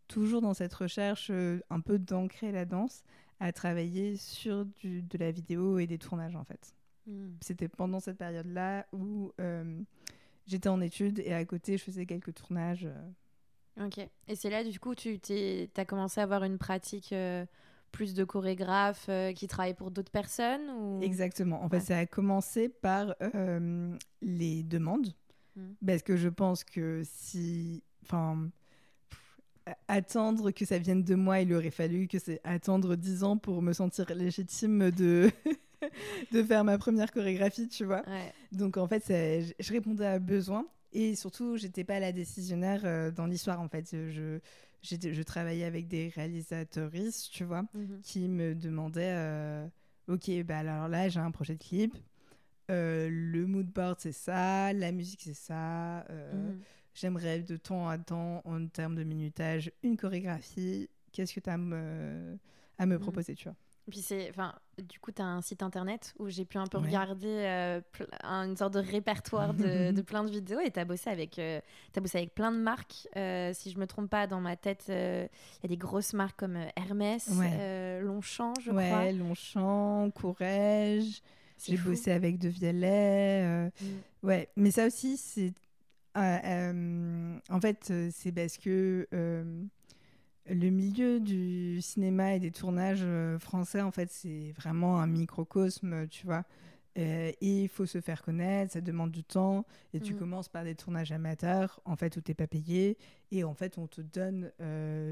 toujours 0.08 0.40
dans 0.40 0.54
cette 0.54 0.74
recherche 0.74 1.28
euh, 1.30 1.60
un 1.70 1.80
peu 1.80 1.98
d'ancrer 1.98 2.50
la 2.52 2.64
danse, 2.64 3.02
à 3.40 3.52
travailler 3.52 4.16
sur 4.16 4.64
du- 4.64 5.02
de 5.02 5.18
la 5.18 5.30
vidéo 5.30 5.78
et 5.78 5.86
des 5.86 5.98
tournages, 5.98 6.34
en 6.34 6.44
fait 6.44 6.74
c'était 7.40 7.68
pendant 7.68 8.00
cette 8.00 8.18
période-là 8.18 8.86
où 8.92 9.32
euh, 9.40 9.80
j'étais 10.46 10.68
en 10.68 10.80
études 10.80 11.20
et 11.20 11.32
à 11.32 11.44
côté, 11.44 11.76
je 11.78 11.84
faisais 11.84 12.06
quelques 12.06 12.34
tournages. 12.34 12.86
euh. 12.86 13.86
Ok. 13.86 13.98
Et 14.26 14.34
c'est 14.34 14.50
là, 14.50 14.64
du 14.64 14.78
coup, 14.80 14.94
tu 14.94 15.18
as 15.76 15.84
commencé 15.84 16.20
à 16.20 16.24
avoir 16.24 16.44
une 16.44 16.58
pratique 16.58 17.12
euh, 17.12 17.46
plus 17.92 18.14
de 18.14 18.24
chorégraphe 18.24 19.06
euh, 19.08 19.32
qui 19.32 19.46
travaille 19.46 19.74
pour 19.74 19.90
d'autres 19.90 20.10
personnes 20.10 20.68
ou... 20.70 21.00
Exactement. 21.02 21.62
En 21.62 21.68
fait, 21.68 21.80
ça 21.80 21.98
a 21.98 22.06
commencé 22.06 22.68
par 22.68 23.14
les 24.20 24.62
demandes. 24.64 25.14
Mm. 25.56 25.62
Parce 25.86 26.02
que 26.02 26.16
je 26.16 26.28
pense 26.28 26.64
que 26.64 27.02
si. 27.04 27.82
Enfin. 28.02 28.50
Attendre 29.88 30.50
que 30.50 30.64
ça 30.64 30.78
vienne 30.78 31.02
de 31.02 31.14
moi, 31.14 31.40
il 31.40 31.52
aurait 31.52 31.70
fallu 31.70 32.06
que 32.08 32.18
c'est 32.18 32.40
attendre 32.44 32.96
10 32.96 33.24
ans 33.24 33.36
pour 33.36 33.62
me 33.62 33.72
sentir 33.72 34.06
légitime 34.14 34.90
de, 34.90 35.30
de 36.32 36.42
faire 36.42 36.64
ma 36.64 36.78
première 36.78 37.10
chorégraphie, 37.12 37.68
tu 37.68 37.84
vois. 37.84 38.02
Ouais. 38.08 38.32
Donc 38.52 38.76
en 38.76 38.86
fait, 38.86 39.04
je- 39.08 39.52
je 39.58 39.72
répondais 39.72 40.06
à 40.06 40.18
besoin 40.18 40.66
et 40.92 41.14
surtout, 41.16 41.56
j'étais 41.56 41.84
pas 41.84 42.00
la 42.00 42.12
décisionnaire 42.12 42.82
euh, 42.84 43.10
dans 43.10 43.26
l'histoire. 43.26 43.60
En 43.60 43.68
fait, 43.68 43.88
je, 43.92 44.38
je 44.82 45.22
travaillais 45.22 45.64
avec 45.64 45.86
des 45.88 46.08
réalisatrices, 46.08 47.28
tu 47.30 47.44
vois, 47.44 47.62
Mhm. 47.74 48.00
qui 48.02 48.28
me 48.28 48.54
demandaient 48.54 49.12
euh, 49.16 49.66
Ok, 50.08 50.30
bah 50.46 50.58
alors 50.58 50.88
là, 50.88 51.08
j'ai 51.10 51.20
un 51.20 51.30
projet 51.30 51.54
de 51.54 51.62
clip. 51.62 51.94
euh, 52.70 53.08
le 53.10 53.46
mood 53.46 53.66
board, 53.66 53.96
c'est 54.00 54.12
ça. 54.12 54.72
La 54.72 54.90
musique, 54.92 55.20
c'est 55.22 55.34
ça. 55.34 56.04
Mhm. 56.32 56.58
J'aimerais 57.00 57.40
de 57.40 57.56
temps 57.56 57.88
à 57.88 57.96
temps, 57.96 58.42
en 58.44 58.66
termes 58.66 58.96
de 58.96 59.04
minutage, 59.04 59.70
une 59.84 59.96
chorégraphie. 59.96 60.88
Qu'est-ce 61.12 61.32
que 61.32 61.40
tu 61.40 61.48
as 61.48 61.54
à 61.54 61.56
me, 61.56 62.36
à 62.76 62.86
me 62.86 62.98
Mhm. 62.98 63.02
proposer, 63.02 63.34
tu 63.36 63.44
vois? 63.44 63.56
Puis 63.90 64.00
c'est, 64.02 64.28
enfin, 64.28 64.54
du 64.78 64.98
coup, 65.00 65.12
tu 65.12 65.22
as 65.22 65.26
un 65.26 65.40
site 65.40 65.62
internet 65.62 66.12
où 66.18 66.28
j'ai 66.28 66.44
pu 66.44 66.58
un 66.58 66.66
peu 66.66 66.76
Ouais. 66.76 66.84
regarder 66.88 67.26
euh, 67.28 67.80
une 68.22 68.56
sorte 68.56 68.74
de 68.74 68.80
répertoire 68.80 69.54
de, 69.54 69.92
de 69.92 70.02
plein 70.02 70.24
de 70.24 70.30
vidéos 70.30 70.60
et 70.60 70.70
tu 70.70 70.78
as 70.78 70.84
bossé 70.84 71.08
avec, 71.08 71.38
euh, 71.38 71.60
bossé 71.96 72.18
avec 72.18 72.34
plein 72.34 72.52
de 72.52 72.58
marques. 72.58 73.08
Euh, 73.16 73.52
si 73.54 73.70
je 73.70 73.78
me 73.78 73.86
trompe 73.86 74.10
pas, 74.10 74.26
dans 74.26 74.40
ma 74.42 74.56
tête, 74.56 74.86
euh, 74.90 75.26
il 75.60 75.62
y 75.62 75.66
a 75.66 75.68
des 75.68 75.78
grosses 75.78 76.12
marques 76.12 76.36
comme 76.38 76.58
Hermès, 76.76 77.28
Ouais. 77.30 78.00
Longchamp, 78.02 78.52
je 78.60 78.72
Ouais, 78.72 78.86
crois. 78.86 79.12
Longchamp, 79.12 80.10
Courrèges. 80.10 81.22
J'ai 81.66 81.76
bossé 81.78 82.12
avec 82.12 82.38
De 82.38 82.48
Vialet. 82.48 83.42
euh, 83.44 83.70
Mm. 83.80 83.86
Ouais, 84.22 84.48
mais 84.56 84.70
ça 84.70 84.86
aussi, 84.86 85.16
c'est. 85.16 85.54
Euh, 86.18 86.38
euh, 86.44 87.38
en 87.50 87.60
fait, 87.60 87.88
euh, 87.90 88.10
c'est 88.12 88.32
parce 88.32 88.56
que 88.58 89.06
euh, 89.14 89.62
le 90.48 90.70
milieu 90.70 91.20
du 91.20 91.80
cinéma 91.82 92.34
et 92.34 92.40
des 92.40 92.50
tournages 92.50 93.06
français, 93.38 93.82
en 93.82 93.90
fait, 93.90 94.10
c'est 94.10 94.52
vraiment 94.56 95.00
un 95.00 95.06
microcosme, 95.06 96.08
tu 96.08 96.24
vois. 96.26 96.44
Euh, 96.98 97.30
et 97.40 97.62
il 97.62 97.68
faut 97.68 97.86
se 97.86 98.00
faire 98.00 98.22
connaître, 98.22 98.72
ça 98.72 98.80
demande 98.80 99.10
du 99.12 99.22
temps. 99.24 99.66
Et 99.92 100.00
tu 100.00 100.14
Mhm. 100.14 100.18
commences 100.20 100.48
par 100.48 100.64
des 100.64 100.74
tournages 100.74 101.12
amateurs, 101.12 101.80
en 101.84 101.96
fait, 101.96 102.16
où 102.16 102.20
tu 102.20 102.30
n'es 102.30 102.34
pas 102.34 102.46
payé. 102.46 102.96
Et 103.30 103.44
en 103.44 103.54
fait, 103.54 103.78
on 103.78 103.86
te 103.86 104.00
donne 104.00 104.50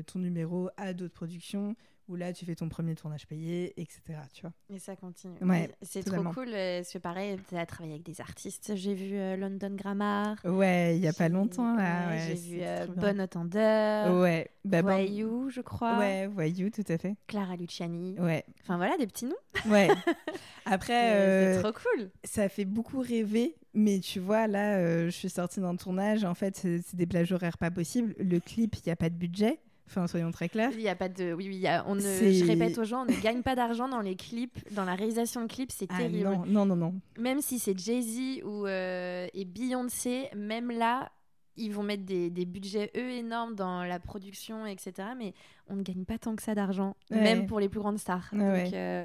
ton 0.06 0.18
numéro 0.18 0.70
à 0.76 0.94
d'autres 0.94 1.14
productions 1.14 1.76
où 2.08 2.16
là 2.16 2.32
tu 2.32 2.44
fais 2.44 2.54
ton 2.54 2.68
premier 2.68 2.94
tournage 2.94 3.26
payé, 3.26 3.72
etc. 3.80 4.00
Tu 4.32 4.42
vois. 4.42 4.52
Et 4.70 4.78
ça 4.78 4.94
continue. 4.96 5.34
Ouais, 5.42 5.70
c'est 5.82 6.02
trop 6.04 6.22
cool. 6.32 6.48
euh, 6.52 6.78
Parce 6.80 6.92
que 6.92 6.98
pareil, 6.98 7.38
tu 7.48 7.56
as 7.56 7.66
travaillé 7.66 7.94
avec 7.94 8.06
des 8.06 8.20
artistes. 8.20 8.72
J'ai 8.76 8.94
vu 8.94 9.16
euh, 9.16 9.36
London 9.36 9.74
Grammar. 9.74 10.36
Ouais, 10.44 10.96
il 10.96 11.02
y 11.02 11.08
a 11.08 11.12
pas 11.12 11.28
longtemps 11.28 11.74
là. 11.74 12.08
ouais, 12.08 12.14
ouais, 12.16 12.24
J'ai 12.28 12.34
vu 12.34 12.58
euh. 12.62 12.86
Bonne 12.96 13.20
Entendeur. 13.20 14.20
Ouais, 14.20 14.50
bah, 14.64 14.82
bon- 14.82 14.88
Voyou, 14.88 15.50
je 15.50 15.60
crois. 15.60 15.98
Ouais, 15.98 16.26
voyou, 16.26 16.70
tout 16.70 16.84
à 16.88 16.98
fait. 16.98 17.16
Clara 17.26 17.56
Luciani. 17.56 18.18
Ouais, 18.18 18.44
Enfin 18.62 18.76
voilà, 18.76 18.96
des 18.98 19.06
petits 19.06 19.26
noms. 19.26 19.70
ouais. 19.72 19.88
Après, 20.64 20.92
C'est 20.92 21.14
euh, 21.16 21.54
c'est 21.56 21.62
trop 21.62 21.72
cool. 21.72 22.10
ça 22.24 22.48
fait 22.48 22.64
beaucoup 22.64 23.00
rêver, 23.00 23.54
mais 23.74 24.00
tu 24.00 24.18
vois, 24.20 24.46
là, 24.48 25.04
je 25.06 25.10
suis 25.10 25.30
sortie 25.30 25.60
d'un 25.60 25.76
tournage. 25.76 26.24
En 26.24 26.34
fait, 26.34 26.56
c'est 26.56 26.80
c'est 26.82 26.96
des 26.96 27.06
plages 27.06 27.30
horaires 27.32 27.58
pas 27.58 27.70
possibles. 27.70 28.14
Le 28.18 28.40
clip, 28.40 28.74
il 28.76 28.82
n'y 28.86 28.92
a 28.92 28.96
pas 28.96 29.08
de 29.10 29.14
budget. 29.14 29.60
Enfin, 29.88 30.06
soyons 30.08 30.30
très 30.32 30.48
clairs. 30.48 30.70
Il 30.74 30.80
y 30.80 30.88
a 30.88 30.96
pas 30.96 31.08
de. 31.08 31.32
Oui, 31.32 31.46
oui. 31.48 31.54
il 31.56 31.60
y 31.60 31.66
a- 31.68 31.84
On 31.86 31.94
ne... 31.94 32.00
Je 32.00 32.44
répète 32.44 32.76
aux 32.78 32.84
gens, 32.84 33.02
on 33.02 33.04
ne 33.06 33.20
gagne 33.22 33.42
pas 33.42 33.54
d'argent 33.54 33.88
dans 33.88 34.00
les 34.00 34.16
clips, 34.16 34.58
dans 34.74 34.84
la 34.84 34.94
réalisation 34.96 35.42
de 35.42 35.46
clips, 35.46 35.70
c'est 35.72 35.86
Ah, 35.90 35.98
terrible. 35.98 36.24
non, 36.24 36.44
non, 36.46 36.66
non, 36.66 36.76
non. 36.76 36.94
Même 37.18 37.40
si 37.40 37.58
c'est 37.60 37.78
Jay-Z 37.78 38.42
ou 38.44 38.66
euh, 38.66 39.28
et 39.32 39.44
Beyoncé, 39.44 40.28
même 40.34 40.70
là, 40.72 41.10
ils 41.56 41.72
vont 41.72 41.84
mettre 41.84 42.02
des, 42.04 42.30
des 42.30 42.44
budgets 42.44 42.90
eux 42.96 43.10
énormes 43.12 43.54
dans 43.54 43.84
la 43.84 43.98
production, 44.00 44.66
etc. 44.66 44.92
Mais 45.16 45.32
on 45.68 45.76
ne 45.76 45.82
gagne 45.82 46.04
pas 46.04 46.18
tant 46.18 46.34
que 46.36 46.42
ça 46.42 46.54
d'argent, 46.54 46.96
Ouais. 47.10 47.20
même 47.22 47.46
pour 47.46 47.60
les 47.60 47.68
plus 47.68 47.80
grandes 47.80 47.98
stars. 47.98 48.28
Donc, 48.32 48.40
ouais. 48.42 48.70
euh, 48.74 49.04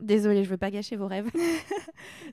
désolée, 0.00 0.44
je 0.44 0.50
veux 0.50 0.58
pas 0.58 0.70
gâcher 0.70 0.96
vos 0.96 1.06
rêves. 1.08 1.30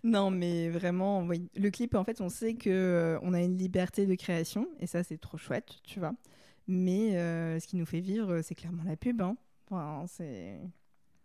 Non, 0.04 0.32
mais 0.32 0.70
vraiment, 0.70 1.22
oui. 1.24 1.50
Le 1.56 1.70
clip, 1.70 1.96
en 1.96 2.04
fait, 2.04 2.22
on 2.22 2.30
sait 2.30 2.56
que 2.56 2.70
euh, 2.70 3.20
on 3.22 3.34
a 3.34 3.42
une 3.42 3.58
liberté 3.58 4.06
de 4.06 4.16
création, 4.16 4.68
et 4.80 4.88
ça, 4.88 5.04
c'est 5.04 5.18
trop 5.20 5.38
chouette, 5.38 5.68
tu 5.84 6.00
vois. 6.00 6.14
Mais 6.72 7.16
euh, 7.18 7.60
ce 7.60 7.66
qui 7.66 7.78
nous 7.78 7.86
fait 7.88 8.00
vivre, 8.00 8.42
c'est 8.44 8.54
clairement 8.54 8.84
la 8.86 8.96
pub. 8.96 9.22
Hein. 9.24 9.36
Enfin, 9.72 10.06
c'est. 10.08 10.60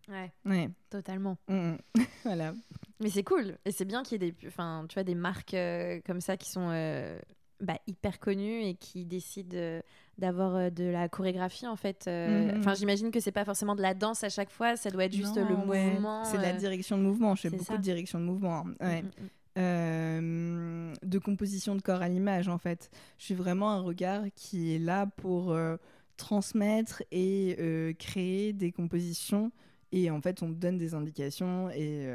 Ouais, 0.09 0.31
Ouais. 0.43 0.69
totalement. 0.89 1.37
Mm, 1.47 1.73
mm. 1.73 1.77
voilà. 2.25 2.53
Mais 2.99 3.09
c'est 3.11 3.23
cool. 3.23 3.55
Et 3.63 3.71
c'est 3.71 3.85
bien 3.85 4.01
qu'il 4.01 4.21
y 4.23 4.25
ait 4.27 4.31
des, 4.31 4.47
enfin, 4.47 4.85
tu 4.89 4.95
vois, 4.95 5.03
des 5.03 5.13
marques 5.15 5.53
euh, 5.53 5.99
comme 6.05 6.19
ça 6.19 6.35
qui 6.35 6.49
sont 6.49 6.69
euh, 6.71 7.19
bah, 7.59 7.77
hyper 7.85 8.19
connues 8.19 8.61
et 8.63 8.73
qui 8.73 9.05
décident 9.05 9.55
euh, 9.55 9.81
d'avoir 10.17 10.71
de 10.71 10.85
la 10.85 11.09
chorégraphie, 11.09 11.67
en 11.67 11.75
fait. 11.75 12.09
Enfin, 12.57 12.73
j'imagine 12.73 13.11
que 13.11 13.19
c'est 13.19 13.31
pas 13.31 13.45
forcément 13.45 13.75
de 13.75 13.81
la 13.83 13.93
danse 13.93 14.23
à 14.23 14.29
chaque 14.29 14.49
fois, 14.49 14.75
ça 14.77 14.89
doit 14.89 15.05
être 15.05 15.13
juste 15.15 15.37
Non, 15.37 15.47
le 15.47 15.55
ouais. 15.69 15.91
mouvement. 15.91 16.23
C'est 16.25 16.37
de 16.37 16.41
la 16.43 16.53
direction 16.53 16.97
de 16.97 17.03
mouvement. 17.03 17.35
Je 17.35 17.41
fais 17.41 17.49
beaucoup 17.51 17.65
ça. 17.65 17.77
de 17.77 17.83
direction 17.83 18.19
de 18.19 18.25
mouvement. 18.25 18.63
hein. 18.65 18.73
Ouais. 18.79 19.01
mm, 19.03 19.05
mm, 19.05 19.23
mm. 19.25 19.29
Euh, 19.57 20.93
de 21.03 21.19
composition 21.19 21.75
de 21.75 21.81
corps 21.81 22.01
à 22.01 22.09
l'image, 22.09 22.47
en 22.47 22.57
fait. 22.57 22.89
Je 23.17 23.25
suis 23.25 23.33
vraiment 23.33 23.71
un 23.71 23.79
regard 23.81 24.23
qui 24.35 24.75
est 24.75 24.79
là 24.79 25.05
pour 25.05 25.51
euh, 25.51 25.77
transmettre 26.17 27.03
et 27.11 27.55
euh, 27.59 27.93
créer 27.93 28.53
des 28.53 28.71
compositions. 28.71 29.51
Et 29.91 30.09
en 30.11 30.19
fait, 30.21 30.41
on 30.43 30.47
me 30.49 30.55
donne 30.55 30.77
des 30.77 30.93
indications 30.93 31.69
et 31.69 32.05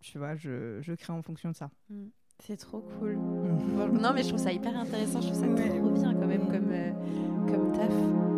tu 0.00 0.18
vois, 0.18 0.34
je, 0.34 0.78
je 0.80 0.92
crée 0.94 1.12
en 1.12 1.22
fonction 1.22 1.50
de 1.50 1.56
ça. 1.56 1.70
C'est 2.40 2.56
trop 2.56 2.80
cool. 2.98 3.16
Mm. 3.16 3.98
Non, 4.00 4.12
mais 4.12 4.24
je 4.24 4.28
trouve 4.28 4.40
ça 4.40 4.52
hyper 4.52 4.76
intéressant. 4.76 5.20
Je 5.20 5.28
trouve 5.28 5.40
ça 5.40 5.46
Ouais. 5.46 5.68
trop 5.78 5.90
bien 5.90 6.14
quand 6.14 6.26
même 6.26 6.48
Mm. 6.48 7.46
comme, 7.46 7.46
comme 7.52 7.72
taf. 7.72 8.31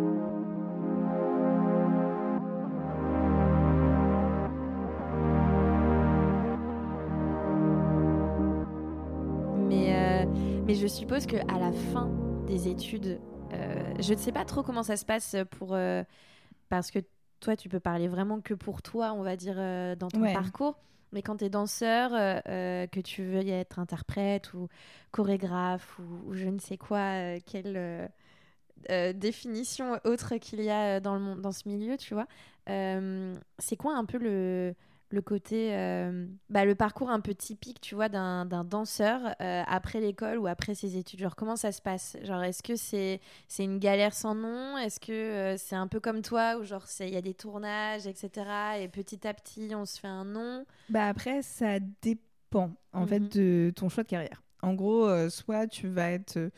Mais 10.65 10.73
je 10.75 10.87
suppose 10.87 11.25
que 11.25 11.37
à 11.53 11.59
la 11.59 11.71
fin 11.71 12.09
des 12.47 12.67
études, 12.67 13.19
euh, 13.53 13.93
je 13.99 14.13
ne 14.13 14.17
sais 14.19 14.31
pas 14.31 14.45
trop 14.45 14.63
comment 14.63 14.83
ça 14.83 14.97
se 14.97 15.05
passe 15.05 15.35
pour 15.51 15.73
euh, 15.73 16.03
parce 16.69 16.91
que 16.91 16.99
toi 17.39 17.55
tu 17.55 17.69
peux 17.69 17.79
parler 17.79 18.07
vraiment 18.07 18.41
que 18.41 18.53
pour 18.53 18.81
toi, 18.81 19.13
on 19.13 19.21
va 19.23 19.35
dire 19.35 19.55
euh, 19.57 19.95
dans 19.95 20.09
ton 20.09 20.21
Ouais. 20.21 20.33
parcours. 20.33 20.77
Mais 21.11 21.21
quand 21.21 21.37
tu 21.37 21.45
es 21.45 21.49
danseur, 21.49 22.11
que 22.11 22.99
tu 22.99 23.23
veux 23.23 23.41
y 23.41 23.51
être 23.51 23.79
interprète 23.79 24.53
ou 24.53 24.67
chorégraphe 25.11 25.97
ou, 25.99 26.29
ou 26.31 26.33
je 26.33 26.47
ne 26.49 26.59
sais 26.59 26.77
quoi, 26.77 27.39
quelle 27.45 28.09
définition 29.13 29.97
autre 30.03 30.35
qu'il 30.37 30.61
y 30.61 30.69
a 30.69 30.99
dans, 30.99 31.15
le, 31.17 31.35
dans 31.35 31.53
ce 31.53 31.69
milieu, 31.69 31.95
tu 31.95 32.15
vois, 32.15 32.27
c'est 32.67 33.77
quoi 33.77 33.95
un 33.95 34.03
peu 34.03 34.17
le, 34.17 34.75
le 35.09 35.21
côté, 35.21 35.75
euh, 35.75 36.27
bah, 36.49 36.65
le 36.65 36.75
parcours 36.75 37.09
un 37.09 37.19
peu 37.21 37.33
typique, 37.35 37.79
tu 37.81 37.95
vois, 37.95 38.09
d'un 38.09 38.45
danseur 38.65 39.21
euh, 39.41 39.63
après 39.67 40.01
l'école 40.01 40.37
ou 40.39 40.47
après 40.47 40.75
ses 40.75 40.97
études 40.97 41.19
Genre, 41.19 41.35
comment 41.35 41.55
ça 41.55 41.71
se 41.71 41.81
passe? 41.81 42.17
Genre, 42.23 42.43
est-ce 42.43 42.63
que 42.63 42.75
c'est 42.75 43.21
c'est 43.47 43.63
une 43.63 43.79
galère 43.79 44.13
sans 44.13 44.35
nom? 44.35 44.77
Est-ce 44.77 44.99
que 44.99 45.11
euh, 45.11 45.57
c'est 45.57 45.75
un 45.75 45.87
peu 45.87 45.99
comme 45.99 46.21
toi 46.21 46.57
où, 46.57 46.63
genre, 46.63 46.85
il 46.99 47.09
y 47.09 47.17
a 47.17 47.21
des 47.21 47.33
tournages, 47.35 48.07
etc. 48.07 48.79
Et 48.79 48.87
petit 48.87 49.27
à 49.27 49.33
petit, 49.33 49.71
on 49.75 49.85
se 49.85 49.99
fait 49.99 50.07
un 50.07 50.25
nom? 50.25 50.65
Bah 50.89 51.07
après, 51.07 51.41
ça 51.41 51.79
dépend 52.01 52.75
en 52.93 53.05
Mhm. 53.05 53.07
fait 53.07 53.35
de 53.37 53.71
ton 53.75 53.89
choix 53.89 54.03
de 54.03 54.09
carrière. 54.09 54.43
En 54.61 54.73
gros, 54.73 55.29
soit 55.29 55.67
tu 55.67 55.87
vas 55.87 56.11
être 56.11 56.51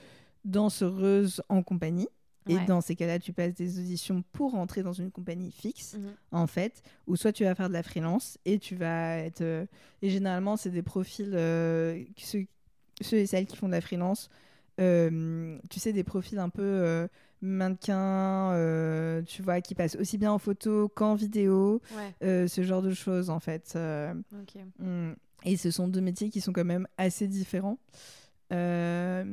danseuse 0.45 1.41
en 1.49 1.63
compagnie. 1.63 2.07
Et 2.49 2.55
Ouais. 2.55 2.65
dans 2.65 2.81
ces 2.81 2.95
cas-là, 2.95 3.19
tu 3.19 3.33
passes 3.33 3.53
des 3.53 3.79
auditions 3.79 4.23
pour 4.31 4.55
entrer 4.55 4.83
dans 4.83 4.93
une 4.93 5.11
compagnie 5.11 5.51
fixe. 5.51 5.95
Mhm. 5.95 6.13
en 6.31 6.47
fait, 6.47 6.81
ou 7.07 7.15
soit 7.15 7.31
tu 7.33 7.43
vas 7.43 7.55
faire 7.55 7.67
de 7.69 7.73
la 7.73 7.83
freelance 7.83 8.37
et 8.45 8.59
tu 8.59 8.75
vas 8.75 9.17
être. 9.17 9.41
euh, 9.41 9.65
et 10.01 10.09
généralement, 10.09 10.55
c'est 10.57 10.69
des 10.69 10.81
profils, 10.83 11.31
euh, 11.33 12.03
ceux, 12.17 12.45
ceux 13.01 13.17
et 13.17 13.25
celles 13.25 13.45
qui 13.47 13.55
font 13.57 13.67
de 13.67 13.71
la 13.73 13.81
freelance, 13.81 14.29
euh, 14.79 15.57
tu 15.69 15.79
sais, 15.79 15.93
des 15.93 16.03
profils 16.03 16.37
un 16.39 16.49
peu 16.49 17.07
mannequins, 17.41 19.23
tu 19.25 19.41
vois, 19.41 19.61
qui 19.61 19.75
passent 19.75 19.95
aussi 19.95 20.17
bien 20.17 20.31
en 20.31 20.39
photo 20.39 20.89
qu'en 20.89 21.15
vidéo, 21.15 21.81
Ouais, 21.95 22.47
ce 22.47 22.61
genre 22.63 22.81
de 22.81 22.93
choses 22.93 23.29
en 23.29 23.39
fait. 23.39 23.75
Mm. 23.75 25.11
Et 25.45 25.55
ce 25.57 25.71
sont 25.71 25.87
deux 25.87 26.01
métiers 26.01 26.29
qui 26.29 26.41
sont 26.41 26.51
quand 26.53 26.65
même 26.65 26.87
assez 26.97 27.27
différents. 27.27 27.77
Euh, 28.53 29.23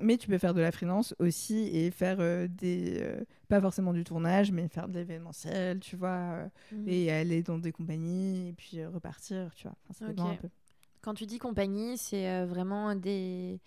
mais 0.00 0.16
tu 0.16 0.28
peux 0.28 0.38
faire 0.38 0.54
de 0.54 0.60
la 0.60 0.70
freelance 0.72 1.14
aussi 1.18 1.68
et 1.76 1.90
faire 1.90 2.18
euh, 2.20 2.46
des. 2.48 2.98
euh, 3.02 3.24
pas 3.48 3.60
forcément 3.60 3.92
du 3.92 4.04
tournage, 4.04 4.52
mais 4.52 4.68
faire 4.68 4.88
de 4.88 4.94
l'événementiel, 4.94 5.80
tu 5.80 5.96
vois. 5.96 6.48
Mhm. 6.72 6.88
et 6.88 7.12
aller 7.12 7.42
dans 7.42 7.58
des 7.58 7.72
compagnies 7.72 8.48
et 8.48 8.52
puis 8.52 8.84
repartir, 8.84 9.52
tu 9.56 9.64
vois. 9.64 9.76
Enfin, 9.90 10.12
ça 10.16 10.22
un 10.22 10.34
peu. 10.36 10.48
Quand 11.02 11.14
tu 11.14 11.26
dis 11.26 11.38
compagnie, 11.38 11.98
c'est 11.98 12.44
vraiment 12.44 12.94
des. 12.94 13.60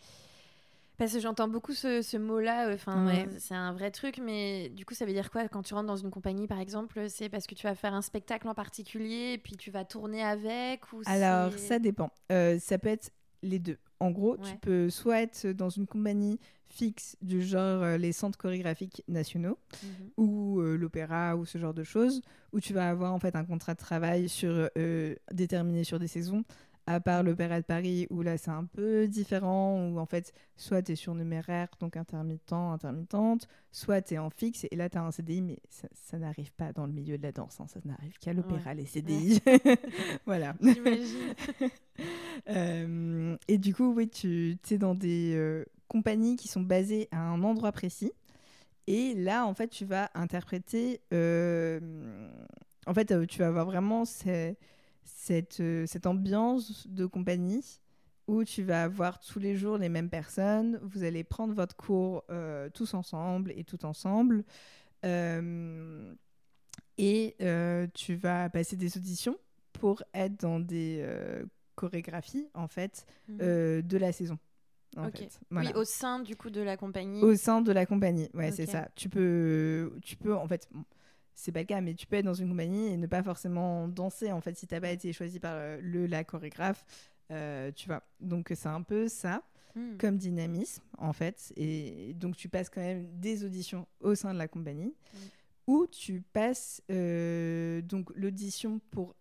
Parce 0.97 1.13
que 1.13 1.19
j'entends 1.19 1.47
beaucoup 1.47 1.73
ce, 1.73 2.02
ce 2.02 2.17
mot-là, 2.17 2.73
enfin, 2.73 3.06
Ouais. 3.06 3.28
c'est 3.38 3.54
un 3.54 3.71
vrai 3.71 3.91
truc, 3.91 4.17
mais 4.17 4.69
du 4.69 4.84
coup, 4.84 4.95
ça 4.95 5.06
veut 5.06 5.13
dire 5.13 5.30
quoi 5.30 5.47
quand 5.47 5.62
tu 5.62 5.76
rentres 5.76 5.86
dans 5.86 5.95
une 5.95 6.10
compagnie, 6.10 6.47
par 6.47 6.60
exemple? 6.60 7.08
C'est 7.08 7.30
parce 7.30 7.45
que 7.45 7.54
tu 7.54 7.67
vas 7.67 7.76
faire 7.76 7.93
un 7.93 8.02
spectacle 8.02 8.47
en 8.47 8.56
particulier 8.56 9.34
et 9.34 9.38
puis 9.38 9.58
tu 9.58 9.69
vas 9.69 9.86
tourner 9.86 10.23
avec 10.23 10.91
ou 10.93 11.04
Alors, 11.06 11.54
ça 11.60 11.78
dépend. 11.78 12.10
Euh, 12.32 12.58
ça 12.58 12.80
peut 12.80 12.89
être 12.89 13.12
les 13.43 13.60
deux. 13.60 13.78
En 14.00 14.12
gros, 14.12 14.38
tu 14.38 14.58
peux 14.58 14.89
soit 14.89 15.21
être 15.21 15.47
dans 15.47 15.69
une 15.69 15.88
compagnie 15.88 16.39
fixe 16.69 17.15
du 17.21 17.41
genre 17.41 17.82
euh, 17.82 17.97
les 17.97 18.12
centres 18.12 18.38
chorégraphiques 18.38 19.04
nationaux, 19.08 19.58
Mhm. 19.84 20.10
ou 20.17 20.60
euh, 20.60 20.76
l'opéra 20.78 21.36
ou 21.38 21.45
ce 21.45 21.58
genre 21.58 21.73
de 21.73 21.84
choses, 21.84 22.21
où 22.54 22.60
tu 22.60 22.73
vas 22.73 22.89
avoir 22.89 23.13
en 23.13 23.19
fait 23.19 23.36
un 23.36 23.45
contrat 23.45 23.73
de 23.73 23.80
travail 23.80 24.28
sur, 24.30 24.69
euh, 24.78 25.15
déterminé 25.32 25.84
sur 25.84 25.97
des 25.97 26.08
saisons, 26.08 26.43
à 26.86 27.00
part 27.00 27.23
l'opéra 27.23 27.60
de 27.60 27.65
Paris 27.65 28.08
où 28.10 28.21
là 28.21 28.38
c'est 28.38 28.52
un 28.52 28.65
peu 28.65 29.08
différent, 29.08 29.89
où 29.89 29.97
en 29.97 30.06
fait 30.06 30.34
soit 30.58 30.82
tu 30.82 30.91
es 30.91 30.95
surnuméraire, 30.95 31.69
donc 31.80 31.97
intermittent, 31.97 32.54
intermittente, 32.54 33.47
soit 33.71 34.02
tu 34.02 34.13
es 34.13 34.17
en 34.17 34.30
fixe 34.30 34.65
et 34.69 34.76
là 34.76 34.89
tu 34.89 34.97
as 34.97 35.04
un 35.04 35.12
CDI, 35.12 35.41
mais 35.41 35.60
ça, 35.69 35.88
ça 35.93 36.17
n'arrive 36.17 36.52
pas 36.54 36.71
dans 36.73 36.86
le 36.86 36.93
milieu 36.93 37.17
de 37.17 37.23
la 37.23 37.32
danse, 37.32 37.60
hein, 37.60 37.67
ça 37.67 37.80
n'arrive 37.86 38.17
qu'à 38.19 38.34
l'opéra, 38.34 38.73
les 38.73 38.86
CDI. 38.86 39.41
voilà. 40.26 40.54
J'imagine. 40.62 41.34
Euh, 42.50 43.38
et 43.47 43.58
du 43.58 43.73
coup, 43.73 43.93
oui, 43.93 44.10
tu 44.10 44.58
es 44.71 44.78
dans 44.78 44.95
des 44.95 45.34
euh, 45.36 45.65
compagnies 45.88 46.36
qui 46.36 46.47
sont 46.47 46.62
basées 46.62 47.08
à 47.12 47.19
un 47.19 47.43
endroit 47.43 47.71
précis. 47.71 48.12
Et 48.88 49.13
là, 49.15 49.45
en 49.45 49.54
fait, 49.54 49.69
tu 49.69 49.86
vas 49.86 50.10
interpréter. 50.15 51.02
euh, 51.13 51.80
en 52.86 52.93
fait, 52.93 53.28
tu 53.28 53.39
vas 53.39 53.47
avoir 53.47 53.65
vraiment 53.65 54.06
ce- 54.06 54.56
cette, 55.04 55.62
ambiance 56.06 56.88
de 56.88 57.06
compagnie 57.06 57.80
où 58.28 58.43
tu 58.43 58.63
vas 58.63 58.84
avoir 58.84 59.19
tous 59.19 59.39
les 59.39 59.56
jours 59.56 59.78
les 59.78 59.89
mêmes 59.89 60.10
personnes. 60.10 60.80
Vous 60.84 61.04
allez 61.04 61.23
prendre 61.23 61.54
votre 61.54 61.76
cours 61.76 62.23
tous 62.73 62.93
ensemble 62.93 63.52
et 63.56 63.63
tout 63.63 63.86
ensemble. 63.86 64.43
Et 66.97 67.36
tu 67.93 68.15
vas 68.15 68.50
passer 68.50 68.76
des 68.76 68.97
auditions 68.97 69.38
pour 69.73 70.04
être 70.13 70.39
dans 70.39 70.60
des 70.60 71.00
euh, 71.02 71.43
chorégraphies, 71.77 72.49
en 72.53 72.67
fait, 72.67 73.05
Mhm. 73.29 73.37
euh, 73.41 73.81
de 73.81 73.97
la 73.97 74.11
saison. 74.11 74.37
En 74.97 75.09
fait. 75.11 75.39
Voilà. 75.51 75.69
Oui, 75.69 75.75
au 75.75 75.83
sein 75.83 76.19
du 76.21 76.35
coup 76.35 76.49
de 76.49 76.61
la 76.61 76.75
compagnie. 76.75 77.21
Au 77.21 77.35
sein 77.35 77.61
de 77.61 77.71
la 77.71 77.85
compagnie, 77.85 78.29
ouais, 78.33 78.51
c'est 78.51 78.65
ça. 78.65 78.89
Tu 78.95 79.09
peux, 79.09 79.93
tu 80.01 80.15
peux, 80.15 80.33
en 80.35 80.47
fait, 80.47 80.67
bon, 80.71 80.83
c'est 81.35 81.52
pas 81.52 81.60
le 81.60 81.65
cas, 81.65 81.81
mais 81.81 81.93
tu 81.93 82.08
peux 82.08 82.15
être 82.15 82.25
dans 82.25 82.33
une 82.33 82.49
compagnie 82.49 82.87
et 82.87 82.97
ne 82.97 83.06
pas 83.06 83.21
forcément 83.21 83.87
danser, 83.87 84.31
en 84.31 84.41
fait, 84.41 84.58
si 84.58 84.65
t'as 84.65 84.81
pas 84.81 84.89
été 84.91 85.13
choisi 85.13 85.39
par 85.39 85.54
euh, 85.56 85.77
le 85.81 86.08
la 86.08 86.23
chorégraphe, 86.23 86.83
euh, 87.31 87.71
tu 87.75 87.87
vois. 87.87 88.02
Donc 88.19 88.52
c'est 88.56 88.69
un 88.69 88.81
peu 88.81 89.08
ça 89.08 89.43
Mhm. 89.75 89.97
comme 89.99 90.17
dynamisme, 90.17 90.81
en 90.97 91.13
fait. 91.13 91.54
Et 91.58 92.13
donc 92.15 92.35
tu 92.35 92.49
passes 92.49 92.69
quand 92.69 92.81
même 92.81 93.08
des 93.19 93.43
auditions 93.45 93.85
au 93.99 94.15
sein 94.15 94.33
de 94.33 94.39
la 94.39 94.47
compagnie. 94.47 94.95
Mm. 95.13 95.17
où 95.69 95.85
tu 95.85 96.21
passes 96.21 96.81
euh, 96.89 97.81
donc 97.81 98.10
l'audition 98.15 98.79
pour 98.89 99.13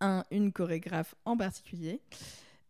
un, 0.00 0.24
une 0.30 0.52
chorégraphe 0.52 1.14
en 1.24 1.36
particulier. 1.36 2.00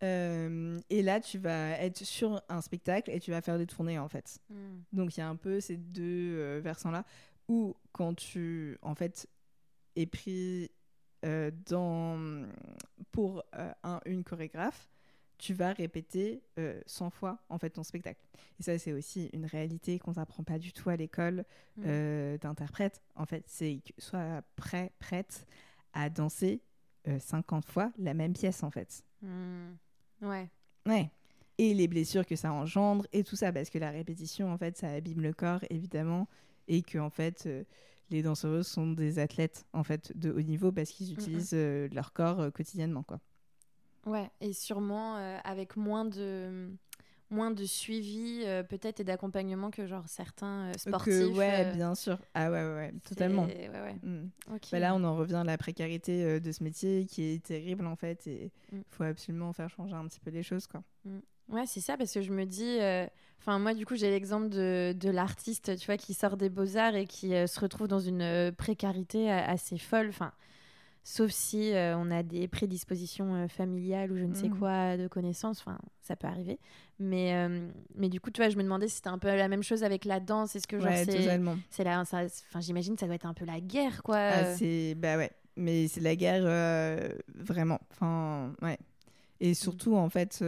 Euh, 0.03 0.79
et 0.91 1.03
là, 1.03 1.21
tu 1.21 1.39
vas 1.39 1.79
être 1.81 2.05
sur 2.05 2.43
un 2.49 2.61
spectacle 2.61 3.11
et 3.11 3.21
tu 3.21 3.31
vas 3.31 3.41
faire 3.41 3.59
des 3.59 3.67
tournées 3.67 3.99
en 3.99 4.09
fait. 4.09 4.39
Mm. 4.51 4.55
Donc 4.93 5.17
il 5.17 5.21
y 5.21 5.23
a 5.23 5.29
un 5.29 5.37
peu 5.37 5.61
ces 5.61 5.77
deux 5.77 6.37
euh, 6.37 6.61
versants-là 6.63 7.05
où 7.49 7.77
quand 7.93 8.15
tu 8.15 8.77
en 8.83 8.95
fait 8.95 9.29
es 9.97 10.07
pris 10.07 10.71
euh, 11.25 11.51
dans, 11.71 12.47
pour 13.13 13.45
un, 13.83 14.01
une 14.05 14.25
chorégraphe, 14.25 14.91
tu 15.39 15.55
vas 15.55 15.73
répéter 15.73 16.43
euh, 16.59 16.81
100 16.87 17.11
fois 17.11 17.39
en 17.49 17.59
fait 17.59 17.71
ton 17.71 17.83
spectacle. 17.83 18.21
Et 18.61 18.63
ça 18.63 18.79
c'est 18.79 18.93
aussi 18.93 19.31
une 19.33 19.47
réalité 19.47 19.99
qu'on 19.99 20.13
n'apprend 20.13 20.43
pas 20.43 20.59
du 20.59 20.73
tout 20.73 20.91
à 20.91 20.97
l'école 20.97 21.45
Mm. 21.77 21.83
euh, 21.87 22.39
d'interprète. 22.39 23.03
En 23.17 23.27
fait, 23.27 23.45
c'est 23.49 23.81
que 23.85 24.01
sois 24.01 24.43
prêt, 24.55 24.93
prête 25.01 25.45
à 25.93 26.09
danser 26.09 26.61
euh, 27.09 27.19
50 27.19 27.65
fois 27.67 27.93
la 27.99 28.15
même 28.15 28.33
pièce 28.33 28.63
en 28.63 28.71
fait. 28.71 29.05
Mm. 29.23 29.73
Ouais. 30.23 30.51
Ouais. 30.87 31.11
Et 31.59 31.73
les 31.73 31.87
blessures 31.87 32.27
que 32.27 32.37
ça 32.37 32.53
engendre 32.53 33.07
et 33.13 33.23
tout 33.23 33.37
ça, 33.37 33.53
parce 33.53 33.71
que 33.71 33.79
la 33.79 33.91
répétition, 33.91 34.53
en 34.53 34.59
fait, 34.59 34.77
ça 34.77 34.89
abîme 34.91 35.21
le 35.21 35.33
corps, 35.33 35.61
évidemment, 35.71 36.27
et 36.67 36.83
que, 36.83 36.99
en 36.99 37.11
fait, 37.11 37.45
euh, 37.47 37.63
les 38.11 38.23
danseuses 38.23 38.67
sont 38.67 38.91
des 38.91 39.21
athlètes, 39.21 39.65
en 39.73 39.85
fait, 39.85 40.17
de 40.17 40.33
haut 40.33 40.43
niveau, 40.43 40.73
parce 40.73 40.91
qu'ils 40.91 41.13
utilisent 41.13 41.55
euh, 41.55 41.89
leur 41.93 42.13
corps 42.13 42.41
euh, 42.41 42.51
quotidiennement, 42.51 43.05
quoi. 43.05 43.21
Ouais, 44.07 44.31
et 44.41 44.53
sûrement 44.53 45.17
euh, 45.17 45.39
avec 45.45 45.77
moins 45.77 46.05
de 46.05 46.71
moins 47.35 47.51
de 47.51 47.65
suivi 47.65 48.43
euh, 48.45 48.63
peut-être 48.63 49.01
et 49.01 49.05
d'accompagnement 49.05 49.71
que 49.71 49.87
genre 49.87 50.05
certains 50.07 50.69
euh, 50.69 50.73
sportifs. 50.79 51.13
Que, 51.13 51.37
ouais, 51.37 51.67
euh, 51.67 51.73
bien 51.75 51.95
sûr. 51.95 52.19
Ah 52.35 52.51
ouais, 52.51 52.63
ouais, 52.75 52.95
totalement. 53.07 53.45
Ouais, 53.47 53.69
ouais. 53.69 53.97
Mm. 54.03 54.31
Bah 54.73 54.79
là, 54.79 54.95
on 54.95 55.05
en 55.05 55.17
revient 55.17 55.35
à 55.35 55.45
la 55.45 55.59
précarité 55.59 56.41
de 56.41 56.53
ce 56.53 56.63
métier, 56.63 57.07
qui 57.07 57.23
est 57.25 57.45
terrible, 57.45 57.87
en 57.87 57.97
fait, 57.97 58.27
et 58.27 58.53
il 58.73 58.79
Mm. 58.79 58.83
faut 58.91 59.05
absolument 59.05 59.53
faire 59.53 59.69
changer 59.69 59.95
un 59.95 60.07
petit 60.07 60.21
peu 60.21 60.31
les 60.31 60.43
choses, 60.43 60.67
quoi. 60.67 60.83
Ouais, 61.51 61.67
c'est 61.67 61.81
ça, 61.81 61.97
parce 61.99 62.13
que 62.13 62.23
je 62.23 62.33
me 62.33 62.47
dis. 62.47 62.79
Enfin, 63.41 63.59
moi, 63.59 63.75
du 63.75 63.85
coup, 63.85 63.95
j'ai 63.97 64.11
l'exemple 64.11 64.49
de, 64.49 64.95
de 64.99 65.11
l'artiste, 65.11 65.77
tu 65.77 65.85
vois, 65.87 65.99
qui 65.99 66.15
sort 66.15 66.39
des 66.39 66.49
beaux-arts 66.49 66.95
et 66.95 67.07
qui 67.07 67.31
se 67.47 67.61
retrouve 67.61 67.89
dans 67.89 68.01
une 68.01 68.53
précarité 68.57 69.31
assez 69.31 69.77
folle. 69.77 70.09
Enfin, 70.09 70.33
sauf 71.05 71.31
si 71.31 71.73
euh, 71.75 71.97
on 71.99 72.11
a 72.11 72.23
des 72.23 72.49
prédispositions 72.49 73.35
euh, 73.35 73.47
familiales 73.49 74.11
ou 74.11 74.17
je 74.17 74.25
ne 74.25 74.35
sais 74.35 74.49
Mhm. 74.49 74.59
quoi 74.59 74.97
de 74.97 75.07
connaissances. 75.07 75.61
Enfin, 75.61 75.79
ça 76.01 76.17
peut 76.17 76.27
arriver. 76.27 76.59
Mais, 76.99 77.35
euh, 77.35 77.69
mais 77.95 78.09
du 78.09 78.21
coup, 78.21 78.31
tu 78.31 78.41
vois, 78.41 78.49
je 78.51 78.57
me 78.57 78.63
demandais 78.63 78.89
si 78.89 78.97
c'était 78.97 79.09
un 79.11 79.19
peu 79.19 79.29
la 79.29 79.49
même 79.49 79.63
chose 79.63 79.85
avec 79.85 80.05
la 80.07 80.19
danse. 80.19 80.57
Est-ce 80.57 80.67
que, 80.67 80.79
genre, 80.81 80.89
ouais, 80.89 81.05
c'est. 81.05 81.19
totalement. 81.19 81.57
c'est 81.71 81.85
la, 81.85 82.05
ça- 82.05 82.25
Enfin, 82.25 82.61
j'imagine 82.61 82.95
que 82.95 83.01
ça 83.01 83.07
doit 83.07 83.15
être 83.17 83.27
un 83.27 83.35
peu 83.35 83.45
la 83.45 83.61
guerre, 83.61 84.03
quoi. 84.03 84.17
Ah, 84.19 84.55
c'est 84.57 84.95
bah 84.97 85.17
ouais, 85.17 85.31
mais 85.57 85.87
c'est 85.89 86.01
la 86.01 86.17
guerre 86.17 86.45
vraiment. 87.35 87.79
Enfin 87.93 88.53
ouais. 88.63 88.79
Et 89.41 89.53
surtout 89.55 89.95
en 89.97 90.09
fait 90.09 90.43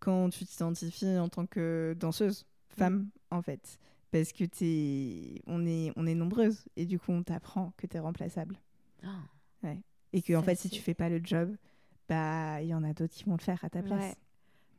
quand 0.00 0.28
tu 0.30 0.44
t'identifies 0.44 1.16
en 1.18 1.28
tant 1.28 1.46
que 1.46 1.96
danseuse 1.98 2.44
femme 2.68 3.08
en 3.30 3.40
fait, 3.40 3.78
parce 4.10 4.32
que 4.32 4.44
t'es 4.44 5.40
on 5.46 5.64
est 5.64 5.92
on 5.96 6.06
est 6.06 6.14
nombreuses 6.14 6.64
et 6.76 6.84
du 6.84 6.98
coup 6.98 7.12
on 7.12 7.22
t'apprend 7.22 7.72
que 7.78 7.86
t'es 7.86 7.98
remplaçable 7.98 8.56
Oh. 9.06 9.08
Et 10.12 10.22
que 10.22 10.34
en 10.34 10.42
fait 10.42 10.56
si 10.56 10.70
tu 10.70 10.80
fais 10.80 10.94
pas 10.94 11.08
le 11.08 11.20
job 11.22 11.56
bah 12.08 12.60
il 12.62 12.68
y 12.68 12.74
en 12.74 12.84
a 12.84 12.92
d'autres 12.92 13.14
qui 13.14 13.24
vont 13.24 13.36
le 13.36 13.42
faire 13.42 13.64
à 13.64 13.70
ta 13.70 13.82
place. 13.82 14.02
Ouais. 14.02 14.14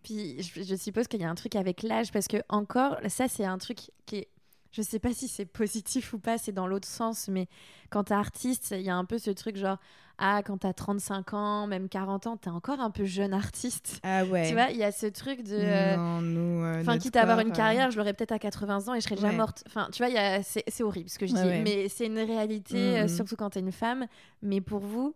Puis 0.03 0.41
je, 0.41 0.61
je 0.61 0.75
suppose 0.75 1.07
qu'il 1.07 1.21
y 1.21 1.23
a 1.23 1.29
un 1.29 1.35
truc 1.35 1.55
avec 1.55 1.81
l'âge 1.81 2.11
parce 2.11 2.27
que 2.27 2.37
encore 2.49 2.97
ça 3.07 3.27
c'est 3.27 3.45
un 3.45 3.57
truc 3.57 3.79
qui 4.05 4.17
est 4.17 4.27
je 4.75 4.81
sais 4.81 4.99
pas 4.99 5.13
si 5.13 5.27
c'est 5.29 5.45
positif 5.45 6.11
ou 6.13 6.19
pas, 6.19 6.37
c'est 6.37 6.51
dans 6.51 6.67
l'autre 6.67 6.87
sens 6.87 7.27
mais 7.29 7.47
quand 7.89 8.05
t'es 8.05 8.13
artiste, 8.13 8.71
il 8.77 8.81
y 8.81 8.89
a 8.89 8.95
un 8.95 9.05
peu 9.05 9.17
ce 9.17 9.31
truc 9.31 9.55
genre 9.55 9.77
ah 10.17 10.41
quand 10.45 10.59
t'as 10.59 10.71
35 10.73 11.33
ans, 11.33 11.67
même 11.67 11.89
40 11.89 12.25
ans, 12.27 12.37
t'es 12.37 12.49
encore 12.49 12.79
un 12.79 12.89
peu 12.89 13.03
jeune 13.05 13.33
artiste. 13.33 13.99
Ah 14.03 14.23
ouais. 14.31 14.47
Tu 14.47 14.53
vois, 14.53 14.69
il 14.71 14.77
y 14.77 14.83
a 14.83 14.91
ce 14.93 15.07
truc 15.07 15.43
de 15.43 15.55
euh, 15.57 15.95
non, 15.97 16.21
nous, 16.21 16.63
euh, 16.63 16.79
Enfin, 16.81 16.93
notre 16.93 17.03
quitte 17.03 17.15
à 17.17 17.21
avoir 17.23 17.39
une 17.41 17.49
euh, 17.51 17.55
carrière, 17.55 17.91
je 17.91 17.97
l'aurais 17.97 18.13
peut-être 18.13 18.31
à 18.31 18.39
80 18.39 18.87
ans 18.87 18.93
et 18.93 18.99
je 19.01 19.05
serais 19.05 19.15
déjà 19.15 19.27
Ouais. 19.29 19.35
morte. 19.35 19.63
Enfin, 19.67 19.89
tu 19.91 20.03
vois, 20.03 20.13
a- 20.17 20.41
c'est 20.43 20.83
horrible 20.83 21.09
ce 21.09 21.19
que 21.19 21.27
je 21.27 21.33
dis, 21.33 21.41
ouais. 21.41 21.61
mais 21.63 21.89
c'est 21.89 22.05
une 22.05 22.19
réalité, 22.19 22.99
euh, 22.99 23.01
Mhm. 23.03 23.07
surtout 23.09 23.35
quand 23.35 23.49
t'es 23.49 23.59
une 23.59 23.73
femme. 23.73 24.07
Mais 24.41 24.61
pour 24.61 24.79
vous, 24.79 25.13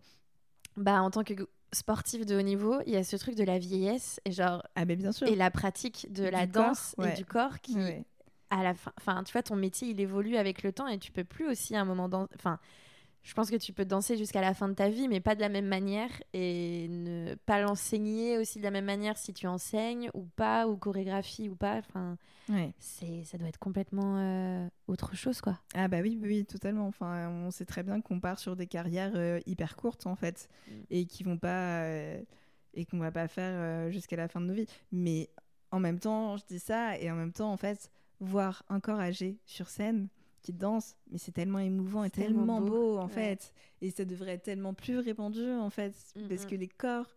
bah, 0.76 1.02
en 1.02 1.10
tant 1.12 1.24
que 1.24 1.34
sportif 1.72 2.26
de 2.26 2.36
haut 2.38 2.42
niveau, 2.42 2.76
il 2.86 2.92
y 2.94 2.98
a 2.98 3.04
ce 3.06 3.16
truc 3.16 3.36
de 3.36 3.44
la 3.46 3.58
vieillesse 3.58 4.20
et 4.26 4.32
genre 4.32 4.64
Ah 4.76 4.84
mais 4.86 4.96
bien 4.98 5.12
sûr. 5.12 5.28
et 5.28 5.36
la 5.36 5.52
pratique 5.52 6.08
de 6.12 6.26
Du 6.26 6.32
la 6.32 6.48
corps, 6.48 6.64
danse 6.66 6.96
ouais. 6.98 7.14
et 7.14 7.16
du 7.16 7.26
corps 7.26 7.60
qui, 7.62 7.76
Ouais. 7.76 8.04
À 8.50 8.64
la 8.64 8.74
fin, 8.74 8.92
enfin, 8.98 9.24
tu 9.24 9.32
vois, 9.34 9.44
ton 9.44 9.56
métier 9.56 9.90
il 9.90 10.00
évolue 10.02 10.36
avec 10.38 10.64
le 10.64 10.72
temps 10.72 10.88
et 10.88 10.98
tu 10.98 11.12
peux 11.12 11.24
plus 11.24 11.48
aussi 11.48 11.76
à 11.76 11.82
un 11.82 11.86
moment 11.86 12.10
dans, 12.10 12.28
enfin. 12.36 12.60
Je 13.22 13.34
pense 13.34 13.52
que 13.52 13.58
tu 13.58 13.74
peux 13.74 13.84
danser 13.84 14.16
jusqu'à 14.16 14.40
la 14.40 14.54
fin 14.54 14.70
de 14.70 14.74
ta 14.74 14.88
vie, 14.88 15.10
mais 15.10 15.20
pas 15.20 15.36
de 15.36 15.42
la 15.42 15.50
même 15.50 15.68
manière 15.68 16.10
et 16.32 16.88
ne 16.90 17.36
pas 17.46 17.60
l'enseigner 17.62 18.38
aussi 18.38 18.60
de 18.60 18.64
la 18.64 18.72
même 18.72 18.86
manière 18.86 19.18
si 19.18 19.34
tu 19.34 19.46
enseignes 19.46 20.10
ou 20.14 20.24
pas, 20.38 20.70
ou 20.70 20.78
chorégraphie 20.78 21.50
ou 21.50 21.56
pas. 21.56 21.76
Enfin, 21.80 22.18
Ouais. 22.48 22.74
c'est 22.80 23.26
ça 23.26 23.38
doit 23.38 23.50
être 23.50 23.60
complètement 23.60 24.16
euh, 24.20 24.68
autre 24.88 25.18
chose 25.18 25.42
quoi 25.42 25.60
Ah 25.76 25.90
bah 25.90 25.98
oui, 26.02 26.18
oui, 26.24 26.46
totalement. 26.46 26.88
Enfin, 26.88 27.30
on 27.30 27.52
sait 27.52 27.66
très 27.66 27.84
bien 27.84 28.00
qu'on 28.00 28.22
part 28.22 28.40
sur 28.40 28.56
des 28.56 28.68
carrières 28.68 29.12
euh, 29.16 29.42
hyper 29.46 29.76
courtes 29.76 30.08
en 30.08 30.16
fait 30.16 30.48
Mm. 30.70 30.72
et 30.90 31.06
qui 31.06 31.24
vont 31.24 31.38
pas 31.38 31.82
euh, 31.84 32.22
et 32.74 32.86
qu'on 32.86 33.00
va 33.00 33.12
pas 33.12 33.28
faire 33.28 33.92
jusqu'à 33.92 34.16
la 34.16 34.30
fin 34.30 34.40
de 34.40 34.46
nos 34.46 34.54
vies. 34.54 34.66
Mais 34.94 35.30
en 35.72 35.82
même 35.82 36.00
temps, 36.00 36.38
je 36.38 36.46
dis 36.48 36.60
ça 36.60 36.98
et 36.98 37.12
en 37.12 37.16
même 37.16 37.34
temps, 37.34 37.52
en 37.52 37.58
fait, 37.58 37.92
voir 38.20 38.64
un 38.70 38.80
corps 38.80 39.00
âgé 39.00 39.40
sur 39.46 39.70
scène 39.70 40.10
qui 40.42 40.54
danse, 40.54 40.96
mais 41.12 41.18
c'est 41.18 41.32
tellement 41.32 41.60
émouvant 41.60 42.04
et 42.04 42.10
tellement 42.10 42.40
tellement 42.40 42.62
beau, 42.62 42.68
beau, 42.68 42.98
en 42.98 43.08
ouais. 43.08 43.14
fait. 43.14 43.54
Et 43.82 43.92
ça 43.92 44.06
devrait 44.06 44.34
être 44.34 44.44
tellement 44.44 44.74
plus 44.74 44.98
répandu 44.98 45.52
en 45.52 45.70
fait, 45.70 45.94
Mm, 46.16 46.28
parce 46.28 46.46
mm. 46.46 46.48
que 46.48 46.56
les 46.56 46.68
corps 46.68 47.14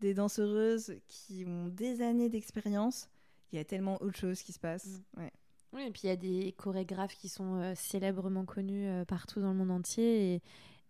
des 0.00 0.14
danseuses 0.14 0.94
qui 1.06 1.44
ont 1.46 1.68
des 1.68 2.02
années 2.02 2.28
d'expérience, 2.28 3.08
il 3.52 3.56
y 3.56 3.58
a 3.58 3.64
tellement 3.64 4.02
autre 4.02 4.18
chose 4.18 4.42
qui 4.42 4.52
se 4.52 4.58
passe. 4.58 4.86
Mm. 4.86 5.20
Ouais. 5.20 5.32
oui 5.72 5.82
et 5.82 5.90
puis 5.90 6.02
il 6.04 6.08
y 6.08 6.12
a 6.12 6.16
des 6.16 6.52
chorégraphes 6.52 7.14
qui 7.14 7.28
sont 7.28 7.56
euh, 7.56 7.74
célèbrement 7.76 8.44
connus 8.44 8.88
euh, 8.88 9.04
partout 9.04 9.40
dans 9.40 9.52
le 9.52 9.58
monde 9.58 9.70
entier 9.70 10.34
et 10.34 10.42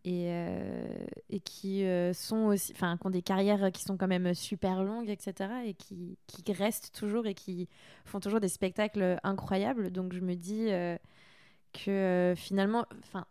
et, 0.04 0.26
euh, 0.28 0.86
et 1.30 1.40
qui 1.40 1.84
euh, 1.84 2.12
sont 2.12 2.44
aussi 2.46 2.72
enfin 2.72 2.96
qui 2.98 3.06
ont 3.06 3.10
des 3.10 3.22
carrières 3.22 3.72
qui 3.72 3.82
sont 3.82 3.96
quand 3.96 4.06
même 4.06 4.34
super 4.34 4.82
longues 4.84 5.08
etc 5.08 5.50
et 5.64 5.74
qui, 5.74 6.18
qui 6.26 6.52
restent 6.52 6.94
toujours 6.94 7.26
et 7.26 7.34
qui 7.34 7.68
font 8.04 8.20
toujours 8.20 8.40
des 8.40 8.48
spectacles 8.48 9.18
incroyables 9.22 9.90
donc 9.90 10.12
je 10.12 10.20
me 10.20 10.34
dis 10.34 10.66
euh, 10.70 10.96
que 11.72 12.34
finalement 12.36 12.84
enfin 13.02 13.26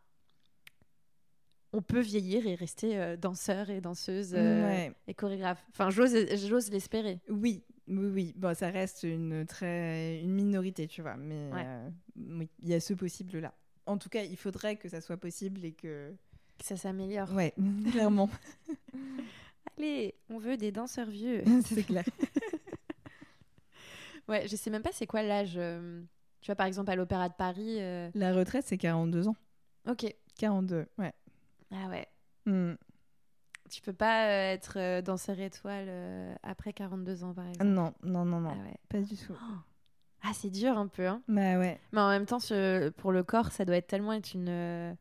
on 1.75 1.81
peut 1.81 2.01
vieillir 2.01 2.45
et 2.45 2.55
rester 2.55 2.97
euh, 2.97 3.17
danseur 3.17 3.69
et 3.69 3.81
danseuse 3.81 4.33
euh, 4.35 4.65
Ouais. 4.67 4.93
et 5.07 5.13
chorégraphe 5.13 5.63
enfin 5.71 5.89
j'ose 5.89 6.15
j'ose 6.47 6.69
l'espérer 6.71 7.19
Oui, 7.29 7.63
oui, 7.87 8.07
oui. 8.07 8.33
Bon, 8.37 8.55
ça 8.55 8.69
reste 8.69 9.03
une 9.03 9.45
très 9.45 10.19
une 10.21 10.31
minorité, 10.33 10.87
tu 10.87 11.01
vois. 11.01 11.17
Mais 11.17 11.51
Ouais. 11.51 11.63
euh, 11.65 11.89
oui, 12.15 12.49
il 12.59 12.69
y 12.69 12.73
a 12.73 12.79
ce 12.79 12.93
possible-là. 12.93 13.53
En 13.85 13.97
tout 13.97 14.07
cas, 14.07 14.23
il 14.23 14.37
faudrait 14.37 14.77
que 14.77 14.87
ça 14.87 15.01
soit 15.01 15.17
possible 15.17 15.65
et 15.65 15.73
que. 15.73 16.13
Que 16.59 16.65
ça 16.65 16.77
s'améliore 16.77 17.31
Ouais, 17.33 17.53
clairement. 17.91 18.29
Allez, 19.77 20.15
on 20.29 20.37
veut 20.37 20.57
des 20.57 20.71
danseurs 20.71 21.09
vieux. 21.09 21.43
c'est 21.65 21.83
clair. 21.83 22.03
ouais, 24.27 24.47
je 24.47 24.55
sais 24.55 24.69
même 24.69 24.83
pas 24.83 24.91
c'est 24.91 25.07
quoi 25.07 25.23
l'âge. 25.23 25.53
euh, 25.57 26.01
Tu 26.41 26.47
vois, 26.47 26.55
par 26.55 26.67
exemple, 26.67 26.91
à 26.91 26.95
l'Opéra 26.95 27.29
de 27.29 27.33
Paris. 27.33 27.77
euh, 27.79 28.09
La 28.15 28.33
retraite, 28.33 28.65
c'est 28.67 28.77
42 28.77 29.27
ans. 29.27 29.35
Ok. 29.87 30.05
42, 30.37 30.85
ouais. 30.97 31.13
Ah 31.71 31.87
ouais. 31.89 32.07
Hmm. 32.45 32.73
Tu 33.69 33.81
peux 33.81 33.93
pas 33.93 34.27
euh, 34.27 34.53
être 34.53 35.01
danseur 35.01 35.39
étoile 35.39 35.89
après 36.43 36.73
42 36.73 37.23
ans, 37.23 37.33
par 37.33 37.47
exemple. 37.47 37.65
Non, 37.65 37.93
non, 38.03 38.25
non, 38.25 38.39
non. 38.39 38.51
Ah 38.59 38.63
ouais. 38.67 38.75
Pas 38.89 39.01
du 39.01 39.15
tout. 39.17 39.35
Ah, 40.21 40.31
c'est 40.33 40.49
dur 40.49 40.77
un 40.77 40.87
peu. 40.87 41.07
Hein. 41.07 41.21
Bah 41.27 41.57
ouais. 41.59 41.79
Mais 41.91 42.01
en 42.01 42.09
même 42.09 42.25
temps, 42.25 42.39
pour 42.97 43.11
le 43.11 43.23
corps, 43.23 43.51
ça 43.51 43.65
doit 43.65 43.75
être 43.77 43.87
tellement 43.87 44.13
être 44.13 44.33
une. 44.33 44.95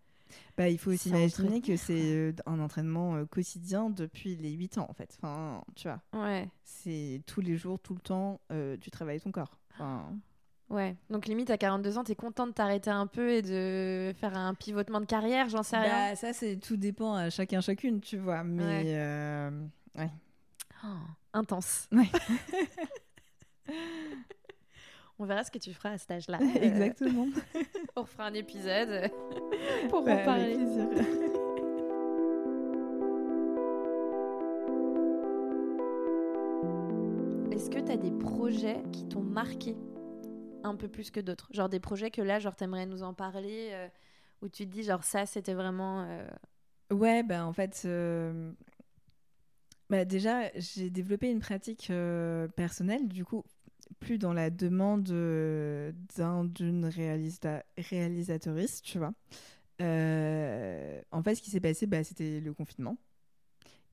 Bah, 0.57 0.69
il 0.69 0.79
faut 0.79 0.91
aussi 0.93 1.09
imaginer 1.11 1.61
que 1.61 1.77
c'est 1.77 2.13
euh, 2.15 2.33
un 2.47 2.61
entraînement 2.61 3.17
euh, 3.17 3.25
quotidien 3.27 3.91
depuis 3.91 4.37
les 4.37 4.51
8 4.53 4.79
ans, 4.79 4.87
en 4.89 4.95
fait. 4.95 5.17
Enfin, 5.19 5.63
tu 5.75 5.89
vois, 5.89 6.01
Ouais. 6.13 6.49
c'est 6.65 7.23
tous 7.27 7.41
les 7.41 7.57
jours, 7.57 7.79
tout 7.79 7.95
le 7.95 8.01
temps, 8.01 8.41
euh, 8.51 8.77
tu 8.81 8.91
travailles 8.91 9.21
ton 9.21 9.31
corps. 9.33 9.59
Enfin, 9.75 10.13
Ouais. 10.71 10.97
Donc, 11.11 11.27
limite, 11.27 11.51
à 11.51 11.59
42 11.59 11.99
ans, 11.99 12.05
t'es 12.05 12.15
content 12.15 12.47
de 12.47 12.53
t'arrêter 12.53 12.89
un 12.89 13.07
peu 13.07 13.31
et 13.33 13.43
de 13.43 14.15
faire 14.19 14.35
un 14.39 14.55
pivotement 14.55 15.01
de 15.01 15.05
carrière, 15.05 15.51
j'en 15.51 15.63
sais 15.63 15.77
rien. 15.77 16.11
bah, 16.13 16.17
ça, 16.17 16.33
c'est 16.33 16.57
tout 16.57 16.79
dépend 16.79 17.15
à 17.15 17.29
chacun, 17.29 17.61
chacune, 17.61 18.01
tu 18.01 18.17
vois. 18.17 18.43
Mais 18.43 18.63
Ouais. 18.65 18.83
euh, 18.97 19.51
Oh, 20.85 20.89
intense. 21.35 21.89
Ouais. 21.93 22.11
On 25.23 25.25
verra 25.25 25.45
ce 25.45 25.53
que 25.53 25.59
tu 25.59 25.73
feras 25.73 25.91
à 25.91 25.99
cet 25.99 26.11
âge-là. 26.11 26.39
Exactement. 26.61 27.29
on 27.97 28.03
refera 28.03 28.27
un 28.27 28.35
épisode 28.35 29.09
pour 29.89 30.03
Bah, 30.03 30.11
en 30.11 30.15
avec 30.15 30.25
parler. 30.25 30.55
plaisir. 30.57 30.89
Est-ce 37.53 37.71
que 37.71 37.79
tu 37.79 37.93
as 37.93 37.97
des 37.97 38.11
projets 38.11 38.83
qui 38.93 39.07
t'ont 39.07 39.23
marqué 39.23 39.77
un 40.65 40.75
peu 40.75 40.89
plus 40.89 41.11
que 41.11 41.21
d'autres? 41.21 41.49
Genre 41.53 41.69
des 41.69 41.81
projets 41.81 42.11
que 42.11 42.23
là, 42.23 42.39
genre 42.39 42.57
t'aimerais 42.57 42.87
nous 42.87 43.03
en 43.03 43.15
parler 43.15 43.69
euh, 43.73 43.89
Où 44.41 44.49
tu 44.49 44.67
te 44.67 44.73
dis, 44.73 44.83
genre, 44.83 45.05
ça, 45.05 45.27
c'était 45.27 45.55
vraiment. 45.55 46.03
euh, 46.09 46.27
Ouais, 46.91 47.23
bah 47.23 47.47
en 47.47 47.53
fait, 47.53 47.83
euh, 47.85 48.53
bah, 49.91 50.05
déjà, 50.05 50.51
j'ai 50.57 50.91
développé 50.91 51.31
une 51.31 51.41
pratique 51.41 51.89
euh, 51.91 52.49
personnelle, 52.49 53.07
du 53.09 53.25
coup, 53.25 53.45
plus 54.01 54.19
dans 54.19 54.33
la 54.33 54.51
demande 54.51 55.09
euh, 55.11 55.93
d'un 56.17 56.45
d'une 56.45 56.85
réalisa 56.87 57.63
réalisatrice, 57.77 58.83
tu 58.83 58.99
vois. 58.99 59.13
Euh, 59.81 61.01
en 61.11 61.23
fait, 61.23 61.35
ce 61.35 61.43
qui 61.43 61.51
s'est 61.51 61.61
passé, 61.61 61.87
bah, 61.87 62.05
c'était 62.05 62.41
le 62.41 62.53
confinement. 62.55 62.97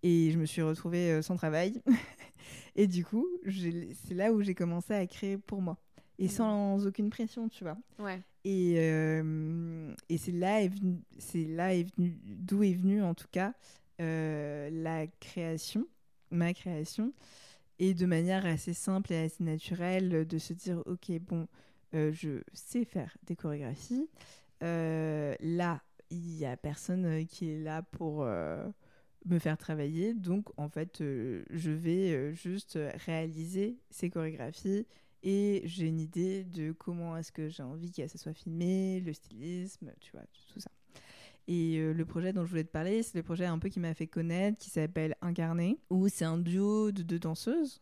Et 0.04 0.32
je 0.32 0.40
me 0.40 0.46
suis 0.46 0.62
retrouvée 0.62 1.12
euh, 1.12 1.22
sans 1.22 1.36
travail. 1.36 1.82
et 2.76 2.88
du 2.88 3.04
coup, 3.04 3.28
c'est 3.48 4.14
là 4.14 4.32
où 4.32 4.42
j'ai 4.42 4.56
commencé 4.56 4.94
à 4.94 5.06
créer 5.08 5.38
pour 5.38 5.62
moi. 5.62 5.78
Et 6.18 6.26
Mhm. 6.26 6.30
sans 6.30 6.86
aucune 6.88 7.10
pression, 7.10 7.50
tu 7.50 7.64
vois. 7.64 7.78
Ouais. 7.98 8.20
Et, 8.46 8.76
euh, 8.78 9.94
et 10.08 10.18
c'est 10.18 10.32
là, 10.32 10.62
est 10.62 10.70
venu, 10.70 11.02
c'est 11.18 11.44
là 11.46 11.74
est 11.74 11.84
venu, 11.98 12.18
d'où 12.24 12.64
est 12.64 12.74
venue 12.74 13.02
en 13.04 13.14
tout 13.14 13.28
cas 13.32 13.54
euh, 14.02 14.70
la 14.72 15.08
création, 15.08 15.86
ma 16.32 16.54
création, 16.54 17.12
et 17.80 17.94
de 17.94 18.06
manière 18.06 18.46
assez 18.46 18.74
simple 18.74 19.14
et 19.14 19.18
assez 19.18 19.44
naturelle 19.44 20.28
de 20.28 20.38
se 20.38 20.54
dire 20.54 20.84
ok 20.86 21.12
bon, 21.22 21.48
euh, 21.96 22.12
je 22.12 22.42
sais 22.54 22.86
faire 22.86 23.18
des 23.24 23.36
chorégraphies. 23.36 24.10
Euh, 24.64 25.34
là, 25.40 25.82
il 26.10 26.38
y 26.38 26.46
a 26.46 26.58
personne 26.58 27.06
euh, 27.06 27.24
qui 27.24 27.52
est 27.52 27.60
là 27.60 27.82
pour 27.82 28.26
me 29.26 29.38
faire 29.38 29.58
travailler, 29.58 30.14
donc 30.14 30.48
en 30.58 30.70
fait, 30.70 31.00
je 31.00 31.72
vais 31.72 32.34
juste 32.34 32.80
réaliser 33.06 33.78
ces 33.90 34.10
chorégraphies 34.10 34.88
et 35.24 35.62
j'ai 35.66 35.88
une 35.88 36.00
idée 36.00 36.46
de 36.46 36.72
comment 36.72 37.18
est-ce 37.18 37.32
que 37.32 37.50
j'ai 37.50 37.64
envie 37.64 37.92
que 37.92 38.08
ça 38.08 38.18
soit 38.18 38.34
filmé, 38.34 39.02
le 39.02 39.12
stylisme, 39.12 39.92
tu 40.00 40.12
vois, 40.14 40.24
tout 40.54 40.60
ça. 40.60 40.72
Et 41.52 41.78
euh, 41.80 41.94
le 41.94 42.06
projet 42.06 42.32
dont 42.32 42.46
je 42.46 42.50
voulais 42.52 42.64
te 42.64 42.72
parler, 42.72 43.02
c'est 43.02 43.18
le 43.18 43.24
projet 43.24 43.46
un 43.46 43.58
peu 43.58 43.70
qui 43.70 43.80
m'a 43.80 43.96
fait 43.96 44.06
connaître, 44.06 44.60
qui 44.60 44.70
s'appelle 44.70 45.16
Incarné, 45.24 45.80
où 45.90 46.08
c'est 46.08 46.24
un 46.24 46.38
duo 46.38 46.92
de 46.92 47.02
deux 47.02 47.18
danseuses 47.18 47.82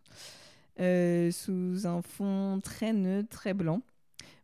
euh, 0.80 1.32
sous 1.32 1.86
un 1.86 2.02
fond 2.02 2.62
très 2.64 2.94
neutre, 2.94 3.28
très 3.28 3.54
blanc. 3.54 3.82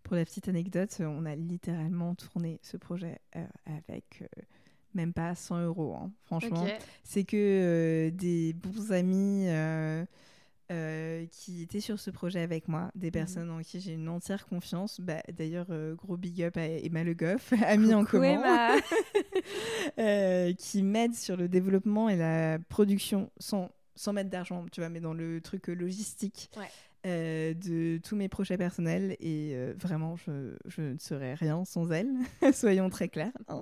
Pour 0.03 0.17
la 0.17 0.25
petite 0.25 0.49
anecdote, 0.49 0.93
on 0.99 1.25
a 1.25 1.35
littéralement 1.37 2.15
tourné 2.15 2.59
ce 2.63 2.75
projet 2.75 3.19
euh, 3.37 3.45
avec 3.65 4.25
même 4.93 5.13
pas 5.13 5.33
100 5.35 5.63
euros, 5.63 5.95
hein, 5.95 6.11
franchement 6.25 6.67
c'est 7.03 7.23
que 7.23 8.11
des 8.13 8.53
bons 8.53 8.91
amis 8.91 9.47
euh, 10.73 11.25
qui 11.31 11.61
étaient 11.61 11.79
sur 11.79 11.99
ce 11.99 12.09
projet 12.11 12.41
avec 12.41 12.67
moi, 12.67 12.89
des 12.95 13.11
personnes 13.11 13.49
en 13.51 13.61
qui 13.61 13.79
j'ai 13.79 13.93
une 13.93 14.09
entière 14.09 14.45
confiance. 14.47 14.99
Bah, 14.99 15.21
D'ailleurs, 15.31 15.67
euh, 15.69 15.95
gros 15.95 16.17
big 16.17 16.41
up 16.43 16.57
à 16.57 16.65
Emma 16.65 17.03
Le 17.03 17.13
Goff, 17.13 17.53
amie 17.65 17.93
en 17.93 18.03
commun, 18.03 18.33
Emma. 18.41 18.75
euh, 19.99 20.53
qui 20.53 20.83
m'aide 20.83 21.15
sur 21.15 21.37
le 21.37 21.47
développement 21.47 22.09
et 22.09 22.15
la 22.15 22.59
production 22.69 23.29
sans, 23.37 23.69
sans 23.95 24.13
mettre 24.13 24.29
d'argent, 24.29 24.65
tu 24.71 24.81
vois, 24.81 24.89
mais 24.89 24.99
dans 24.99 25.13
le 25.13 25.41
truc 25.41 25.67
logistique. 25.67 26.49
Ouais. 26.57 26.63
euh, 27.05 27.53
de 27.53 27.99
tous 28.03 28.15
mes 28.15 28.29
projets 28.29 28.57
personnels 28.57 29.17
et 29.19 29.51
euh, 29.55 29.73
vraiment 29.77 30.15
je, 30.15 30.55
je 30.65 30.81
ne 30.81 30.97
serais 30.97 31.33
rien 31.33 31.65
sans 31.65 31.91
elle 31.91 32.09
soyons 32.53 32.89
très 32.89 33.09
clairs 33.09 33.33
hein. 33.49 33.61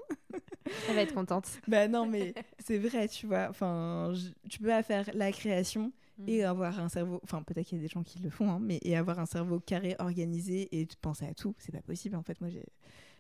Elle 0.88 0.96
va 0.96 1.02
être 1.02 1.14
contente. 1.16 1.48
Bah 1.68 1.88
non, 1.90 2.06
mais 2.06 2.34
c'est 2.64 2.78
vrai, 2.78 3.08
tu 3.10 3.26
vois. 3.28 3.48
Enfin, 3.50 4.14
je- 4.14 4.30
tu 4.48 4.60
peux 4.60 4.68
pas 4.68 4.84
faire 4.84 5.10
la 5.16 5.32
création 5.34 5.92
Et 6.28 6.44
avoir 6.44 6.80
un 6.80 6.90
cerveau. 6.90 7.20
Enfin, 7.24 7.42
peut-être 7.44 7.68
qu'il 7.68 7.78
y 7.78 7.82
a 7.82 7.84
des 7.84 7.88
gens 7.90 8.04
qui 8.04 8.20
le 8.20 8.30
font, 8.30 8.50
hein, 8.52 8.60
mais 8.62 8.80
et 8.84 8.96
avoir 8.98 9.20
un 9.20 9.26
cerveau 9.26 9.60
carré, 9.60 9.96
organisé 10.00 10.68
et 10.80 10.88
penser 11.02 11.26
à 11.26 11.34
tout, 11.34 11.56
c'est 11.58 11.72
pas 11.72 11.82
possible. 11.82 12.16
En 12.16 12.24
fait, 12.24 12.40
moi, 12.42 12.50
j'ai- 12.50 12.66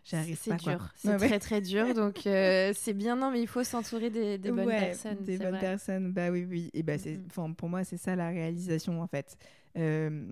j'arrive 0.03 0.37
C'est 0.41 0.51
pas. 0.51 0.57
quoi. 0.57 0.73
dur, 0.73 0.91
c'est 0.95 1.07
Ouais, 1.09 1.17
ouais. 1.17 1.27
très 1.27 1.39
très 1.39 1.61
dur. 1.61 1.85
Donc 1.95 2.25
euh, 2.27 2.73
c'est 2.75 2.93
bien, 2.93 3.15
non, 3.15 3.31
mais 3.31 3.41
il 3.41 3.47
faut 3.47 3.63
s'entourer 3.63 4.09
des, 4.09 4.37
des 4.37 4.51
bonnes 4.51 4.65
Ouais, 4.67 4.79
personnes. 4.89 5.23
Des 5.23 5.37
c'est 5.37 5.43
bonnes 5.43 5.51
vrai. 5.51 5.59
personnes, 5.59 6.11
bah 6.11 6.29
oui, 6.31 6.45
oui. 6.45 6.69
Et 6.73 6.83
bah, 6.83 6.97
c'est, 6.97 7.17
Mhm. 7.37 7.55
pour 7.55 7.69
moi, 7.69 7.83
c'est 7.83 7.97
ça 7.97 8.15
la 8.15 8.29
réalisation, 8.29 9.01
en 9.01 9.07
fait. 9.07 9.37
Euh, 9.77 10.25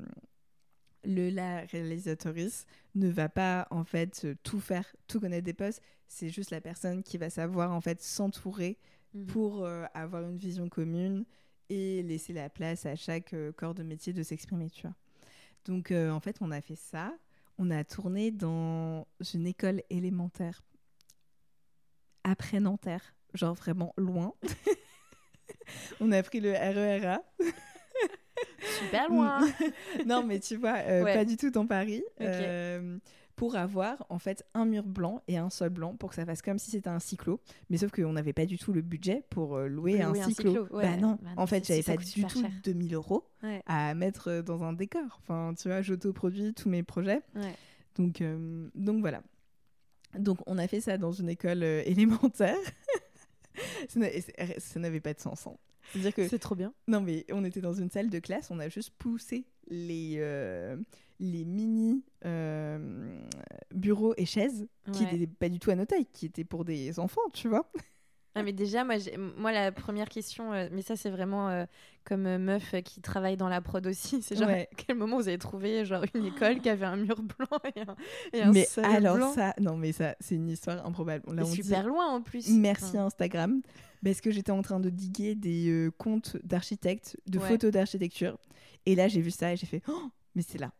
le, 1.06 1.30
la 1.30 1.62
réalisatrice 1.62 2.66
ne 2.96 3.08
va 3.10 3.30
pas, 3.30 3.68
en 3.72 3.84
fait, 3.86 4.28
tout 4.44 4.60
faire, 4.60 4.86
tout 5.08 5.20
connaître 5.20 5.46
des 5.46 5.54
postes. 5.54 5.82
C'est 6.08 6.30
juste 6.30 6.52
la 6.52 6.60
personne 6.62 7.04
qui 7.04 7.18
va 7.18 7.30
savoir, 7.30 7.72
en 7.72 7.82
fait, 7.82 8.02
s'entourer 8.02 8.78
Mhm. 9.14 9.26
pour 9.28 9.66
euh, 9.66 9.86
avoir 9.94 10.24
une 10.24 10.38
vision 10.38 10.68
commune 10.70 11.26
et 11.70 12.04
laisser 12.04 12.34
la 12.34 12.50
place 12.50 12.86
à 12.86 12.96
chaque 12.96 13.34
euh, 13.34 13.52
corps 13.52 13.74
de 13.76 13.84
métier 13.84 14.14
de 14.14 14.24
s'exprimer, 14.24 14.70
tu 14.70 14.82
vois. 14.84 14.96
Donc, 15.66 15.92
euh, 15.92 16.10
en 16.12 16.20
fait, 16.20 16.38
on 16.42 16.52
a 16.52 16.62
fait 16.62 16.76
ça. 16.76 17.14
On 17.58 17.70
a 17.72 17.84
tourné 17.84 18.32
dans 18.32 19.06
une 19.34 19.46
école 19.48 19.82
élémentaire 19.90 20.62
après 22.24 22.60
Nanterre, 22.60 23.14
genre 23.34 23.54
vraiment 23.54 23.94
loin. 23.98 24.34
on 26.00 26.12
a 26.12 26.24
pris 26.24 26.40
le 26.40 26.52
RERA. 26.52 27.22
Super 28.80 29.10
loin. 29.10 29.40
non, 30.06 30.24
mais 30.24 30.40
tu 30.40 30.56
vois, 30.56 30.78
euh, 30.78 31.04
Ouais. 31.04 31.14
pas 31.14 31.26
du 31.26 31.38
tout 31.38 31.50
dans 31.50 31.68
Paris. 31.68 32.04
Ok. 32.20 32.26
euh, 32.26 32.98
pour 33.40 33.56
avoir 33.56 34.06
en 34.10 34.20
fait 34.20 34.44
un 34.54 34.66
mur 34.66 34.84
blanc 34.84 35.22
et 35.30 35.38
un 35.38 35.50
sol 35.50 35.70
blanc 35.70 35.96
pour 35.96 36.10
que 36.10 36.16
ça 36.16 36.26
fasse 36.26 36.42
comme 36.42 36.60
si 36.60 36.72
c'était 36.72 36.90
un 36.90 37.00
cyclo. 37.00 37.40
Mais 37.70 37.78
sauf 37.78 37.90
qu'on 37.90 38.12
n'avait 38.12 38.34
pas 38.34 38.46
du 38.46 38.58
tout 38.58 38.74
le 38.74 38.82
budget 38.82 39.24
pour 39.30 39.56
euh, 39.56 39.68
louer 39.70 40.02
un 40.02 40.14
cyclo. 40.14 40.68
ouais. 40.72 40.84
Bah 40.84 40.98
non, 40.98 41.18
Bah 41.22 41.30
non, 41.38 41.42
en 41.42 41.48
fait, 41.48 41.66
j'avais 41.66 41.82
pas 41.82 41.96
du 41.96 42.26
tout 42.26 42.42
cher. 42.42 42.52
2000 42.66 42.94
euros 42.96 43.24
Ouais. 43.42 43.64
à 43.66 43.94
mettre 43.94 44.30
euh, 44.30 44.42
dans 44.42 44.66
un 44.66 44.74
décor. 44.74 45.22
Enfin, 45.22 45.54
tu 45.58 45.70
vois, 45.70 45.82
j'autoproduis 45.82 46.54
tous 46.54 46.68
mes 46.68 46.84
projets. 46.84 47.22
Ouais. 47.34 47.56
Donc, 47.96 48.20
euh, 48.20 48.68
donc 48.76 49.00
voilà. 49.00 49.22
Donc 50.18 50.40
on 50.46 50.58
a 50.58 50.68
fait 50.68 50.82
ça 50.82 50.98
dans 50.98 51.14
une 51.14 51.30
école 51.30 51.64
euh, 51.64 51.82
élémentaire. 51.86 52.58
ça 53.88 54.80
n'avait 54.82 55.00
pas 55.00 55.14
de 55.14 55.20
sens. 55.22 55.48
hein. 55.48 55.56
C'est-à-dire 55.92 56.14
que 56.14 56.28
C'est 56.28 56.40
trop 56.40 56.56
bien. 56.56 56.74
non, 56.88 57.02
mais 57.02 57.26
on 57.32 57.44
était 57.44 57.62
dans 57.62 57.74
une 57.74 57.90
salle 57.90 58.10
de 58.10 58.20
classe, 58.20 58.50
on 58.52 58.60
a 58.60 58.70
juste 58.70 58.92
poussé 58.98 59.46
les, 59.70 60.16
euh, 60.18 60.78
les 61.20 61.46
mini 61.46 62.04
euh, 62.26 63.20
bureaux 63.74 64.14
et 64.18 64.26
chaises 64.26 64.68
qui 64.94 65.06
n'étaient 65.06 65.28
pas 65.28 65.50
du 65.50 65.60
tout 65.60 65.70
à 65.72 65.76
nos 65.76 65.86
tailles, 65.86 66.08
qui 66.14 66.26
étaient 66.26 66.44
pour 66.44 66.66
des 66.66 67.00
enfants, 67.00 67.22
tu 67.34 67.48
vois. 67.48 67.70
Ah, 68.36 68.44
mais 68.44 68.54
déjà, 68.54 68.86
moi, 68.86 68.96
moi, 69.38 69.52
la 69.52 69.72
première 69.72 70.08
question, 70.08 70.54
euh, 70.54 70.70
mais 70.72 70.84
ça, 70.84 70.96
c'est 70.96 71.10
vraiment 71.10 71.50
euh, 71.50 71.66
comme 72.06 72.28
euh, 72.28 72.38
meuf 72.38 72.76
qui 72.86 73.02
travaille 73.02 73.38
dans 73.38 73.50
la 73.50 73.60
prod 73.60 73.86
aussi. 73.88 74.22
C'est 74.22 74.36
genre, 74.38 74.48
Ouais. 74.48 74.70
à 74.72 74.76
quel 74.76 74.96
moment 74.98 75.18
vous 75.18 75.28
avez 75.28 75.40
trouvé 75.40 75.84
genre 75.84 76.06
une 76.14 76.26
école 76.28 76.62
qui 76.62 76.70
avait 76.70 76.86
un 76.86 76.96
mur 76.96 77.22
blanc 77.24 77.60
et 77.76 77.82
un, 77.82 77.96
et 78.32 78.42
un 78.44 78.52
mais 78.52 78.66
sol 78.66 78.86
alors 78.86 79.16
blanc? 79.18 79.34
ça, 79.34 79.56
non, 79.60 79.76
mais 79.78 79.92
ça, 79.94 80.16
c'est 80.20 80.36
une 80.36 80.48
histoire 80.48 80.86
improbable. 80.86 81.26
Là, 81.34 81.42
on 81.44 81.50
dit 81.50 81.56
super 81.56 81.88
loin 81.88 82.06
en 82.08 82.22
plus. 82.22 82.48
merci 82.52 82.98
Instagram, 82.98 83.62
parce 84.04 84.22
que 84.22 84.32
j'étais 84.32 84.52
en 84.52 84.62
train 84.62 84.80
de 84.80 84.90
diguer 84.90 85.36
des 85.36 85.70
euh, 85.70 85.92
comptes 85.92 86.38
d'architectes, 86.44 87.18
de 87.28 87.40
Ouais. 87.40 87.48
photos 87.48 87.72
d'architecture. 87.72 88.38
Et 88.86 88.96
là, 88.96 89.08
j'ai 89.08 89.22
vu 89.22 89.32
ça 89.32 89.54
et 89.54 89.58
j'ai 89.58 89.66
fait, 89.68 89.82
oh, 89.88 90.10
mais 90.36 90.42
c'est 90.42 90.58
là, 90.58 90.72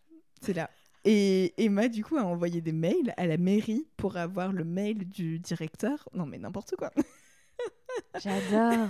c'est 0.42 0.54
là. 0.54 0.70
Et 1.06 1.54
Emma, 1.64 1.88
du 1.88 2.04
coup, 2.04 2.18
a 2.18 2.24
envoyé 2.24 2.60
des 2.62 2.72
mails 2.74 3.14
à 3.18 3.26
la 3.28 3.38
mairie 3.38 3.88
pour 3.98 4.18
avoir 4.18 4.52
le 4.52 4.64
mail 4.66 5.08
du 5.10 5.40
directeur. 5.40 6.08
Non, 6.14 6.26
mais 6.26 6.38
n'importe 6.38 6.76
quoi. 6.78 6.92
J'adore. 8.22 8.90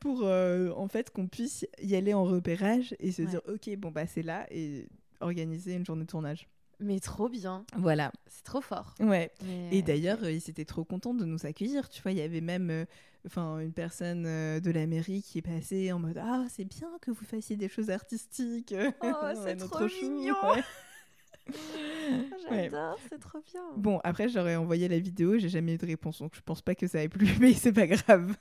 pour 0.00 0.22
euh, 0.24 0.70
en 0.76 0.88
fait 0.88 1.10
qu'on 1.10 1.26
puisse 1.28 1.66
y 1.82 1.94
aller 1.94 2.14
en 2.14 2.24
repérage 2.24 2.94
et 2.98 3.12
se 3.12 3.22
Ouais. 3.22 3.28
dire 3.28 3.40
ok 3.48 3.76
bon 3.76 3.90
bah 3.90 4.06
c'est 4.06 4.22
là 4.22 4.46
et 4.50 4.88
organiser 5.20 5.74
une 5.74 5.84
journée 5.86 6.02
de 6.04 6.10
tournage. 6.10 6.48
Mais 6.80 7.00
trop 7.00 7.28
bien. 7.28 7.64
Voilà. 7.76 8.12
C'est 8.26 8.44
trop 8.44 8.60
fort. 8.60 8.94
Ouais. 9.00 9.32
Mais, 9.44 9.68
Et 9.76 9.82
d'ailleurs 9.82 10.22
euh, 10.22 10.32
ils 10.32 10.48
étaient 10.50 10.64
trop 10.64 10.84
contents 10.84 11.14
de 11.14 11.24
nous 11.24 11.46
accueillir. 11.46 11.88
Tu 11.88 12.02
vois 12.02 12.12
il 12.12 12.18
y 12.18 12.22
avait 12.22 12.40
même 12.40 12.70
euh, 12.70 12.84
une 13.60 13.72
personne 13.72 14.24
euh, 14.26 14.60
de 14.60 14.70
la 14.70 14.86
mairie 14.86 15.22
qui 15.22 15.38
est 15.38 15.42
passée 15.42 15.92
en 15.92 15.98
mode 15.98 16.18
ah 16.18 16.44
c'est 16.48 16.64
bien 16.64 16.88
que 17.00 17.10
vous 17.10 17.24
fassiez 17.24 17.56
des 17.56 17.68
choses 17.68 17.90
artistiques. 17.90 18.74
Oh, 19.02 19.12
c'est 19.44 19.56
trop 19.56 19.86
mignon. 20.02 20.34
ouais. 20.52 20.62
Ouais. 22.50 22.64
J'adore, 22.70 22.98
c'est 23.08 23.18
trop 23.18 23.40
bien. 23.40 23.62
Bon 23.76 24.00
après 24.04 24.28
j'aurais 24.28 24.56
envoyé 24.56 24.86
la 24.88 24.98
vidéo 24.98 25.38
j'ai 25.38 25.48
jamais 25.48 25.74
eu 25.74 25.78
de 25.78 25.86
réponse 25.86 26.18
donc 26.18 26.34
je 26.34 26.40
pense 26.42 26.60
pas 26.60 26.74
que 26.74 26.86
ça 26.86 27.02
ait 27.02 27.08
plu 27.08 27.26
mais 27.40 27.54
c'est 27.54 27.72
pas 27.72 27.86
grave. 27.86 28.34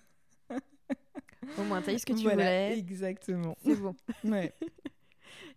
Au 1.58 1.64
moins, 1.64 1.82
t'as 1.82 1.94
eu 1.94 2.00
ce 2.00 2.06
que 2.06 2.14
tu 2.14 2.24
voilà 2.24 2.36
voulais. 2.36 2.78
exactement. 2.78 3.56
C'est 3.64 3.76
bon. 3.76 3.96
Ouais. 4.26 4.54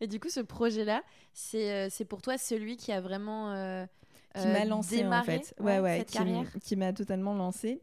Et 0.01 0.07
du 0.07 0.19
coup, 0.21 0.31
ce 0.31 0.41
projet-là, 0.41 1.03
c'est 1.33 1.73
euh, 1.73 1.89
c'est 1.91 2.05
pour 2.05 2.23
toi 2.23 2.39
celui 2.39 2.77
qui 2.77 2.93
a 2.93 3.01
vraiment 3.01 3.53
euh, 3.53 3.87
qui 4.35 4.47
euh, 4.47 4.53
m'a 4.53 4.65
lancé 4.65 4.97
démarré, 4.99 5.37
en 5.39 5.41
fait. 5.43 5.55
Ouais, 5.61 5.79
ouais, 5.81 5.99
cette 5.99 6.11
qui, 6.63 6.77
m'a 6.77 6.93
totalement 6.93 7.35
lancé. 7.35 7.83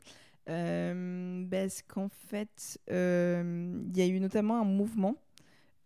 Euh, 0.49 1.45
parce 1.49 1.81
qu'en 1.83 2.09
fait, 2.09 2.79
euh, 2.89 3.81
il 3.89 3.97
y 3.97 4.01
a 4.01 4.07
eu 4.07 4.19
notamment 4.19 4.59
un 4.61 4.65
mouvement. 4.65 5.15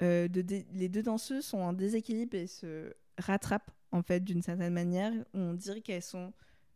euh, 0.01 0.27
de 0.27 0.43
les 0.73 0.89
deux 0.89 1.03
danseuses 1.03 1.45
sont 1.45 1.59
en 1.59 1.73
déséquilibre 1.73 2.35
et 2.35 2.47
se 2.47 2.93
rattrapent 3.17 3.71
en 3.91 4.01
fait 4.03 4.21
d'une 4.23 4.41
certaine 4.41 4.73
manière. 4.73 5.13
On 5.33 5.53
dirait 5.53 5.81
qu'elles 5.81 6.01
sont 6.03 6.33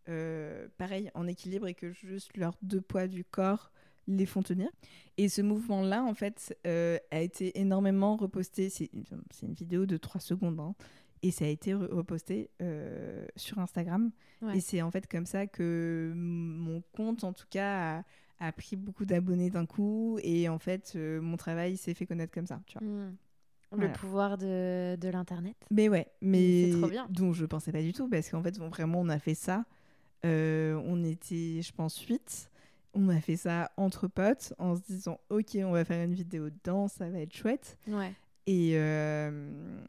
euh, 0.09 0.67
pareil 0.77 1.11
en 1.15 1.27
équilibre 1.27 1.67
et 1.67 1.73
que 1.75 1.91
juste 1.91 2.37
leurs 2.37 2.55
deux 2.61 2.81
poids 2.81 3.07
du 3.07 3.23
corps 3.25 3.71
les 4.07 4.25
font 4.25 4.43
tenir. 4.43 4.69
Et 5.17 5.29
ce 5.29 5.41
mouvement-là, 5.41 6.03
en 6.03 6.13
fait, 6.13 6.57
euh, 6.67 6.97
a 7.11 7.21
été 7.21 7.59
énormément 7.59 8.15
reposté. 8.17 8.69
C'est 8.69 8.89
une 9.41 9.53
vidéo 9.53 9.85
de 9.85 9.97
3 9.97 10.21
secondes. 10.21 10.59
hein. 10.59 10.75
et 11.23 11.31
ça 11.31 11.45
a 11.45 11.47
été 11.47 11.71
re- 11.73 11.91
reposté 11.91 12.49
euh, 12.61 13.25
sur 13.35 13.57
Instagram. 13.59 14.11
Ouais. 14.41 14.57
Et 14.57 14.59
c'est 14.59 14.81
en 14.81 14.91
fait 14.91 15.07
comme 15.07 15.25
ça 15.25 15.47
que 15.47 16.13
mon 16.15 16.81
compte, 16.93 17.23
en 17.23 17.33
tout 17.33 17.47
cas, 17.49 17.99
a, 18.39 18.47
a 18.47 18.51
pris 18.51 18.75
beaucoup 18.75 19.05
d'abonnés 19.05 19.49
d'un 19.49 19.65
coup. 19.65 20.19
Et 20.21 20.49
en 20.49 20.59
fait, 20.59 20.93
euh, 20.95 21.21
mon 21.21 21.37
travail 21.37 21.77
s'est 21.77 21.93
fait 21.95 22.05
connaître 22.05 22.33
comme 22.33 22.45
ça. 22.47 22.61
Tu 22.67 22.77
vois. 22.77 22.87
Mm. 22.87 23.15
Le 23.71 23.77
Voilà. 23.77 23.93
pouvoir 23.93 24.37
de, 24.37 24.95
de 24.95 25.09
l'internet. 25.09 25.55
Mais 25.71 25.89
ouais, 25.89 26.07
mais 26.21 26.71
C'est 26.71 26.77
trop 26.79 26.89
bien. 26.89 27.07
dont 27.09 27.33
je 27.33 27.45
pensais 27.45 27.71
pas 27.71 27.81
du 27.81 27.91
tout 27.93 28.07
parce 28.07 28.29
qu'en 28.29 28.43
fait, 28.43 28.57
bon, 28.59 28.69
vraiment, 28.69 29.01
on 29.01 29.09
a 29.09 29.17
fait 29.19 29.33
ça. 29.33 29.65
Euh, 30.25 30.79
on 30.85 31.03
était, 31.03 31.61
je 31.61 31.71
pense, 31.73 31.99
8. 31.99 32.49
On 32.95 33.09
a 33.09 33.19
fait 33.19 33.35
ça 33.35 33.71
entre 33.77 34.07
potes 34.07 34.53
en 34.57 34.75
se 34.75 34.81
disant, 34.81 35.19
ok, 35.29 35.57
on 35.57 35.71
va 35.71 35.83
faire 35.85 36.03
une 36.03 36.13
vidéo 36.13 36.49
dedans, 36.49 36.87
ça 36.87 37.09
va 37.09 37.19
être 37.19 37.35
chouette. 37.35 37.77
Ouais. 37.87 38.13
Et, 38.47 38.73
euh, 38.77 39.81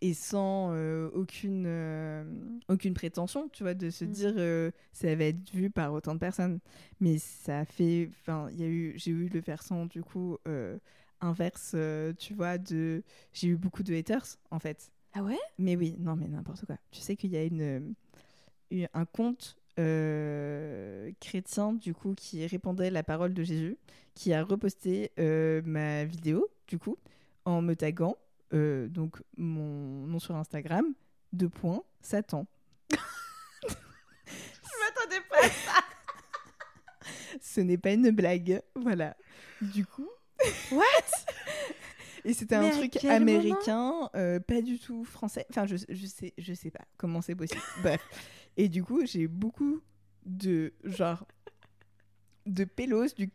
et 0.00 0.12
sans 0.14 0.70
euh, 0.72 1.08
aucune, 1.14 1.64
euh, 1.66 2.24
aucune 2.68 2.94
prétention, 2.94 3.48
tu 3.50 3.62
vois, 3.62 3.74
de 3.74 3.90
se 3.90 4.04
Mhm. 4.04 4.10
dire 4.10 4.72
ça 4.92 5.14
va 5.14 5.24
être 5.24 5.50
vu 5.52 5.70
par 5.70 5.92
autant 5.92 6.14
de 6.14 6.18
personnes. 6.18 6.58
Mais 7.00 7.18
ça 7.18 7.60
a 7.60 7.64
fait. 7.64 8.10
Enfin, 8.20 8.48
il 8.50 8.60
y 8.60 8.64
a 8.64 8.68
eu, 8.68 8.94
j'ai 8.96 9.10
eu 9.12 9.28
le 9.28 9.40
versant 9.40 9.86
du 9.86 10.02
coup 10.02 10.36
inverse, 11.20 11.76
tu 12.18 12.34
vois, 12.34 12.58
de. 12.58 13.04
J'ai 13.32 13.48
eu 13.48 13.56
beaucoup 13.56 13.82
de 13.82 13.94
haters 13.94 14.24
en 14.50 14.58
fait. 14.58 14.90
Ah 15.14 15.22
ouais? 15.22 15.38
Mais 15.58 15.76
oui, 15.76 15.94
non, 15.98 16.16
mais 16.16 16.26
n'importe 16.28 16.64
quoi. 16.64 16.78
Tu 16.90 17.00
sais 17.00 17.14
qu'il 17.14 17.30
y 17.30 17.36
a 17.36 17.44
une, 17.44 17.94
une- 18.70 18.88
un 18.94 19.04
compte 19.04 19.56
euh, 19.78 21.10
chrétien, 21.20 21.72
du 21.72 21.94
coup, 21.94 22.14
qui 22.14 22.46
répandait 22.46 22.90
la 22.90 23.02
parole 23.02 23.34
de 23.34 23.42
Jésus, 23.42 23.78
qui 24.14 24.32
a 24.32 24.42
reposté 24.42 25.12
euh, 25.18 25.62
ma 25.64 26.04
vidéo, 26.04 26.48
du 26.68 26.78
coup, 26.78 26.98
en 27.44 27.62
me 27.62 27.74
taguant, 27.74 28.16
euh, 28.52 28.88
donc 28.88 29.22
mon 29.36 30.06
nom 30.06 30.18
sur 30.18 30.36
Instagram, 30.36 30.84
deux 31.32 31.48
points, 31.48 31.82
Satan. 32.00 32.46
Je 32.90 32.96
m'attendais 33.66 35.22
pas 35.28 35.46
à 35.46 35.48
ça. 35.48 35.84
Ce 37.40 37.60
n'est 37.60 37.78
pas 37.78 37.92
une 37.92 38.10
blague, 38.10 38.62
voilà. 38.74 39.16
Du 39.60 39.86
coup. 39.86 40.08
What? 40.70 40.82
Et 42.24 42.34
c'était 42.34 42.54
un 42.54 42.70
truc 42.70 43.04
américain, 43.04 44.08
euh, 44.14 44.38
pas 44.38 44.60
du 44.62 44.78
tout 44.78 45.04
français. 45.04 45.44
Enfin, 45.50 45.66
je, 45.66 45.76
je 45.88 46.06
sais, 46.06 46.32
je 46.38 46.54
sais 46.54 46.70
pas 46.70 46.84
comment 46.96 47.20
c'est 47.20 47.34
possible. 47.34 47.60
Bref. 47.82 48.00
Et 48.56 48.68
du 48.68 48.82
coup, 48.84 49.04
j'ai 49.06 49.26
beaucoup 49.28 49.80
de 50.26 50.72
genre 50.84 51.26
de 52.46 52.64
pélos 52.64 53.14
du 53.16 53.30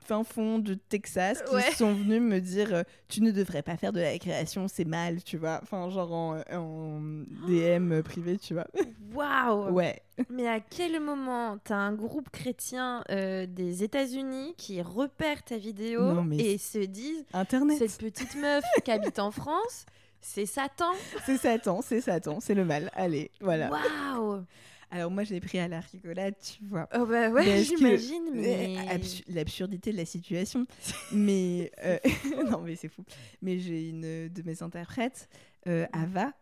fin 0.00 0.22
fond 0.22 0.58
de 0.58 0.74
Texas 0.74 1.42
qui 1.48 1.54
Ouais. 1.54 1.70
sont 1.72 1.94
venus 1.94 2.20
me 2.20 2.38
dire 2.38 2.74
euh, 2.74 2.82
tu 3.08 3.22
ne 3.22 3.30
devrais 3.30 3.62
pas 3.62 3.78
faire 3.78 3.90
de 3.90 4.00
la 4.00 4.18
création, 4.18 4.68
c'est 4.68 4.84
mal, 4.84 5.22
tu 5.24 5.38
vois. 5.38 5.60
Enfin, 5.62 5.88
genre 5.88 6.12
en, 6.12 6.40
en 6.52 7.00
DM 7.48 8.02
privé, 8.02 8.36
tu 8.36 8.52
vois. 8.52 8.66
Waouh 9.14 9.70
Ouais. 9.72 10.02
Mais 10.28 10.46
à 10.46 10.60
quel 10.60 11.00
moment 11.00 11.56
t'as 11.64 11.76
un 11.76 11.94
groupe 11.94 12.28
chrétien 12.28 13.02
euh, 13.10 13.46
des 13.46 13.82
États-Unis 13.82 14.54
qui 14.58 14.82
repère 14.82 15.42
ta 15.42 15.56
vidéo 15.56 16.12
Non, 16.12 16.30
et 16.32 16.58
se 16.58 16.78
disent 16.84 17.24
Internet. 17.32 17.78
cette 17.78 17.96
petite 17.98 18.36
meuf 18.36 18.62
qui 18.84 18.90
habite 18.90 19.18
en 19.18 19.30
France, 19.30 19.86
c'est 20.26 20.46
Satan 20.46 20.92
C'est 21.26 21.36
Satan, 21.36 21.82
c'est 21.82 22.00
Satan, 22.00 22.40
c'est 22.40 22.54
le 22.54 22.64
mal. 22.64 22.90
Allez, 22.94 23.30
voilà. 23.40 23.70
Waouh 23.70 24.44
Alors 24.90 25.10
moi, 25.10 25.24
j'ai 25.24 25.38
pris 25.40 25.58
à 25.58 25.68
la 25.68 25.80
rigolade, 25.80 26.34
tu 26.42 26.64
vois. 26.64 26.88
Oh 26.94 27.04
bah 27.04 27.28
ouais, 27.28 27.62
j'imagine, 27.62 28.30
mais... 28.32 28.76
Absu- 28.88 29.22
L'absurdité 29.28 29.92
de 29.92 29.96
la 29.98 30.06
situation. 30.06 30.64
mais 31.12 31.70
euh, 31.84 31.98
non, 32.50 32.60
mais 32.62 32.76
c'est 32.76 32.88
fou. 32.88 33.04
Mais 33.42 33.58
j'ai 33.58 33.88
une 33.90 34.28
de 34.28 34.42
mes 34.44 34.62
interprètes, 34.62 35.28
euh, 35.66 35.86
Ava, 35.92 36.32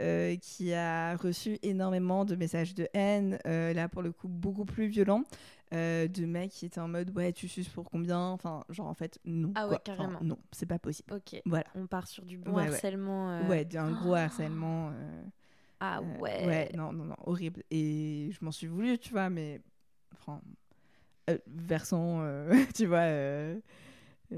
euh, 0.00 0.36
qui 0.36 0.72
a 0.74 1.16
reçu 1.16 1.58
énormément 1.62 2.24
de 2.24 2.34
messages 2.36 2.74
de 2.74 2.88
haine, 2.94 3.38
euh, 3.46 3.72
là 3.72 3.88
pour 3.88 4.02
le 4.02 4.10
coup 4.12 4.28
beaucoup 4.28 4.64
plus 4.64 4.86
violents, 4.86 5.22
euh, 5.72 6.08
de 6.08 6.24
mecs 6.26 6.50
qui 6.50 6.66
étaient 6.66 6.80
en 6.80 6.88
mode 6.88 7.16
ouais 7.16 7.32
tu 7.32 7.46
suces 7.46 7.68
pour 7.68 7.88
combien, 7.88 8.18
enfin 8.18 8.64
genre 8.70 8.86
en 8.88 8.94
fait 8.94 9.18
non. 9.24 9.52
Ah 9.54 9.68
ouais, 9.68 9.76
quoi. 9.84 9.94
Enfin, 9.94 9.96
carrément. 10.04 10.18
non, 10.22 10.38
c'est 10.52 10.66
pas 10.66 10.78
possible. 10.78 11.12
Ok, 11.14 11.40
Voilà. 11.46 11.66
on 11.74 11.86
part 11.86 12.08
sur 12.08 12.24
du 12.24 12.38
bon 12.38 12.52
Ouais, 12.54 12.66
harcèlement. 12.66 13.46
Ouais, 13.48 13.66
un 13.76 13.92
gros 13.92 14.14
Ah. 14.14 14.22
harcèlement. 14.24 14.92
Ah 15.80 16.02
ouais. 16.02 16.46
ouais, 16.46 16.70
non, 16.76 16.92
non, 16.92 17.04
non, 17.04 17.16
horrible. 17.24 17.62
Et 17.70 18.30
je 18.32 18.44
m'en 18.44 18.50
suis 18.52 18.66
voulu, 18.66 18.98
tu 18.98 19.10
vois, 19.12 19.30
mais. 19.30 19.60
Enfin. 20.12 20.40
versant, 21.46 22.22
tu 22.74 22.86
vois. 22.86 23.06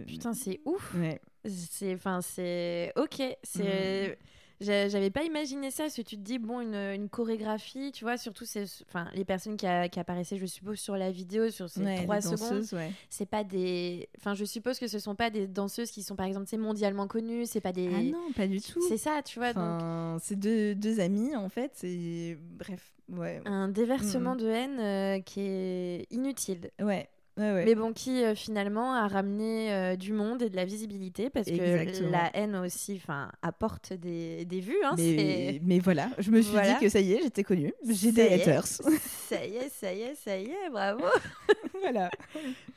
Putain, 0.06 0.32
c'est 0.34 0.60
ouf. 0.64 0.94
Ouais. 0.94 1.20
C'est, 1.44 1.94
enfin, 1.94 2.20
c'est 2.22 2.92
ok. 2.96 3.22
C'est, 3.42 4.06
J'a- 4.10 4.14
j'avais 4.62 5.10
pas 5.10 5.22
imaginé 5.24 5.70
ça. 5.70 5.84
Parce 5.84 5.96
que 5.96 6.02
tu 6.02 6.16
te 6.16 6.22
dis 6.22 6.38
bon, 6.38 6.60
une, 6.60 6.74
une 6.74 7.08
chorégraphie, 7.08 7.92
tu 7.92 8.04
vois, 8.04 8.16
surtout 8.16 8.44
enfin, 8.88 9.08
les 9.14 9.24
personnes 9.24 9.56
qui, 9.56 9.66
a- 9.66 9.88
qui 9.88 9.98
apparaissaient, 10.00 10.38
je 10.38 10.46
suppose, 10.46 10.78
sur 10.78 10.96
la 10.96 11.10
vidéo, 11.10 11.50
sur 11.50 11.68
ces 11.68 11.82
Ouais, 11.82 12.02
trois 12.04 12.20
secondes, 12.20 12.64
ouais. 12.72 12.90
c'est 13.10 13.26
pas 13.26 13.44
des, 13.44 14.08
enfin, 14.18 14.34
je 14.34 14.44
suppose 14.44 14.78
que 14.78 14.86
ce 14.86 14.98
sont 14.98 15.14
pas 15.14 15.30
des 15.30 15.46
danseuses 15.46 15.90
qui 15.90 16.02
sont 16.02 16.16
par 16.16 16.26
exemple, 16.26 16.56
mondialement 16.58 17.06
connues. 17.06 17.46
C'est 17.46 17.60
pas 17.60 17.72
des, 17.72 17.90
Ah 17.94 18.02
non, 18.02 18.32
pas 18.34 18.46
du 18.46 18.60
tout. 18.60 18.80
c'est 18.88 18.98
ça, 18.98 19.20
tu 19.24 19.38
vois. 19.38 19.52
Donc 19.52 20.20
c'est 20.22 20.36
deux, 20.38 20.74
deux 20.74 21.00
amis, 21.00 21.34
en 21.36 21.48
fait. 21.48 21.82
Et 21.84 22.36
bref, 22.40 22.92
ouais. 23.10 23.40
un 23.44 23.68
déversement 23.68 24.34
Mm. 24.34 24.38
de 24.38 24.46
haine 24.48 24.78
euh, 24.80 25.20
qui 25.20 25.40
est 25.40 26.06
inutile. 26.10 26.70
Ouais, 26.80 27.08
ouais, 27.38 27.52
ouais. 27.52 27.64
Mais 27.64 27.74
bon, 27.74 27.92
qui 27.92 28.22
euh, 28.24 28.34
finalement 28.34 28.94
a 28.94 29.08
ramené 29.08 29.72
euh, 29.72 29.96
du 29.96 30.12
monde 30.12 30.42
et 30.42 30.50
de 30.50 30.56
la 30.56 30.64
visibilité 30.64 31.30
parce 31.30 31.46
que 31.48 32.10
la 32.10 32.30
haine 32.36 32.56
aussi, 32.56 33.00
apporte 33.42 33.92
des, 33.92 34.44
des 34.44 34.60
vues. 34.60 34.76
Hein, 34.84 34.94
mais, 34.98 35.78
voilà, 35.78 36.08
je 36.18 36.30
me 36.30 36.40
suis 36.42 36.52
Voilà. 36.52 36.74
dit 36.74 36.80
que 36.84 36.88
ça 36.88 37.00
y 37.00 37.12
est, 37.12 37.22
j'étais 37.22 37.44
connue. 37.44 37.72
Est. 37.88 38.18
haters. 38.32 38.66
ça 38.66 39.44
y 39.44 39.56
est, 39.56 39.68
ça 39.68 39.92
y 39.92 40.00
est, 40.02 40.14
ça 40.14 40.36
y 40.38 40.44
est, 40.46 40.70
bravo. 40.70 41.04
voilà. 41.80 42.10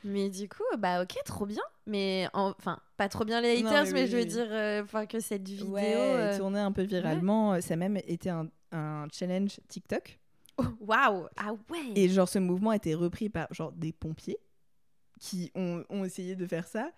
Mais 0.04 0.30
du 0.30 0.48
coup, 0.48 0.62
bah 0.78 1.02
ok, 1.02 1.14
trop 1.24 1.46
bien. 1.46 1.62
Mais 1.86 2.28
en- 2.32 2.54
enfin, 2.58 2.78
pas 2.96 3.08
trop 3.08 3.24
bien 3.24 3.40
les 3.40 3.62
Non, 3.62 3.68
haters, 3.70 3.84
mais 3.86 3.92
mais, 3.92 4.02
oui, 4.02 4.06
je 4.10 4.16
veux 4.16 4.22
oui. 4.22 4.28
dire, 4.28 4.46
euh, 4.50 5.06
que 5.08 5.20
cette 5.20 5.48
vidéo. 5.48 5.68
Ouais, 5.68 5.94
euh, 5.96 6.36
tourné 6.38 6.58
un 6.60 6.72
peu 6.72 6.82
viralement. 6.82 7.60
Ça 7.60 7.74
a 7.74 7.76
même 7.76 7.96
été 8.06 8.30
un, 8.30 8.48
un 8.72 9.06
challenge 9.12 9.60
TikTok. 9.68 10.18
oh, 10.58 10.64
Waouh, 10.80 11.26
ah 11.36 11.52
ouais. 11.70 11.78
Et 11.94 12.08
genre, 12.08 12.28
ce 12.28 12.38
mouvement 12.38 12.70
a 12.70 12.76
été 12.76 12.94
repris 12.94 13.28
par 13.28 13.52
genre 13.52 13.72
des 13.72 13.92
pompiers 13.92 14.38
qui 15.20 15.50
ont, 15.54 15.84
ont 15.88 16.04
essayé 16.04 16.36
de 16.36 16.46
faire 16.46 16.66
ça. 16.66 16.90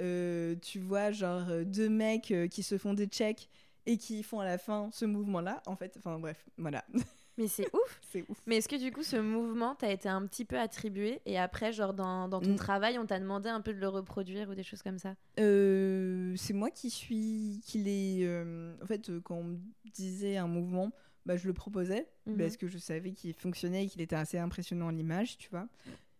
Euh, 0.00 0.54
tu 0.62 0.78
vois, 0.78 1.10
genre 1.12 1.48
euh, 1.48 1.64
deux 1.64 1.88
mecs 1.88 2.30
euh, 2.30 2.48
qui 2.48 2.62
se 2.62 2.78
font 2.78 2.94
des 2.94 3.06
checks 3.06 3.48
et 3.86 3.96
qui 3.96 4.22
font 4.22 4.40
à 4.40 4.44
la 4.44 4.58
fin 4.58 4.88
ce 4.92 5.04
mouvement-là. 5.04 5.62
En 5.66 5.76
fait, 5.76 5.94
enfin 5.98 6.18
bref, 6.18 6.44
voilà. 6.56 6.84
Mais 7.36 7.48
c'est 7.48 7.66
ouf. 7.74 8.00
C'est 8.12 8.24
ouf. 8.28 8.40
Mais 8.46 8.58
est-ce 8.58 8.68
que 8.68 8.76
du 8.76 8.92
coup, 8.92 9.02
ce 9.02 9.16
mouvement 9.16 9.74
t'a 9.74 9.90
été 9.90 10.08
un 10.08 10.24
petit 10.24 10.44
peu 10.44 10.56
attribué 10.56 11.20
et 11.26 11.36
après, 11.36 11.72
genre 11.72 11.92
dans, 11.92 12.28
dans 12.28 12.40
ton 12.40 12.52
Mm. 12.52 12.56
travail, 12.56 12.96
on 12.98 13.06
t'a 13.06 13.18
demandé 13.18 13.48
un 13.48 13.60
peu 13.60 13.74
de 13.74 13.80
le 13.80 13.88
reproduire 13.88 14.48
ou 14.50 14.54
des 14.54 14.62
choses 14.62 14.82
comme 14.82 14.98
ça? 15.00 15.16
Euh, 15.40 16.34
c'est 16.36 16.52
moi 16.52 16.70
qui 16.70 16.90
suis, 16.90 17.60
qui 17.64 18.20
euh, 18.24 18.74
en 18.80 18.86
fait, 18.86 19.10
quand 19.24 19.34
on 19.36 19.42
me 19.44 19.58
disait 19.92 20.36
un 20.36 20.46
mouvement, 20.46 20.92
bah, 21.26 21.36
je 21.36 21.46
le 21.48 21.52
proposais 21.54 22.06
Mhm. 22.26 22.36
parce 22.38 22.56
que 22.56 22.68
je 22.68 22.78
savais 22.78 23.12
qu'il 23.12 23.34
fonctionnait 23.34 23.84
et 23.84 23.88
qu'il 23.88 24.00
était 24.00 24.16
assez 24.16 24.38
impressionnant 24.38 24.88
à 24.88 24.92
l'image, 24.92 25.36
tu 25.36 25.50
vois. 25.50 25.66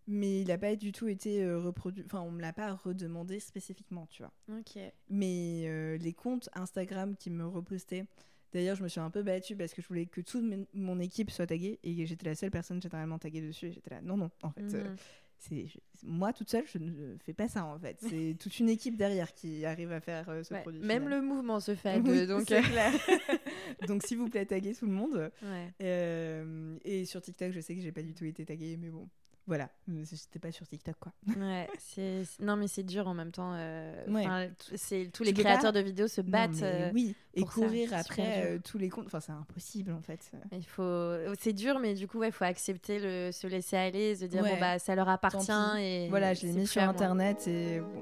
Mais 0.07 0.43
il 0.43 0.49
n'a 0.49 0.59
pas 0.59 0.77
du 0.77 0.93
tout 0.93 1.09
été 1.09 1.43
euh, 1.43 1.59
reproduit. 1.59 2.03
Enfin, 2.07 2.21
on 2.21 2.31
me 2.31 2.41
l'a 2.43 2.53
pas 2.53 2.73
redemandé 2.75 3.41
spécifiquement, 3.41 4.07
tu 4.11 4.23
vois. 4.23 4.33
Ok. 4.59 4.79
Mais 5.09 5.65
euh, 5.67 5.97
les 5.97 6.13
comptes 6.13 6.49
Instagram 6.55 7.17
qui 7.17 7.31
me 7.31 7.47
repostaient. 7.47 8.05
D'ailleurs, 8.53 8.77
je 8.77 8.83
me 8.83 8.89
suis 8.89 9.01
un 9.01 9.11
peu 9.11 9.23
battue 9.23 9.57
parce 9.57 9.73
que 9.75 9.83
je 9.83 9.89
voulais 9.89 10.07
que 10.07 10.21
toute 10.21 10.45
mon- 10.75 11.01
équipe 11.01 11.31
soit 11.31 11.47
taguée 11.47 11.81
et 11.83 12.07
j'étais 12.07 12.27
la 12.27 12.35
seule 12.35 12.51
personne 12.51 12.81
généralement 12.83 13.19
taguée 13.19 13.41
dessus. 13.41 13.73
J'étais 13.73 13.91
là, 13.91 14.01
non, 14.03 14.17
non, 14.17 14.31
en 14.43 14.51
fait, 14.51 14.75
euh, 14.75 14.91
Mhm. 14.91 14.97
c'est 15.39 15.67
moi 16.05 16.33
toute 16.33 16.49
seule, 16.51 16.65
je 16.67 16.79
ne 16.79 17.17
fais 17.25 17.33
pas 17.33 17.49
ça 17.49 17.65
en 17.65 17.79
fait. 17.81 17.97
C'est 18.01 18.37
toute 18.39 18.61
une 18.61 18.69
équipe 18.69 18.97
derrière 18.97 19.33
qui 19.35 19.65
arrive 19.65 19.91
à 19.91 20.01
faire 20.01 20.29
euh, 20.29 20.45
ce 20.45 20.55
Ouais, 20.55 20.61
produit. 20.61 20.81
Même 20.83 21.03
final. 21.05 21.19
le 21.21 21.27
mouvement 21.27 21.59
se 21.59 21.75
fait 21.75 21.89
à 21.95 21.97
Oui, 21.99 22.03
deux, 22.05 22.27
donc. 22.29 22.45
c'est 22.47 22.63
clair. 22.63 22.93
donc 23.89 24.03
s'il 24.05 24.19
vous 24.19 24.29
plaît, 24.29 24.47
taguez 24.47 24.75
tout 24.75 24.87
le 24.87 24.93
monde. 24.93 25.33
ouais. 25.43 26.79
Et 26.85 27.05
sur 27.07 27.21
TikTok, 27.23 27.51
je 27.53 27.61
sais 27.61 27.75
que 27.75 27.81
j'ai 27.81 27.91
pas 27.93 28.03
du 28.03 28.15
tout 28.15 28.25
été 28.25 28.45
taguée, 28.45 28.77
mais 28.77 28.91
bon, 28.91 29.09
voilà, 29.47 29.69
j'étais 30.11 30.39
pas 30.39 30.51
sur 30.53 30.67
TikTok 30.67 30.95
quoi. 30.99 31.13
Ouais, 31.37 31.69
c'est 31.79 32.23
non 32.41 32.57
mais 32.57 32.67
c'est 32.67 32.83
dur 32.83 33.07
en 33.09 33.15
même 33.15 33.31
temps. 33.31 33.53
euh, 33.55 34.05
Ouais. 34.09 34.23
enfin, 34.25 34.47
t- 34.49 34.77
c'est 34.77 35.11
tous 35.13 35.23
les 35.23 35.33
créateurs 35.35 35.73
pas- 35.73 35.73
de 35.73 35.81
vidéos 35.81 36.09
se 36.09 36.21
battent. 36.23 36.63
euh, 36.63 36.91
oui, 36.95 37.15
et 37.35 37.41
pour 37.43 37.51
courir 37.53 37.93
après 37.95 38.47
euh, 38.47 38.59
tous 38.65 38.79
les 38.79 38.89
comptes, 38.89 39.07
enfin 39.07 39.21
c'est 39.21 39.33
impossible 39.33 39.93
en 39.93 40.01
fait. 40.01 40.31
Il 40.53 40.65
faut, 40.65 41.13
c'est 41.39 41.53
dur, 41.53 41.79
mais 41.79 41.95
du 41.95 42.09
coup, 42.09 42.23
il 42.25 42.33
faut 42.33 42.45
accepter 42.45 42.99
le, 42.99 43.33
se 43.33 43.47
laisser 43.47 43.77
aller, 43.77 44.17
se 44.17 44.25
dire 44.25 44.43
Ouais. 44.43 44.55
bon 44.55 44.61
bah 44.61 44.79
ça 44.79 44.95
leur 44.95 45.09
appartient 45.09 45.51
et 45.79 46.09
Voilà, 46.09 46.33
je 46.35 46.47
l'ai 46.47 46.53
mis 46.53 46.67
sur 46.67 46.83
internet 46.83 47.47
et 47.47 47.81
bon, 47.81 48.01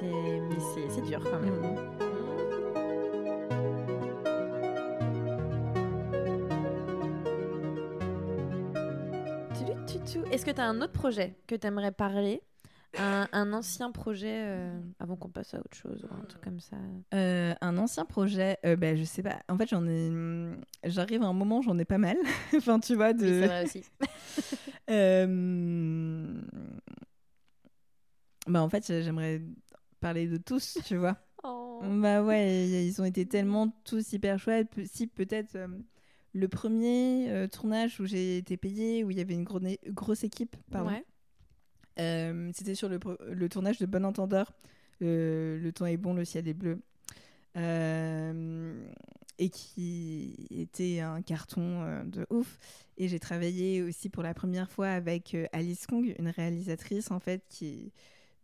C'est, 0.00 0.06
mais 0.40 0.56
c'est, 0.74 0.90
c'est 0.94 1.02
dur 1.02 1.20
quand 1.22 1.38
même. 1.40 1.54
Mm. 1.54 2.51
Est-ce 10.32 10.46
que 10.46 10.50
tu 10.50 10.60
as 10.62 10.64
un 10.66 10.80
autre 10.80 10.94
projet 10.94 11.36
que 11.46 11.54
tu 11.54 11.66
aimerais 11.66 11.92
parler? 11.92 12.40
Un, 12.98 13.52
ancien 13.52 13.90
projet, 13.90 14.44
euh, 14.44 14.80
avant 14.98 15.16
qu'on 15.16 15.28
passe 15.28 15.52
à 15.54 15.58
autre 15.58 15.76
chose, 15.76 16.04
ou 16.04 16.14
un 16.14 16.24
truc 16.24 16.42
comme 16.42 16.60
ça? 16.60 16.76
Euh, 17.14 17.54
Un 17.60 17.76
ancien 17.76 18.04
projet, 18.06 18.58
euh, 18.64 18.76
ben, 18.76 18.96
je 18.96 19.04
sais 19.04 19.22
pas. 19.22 19.40
En 19.48 19.58
fait, 19.58 19.68
j'en 19.68 19.86
ai. 19.86 20.10
J'arrive 20.84 21.22
à 21.22 21.26
un 21.26 21.32
moment, 21.34 21.60
j'en 21.60 21.78
ai 21.78 21.84
pas 21.84 21.98
mal. 21.98 22.16
enfin, 22.56 22.80
tu 22.80 22.94
vois, 22.94 23.12
de. 23.12 23.24
Oui, 23.24 23.40
c'est 23.40 23.46
vrai 23.46 23.64
aussi. 23.64 23.84
bah, 28.46 28.62
en 28.62 28.68
fait, 28.70 28.86
j'aimerais 29.02 29.42
parler 30.00 30.26
de 30.28 30.38
tous, 30.38 30.78
tu 30.84 30.96
vois. 30.96 31.16
Oh. 31.44 31.80
Bah 31.82 32.22
ouais, 32.22 32.68
ils 32.68 33.02
ont 33.02 33.04
été 33.04 33.26
tellement 33.26 33.68
tous 33.84 34.12
hyper 34.12 34.38
chouettes. 34.38 34.80
Si 34.86 35.06
peut-être 35.06 35.58
le 36.32 36.48
premier 36.48 37.46
tournage 37.52 38.00
où 38.00 38.06
j'ai 38.06 38.38
été 38.38 38.56
payée, 38.56 39.04
où 39.04 39.10
il 39.10 39.18
y 39.18 39.20
avait 39.20 39.34
une 39.34 39.44
grosse 39.44 40.24
équipe, 40.24 40.56
pardon. 40.70 40.90
Ouais. 40.90 41.04
Euh, 41.98 42.50
c'était 42.54 42.74
sur 42.74 42.88
le, 42.88 42.98
le, 43.30 43.48
tournage 43.48 43.78
de 43.78 43.86
Bon 43.86 44.04
Entendeur. 44.04 44.52
le 45.00 45.70
temps 45.70 45.86
est 45.86 45.96
bon, 45.96 46.14
le 46.14 46.24
ciel 46.24 46.48
est 46.48 46.54
bleu. 46.54 46.80
Euh, 47.56 48.88
et 49.38 49.50
qui 49.50 50.46
était 50.50 51.00
un 51.00 51.20
carton 51.22 51.82
euh, 51.82 52.04
de 52.04 52.26
ouf. 52.30 52.58
Et 52.96 53.08
j'ai 53.08 53.18
travaillé 53.18 53.82
aussi 53.82 54.08
pour 54.08 54.22
la 54.22 54.34
première 54.34 54.70
fois 54.70 54.88
avec 54.88 55.36
Alice 55.52 55.86
Kong, 55.86 56.14
une 56.18 56.28
réalisatrice 56.28 57.10
en 57.10 57.20
fait 57.20 57.44
qui 57.48 57.92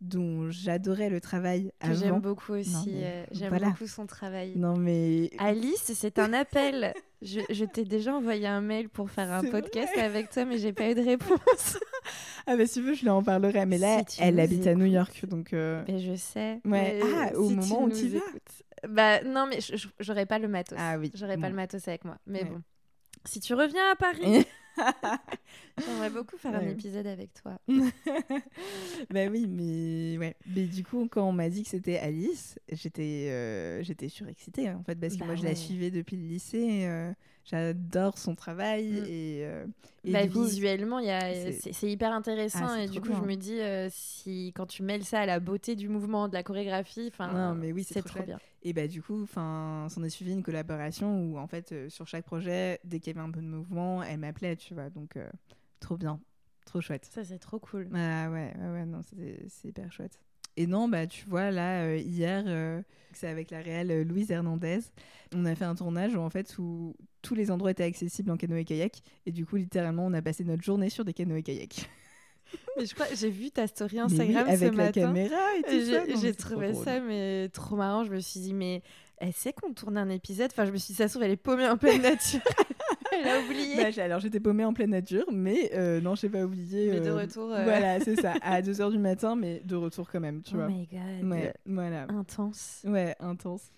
dont 0.01 0.49
j'adorais 0.49 1.09
le 1.09 1.19
travail 1.19 1.71
que 1.79 1.93
j'aime 1.93 2.19
beaucoup 2.19 2.53
aussi 2.53 3.01
j'aime 3.31 3.57
beaucoup 3.57 3.87
son 3.87 4.05
travail 4.05 4.53
non 4.55 4.77
mais 4.77 5.29
Alice 5.37 5.91
c'est 5.93 6.19
un 6.19 6.33
appel 6.33 6.93
je, 7.21 7.41
je 7.49 7.65
t'ai 7.65 7.83
déjà 7.83 8.15
envoyé 8.15 8.47
un 8.47 8.61
mail 8.61 8.87
pour 8.87 9.09
faire 9.11 9.31
un 9.31 9.43
podcast 9.43 9.97
avec 9.97 10.29
toi 10.29 10.45
mais 10.45 10.57
j'ai 10.57 10.71
pas 10.71 10.89
eu 10.89 10.95
de 10.95 11.01
réponse 11.01 11.77
ah 12.47 12.55
bah 12.55 12.65
si 12.65 12.79
tu 12.79 12.81
veux, 12.81 12.93
je 12.93 13.01
lui 13.01 13.09
en 13.09 13.23
parlerai. 13.23 13.65
Mais 13.65 13.77
là, 13.77 14.01
elle 14.19 14.39
habite 14.39 14.67
à 14.67 14.75
New 14.75 14.85
York, 14.85 15.25
donc. 15.25 15.53
Euh, 15.53 15.83
mais 15.87 15.99
je 15.99 16.15
sais. 16.15 16.61
Ouais. 16.65 16.99
ah, 17.15 17.35
au 17.35 17.49
moment 17.49 17.83
où 17.83 17.89
tu 17.89 18.07
vas. 18.09 18.19
Bah 18.87 19.23
non, 19.23 19.47
mais 19.47 19.59
j'aurais 19.99 20.25
pas 20.25 20.39
le 20.39 20.47
matos. 20.47 20.77
Ah 20.81 20.97
oui. 20.97 21.11
J'aurais 21.13 21.37
pas 21.37 21.49
le 21.49 21.55
matos 21.55 21.87
avec 21.87 22.05
moi. 22.05 22.17
Mais 22.25 22.43
bon. 22.43 22.61
Si 23.25 23.39
tu 23.39 23.53
reviens 23.53 23.91
à 23.91 23.95
Paris, 23.95 24.45
j'aimerais 25.77 26.09
beaucoup 26.09 26.37
faire 26.37 26.55
un 26.55 26.67
épisode 26.67 27.07
avec 27.07 27.33
toi. 27.33 27.59
bah 29.09 29.27
oui, 29.29 29.47
mais 29.47 30.17
ouais. 30.17 30.35
Mais 30.47 30.65
du 30.65 30.83
coup, 30.83 31.07
quand 31.09 31.27
on 31.27 31.31
m'a 31.31 31.49
dit 31.49 31.63
que 31.63 31.69
c'était 31.69 31.97
Alice, 31.97 32.59
j'étais 32.71 33.29
euh, 33.29 33.83
j'étais 33.83 34.09
surexcitée 34.09 34.69
en 34.69 34.83
fait 34.83 34.95
parce 34.95 35.15
que 35.15 35.19
bah 35.19 35.25
moi 35.27 35.35
je 35.35 35.43
la 35.43 35.55
suivais 35.55 35.91
depuis 35.91 36.17
le 36.17 36.27
lycée. 36.27 36.85
Euh, 36.85 37.11
j'adore 37.49 38.17
son 38.17 38.35
travail 38.35 38.85
mm. 38.85 39.05
et, 39.07 39.39
euh, 39.43 39.65
bah, 40.05 40.25
visuellement 40.25 40.99
c'est 41.01 41.91
hyper 41.91 42.11
intéressant 42.13 42.67
ah, 42.67 42.83
et 42.83 42.87
du 42.87 43.01
coup 43.01 43.13
je 43.13 43.21
me 43.21 43.35
dis 43.35 43.59
euh, 43.59 43.87
si 43.91 44.53
quand 44.55 44.65
tu 44.65 44.83
mêles 44.83 45.03
ça 45.03 45.21
à 45.21 45.25
la 45.25 45.39
beauté 45.39 45.75
du 45.75 45.89
mouvement 45.89 46.27
de 46.27 46.33
la 46.33 46.43
chorégraphie 46.43 47.09
enfin 47.11 47.55
mais 47.55 47.71
oui 47.71 47.83
c'est 47.83 48.03
trop, 48.03 48.23
bien. 48.23 48.39
Et 48.63 48.73
bah 48.73 48.87
du 48.87 49.01
coup 49.01 49.23
enfin 49.23 49.87
s'en 49.89 50.03
est 50.03 50.09
suivi 50.09 50.31
une 50.31 50.43
collaboration 50.43 51.21
où 51.23 51.37
en 51.37 51.47
fait 51.47 51.71
euh, 51.71 51.89
sur 51.89 52.07
chaque 52.07 52.25
projet 52.25 52.79
dès 52.83 52.99
qu'il 52.99 53.15
y 53.15 53.19
avait 53.19 53.27
un 53.27 53.31
peu 53.31 53.41
de 53.41 53.47
mouvement 53.47 54.03
elle 54.03 54.19
m'appelait 54.19 54.55
tu 54.55 54.73
vois. 54.73 54.89
Donc 54.89 55.17
trop 55.79 55.97
bien. 55.97 56.19
Trop 56.65 56.81
chouette. 56.81 57.05
Ça 57.11 57.23
c'est 57.23 57.39
trop 57.39 57.59
cool. 57.59 57.89
Ah 57.93 58.29
ouais 58.29 58.53
ouais, 58.59 58.69
ouais 58.69 58.85
non 58.85 59.01
c'est 59.01 59.67
hyper 59.67 59.91
chouette 59.91 60.19
et 60.59 60.67
non, 60.67 60.89
bah, 60.89 61.07
tu 61.07 61.23
vois, 61.25 61.51
là, 61.51 61.83
euh, 61.83 61.95
hier, 61.95 62.43
euh, 62.45 62.81
c'est 63.13 63.29
avec 63.29 63.49
la 63.49 63.61
réelle 63.61 63.91
euh, 63.91 64.03
Louise 64.03 64.29
Hernandez. 64.29 64.79
On 65.33 65.45
a 65.45 65.55
fait 65.55 65.63
un 65.63 65.73
tournage 65.73 66.15
où, 66.15 66.19
en 66.19 66.29
fait, 66.29 66.57
où 66.57 66.97
tous 67.21 67.33
les 67.33 67.49
endroits 67.49 67.71
étaient 67.71 67.85
accessibles 67.85 68.29
en 68.29 68.35
canoë-kayak. 68.35 69.01
Et 69.25 69.31
du 69.31 69.45
coup, 69.45 69.55
littéralement, 69.55 70.05
on 70.05 70.11
a 70.11 70.21
passé 70.21 70.43
notre 70.43 70.61
journée 70.61 70.89
sur 70.89 71.05
des 71.05 71.13
canoës-kayak. 71.13 71.89
Mais 72.77 72.85
je 72.85 72.93
crois, 72.93 73.05
j'ai 73.13 73.29
vu 73.29 73.51
ta 73.51 73.67
story 73.67 73.99
Instagram 73.99 74.47
oui, 74.47 74.53
avec 74.53 74.75
la 74.75 74.91
caméra 74.91 75.37
et 75.59 75.61
tout 75.61 76.19
J'ai 76.21 76.33
trouvé 76.33 76.73
ça 76.73 76.99
mais 76.99 77.47
trop 77.49 77.77
marrant. 77.77 78.03
Je 78.03 78.11
me 78.11 78.19
suis 78.19 78.39
dit 78.39 78.55
mais 78.55 78.81
elle 79.17 79.33
sait 79.33 79.53
qu'on 79.53 79.71
tourne 79.71 79.99
un 79.99 80.09
épisode? 80.09 80.49
Enfin, 80.51 80.65
je 80.65 80.71
me 80.71 80.77
suis 80.77 80.93
dit 80.93 80.97
ça 80.97 81.07
se 81.07 81.13
trouve 81.13 81.23
elle 81.25 81.31
est 81.31 81.37
paumée 81.37 81.67
en 81.67 81.77
pleine 81.77 82.01
nature. 82.01 82.41
Elle 83.23 83.27
a 83.27 83.39
oublié. 83.41 83.75
Bah, 83.75 84.03
alors 84.03 84.19
j'étais 84.19 84.39
paumée 84.39 84.65
en 84.65 84.73
pleine 84.73 84.91
nature, 84.91 85.25
mais 85.31 85.71
euh, 85.73 85.99
non, 86.01 86.15
je 86.15 86.25
n'ai 86.25 86.31
pas 86.31 86.43
oublié. 86.43 86.91
Mais 86.91 86.99
de 86.99 87.07
euh, 87.07 87.15
retour. 87.15 87.51
Euh. 87.51 87.63
Voilà, 87.63 87.99
c'est 88.03 88.19
ça. 88.19 88.33
À 88.41 88.61
2h 88.61 88.91
du 88.91 88.97
matin, 88.97 89.35
mais 89.35 89.61
de 89.65 89.75
retour 89.75 90.09
quand 90.09 90.19
même, 90.19 90.41
tu 90.41 90.53
oh 90.53 90.57
vois. 90.57 90.67
Oh 90.67 90.71
my 90.71 90.87
god. 90.87 91.29
Ouais, 91.29 91.53
voilà. 91.65 92.03
Intense. 92.09 92.81
Ouais, 92.85 93.15
intense. 93.19 93.71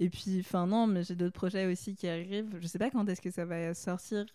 Et 0.00 0.08
puis, 0.08 0.40
enfin 0.40 0.66
non, 0.66 0.86
mais 0.86 1.04
j'ai 1.04 1.14
d'autres 1.14 1.34
projets 1.34 1.66
aussi 1.66 1.94
qui 1.94 2.08
arrivent. 2.08 2.56
Je 2.60 2.66
sais 2.66 2.78
pas 2.78 2.90
quand 2.90 3.08
est-ce 3.08 3.20
que 3.20 3.30
ça 3.30 3.44
va 3.44 3.72
sortir 3.74 4.26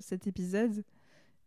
cet 0.00 0.26
épisode, 0.26 0.82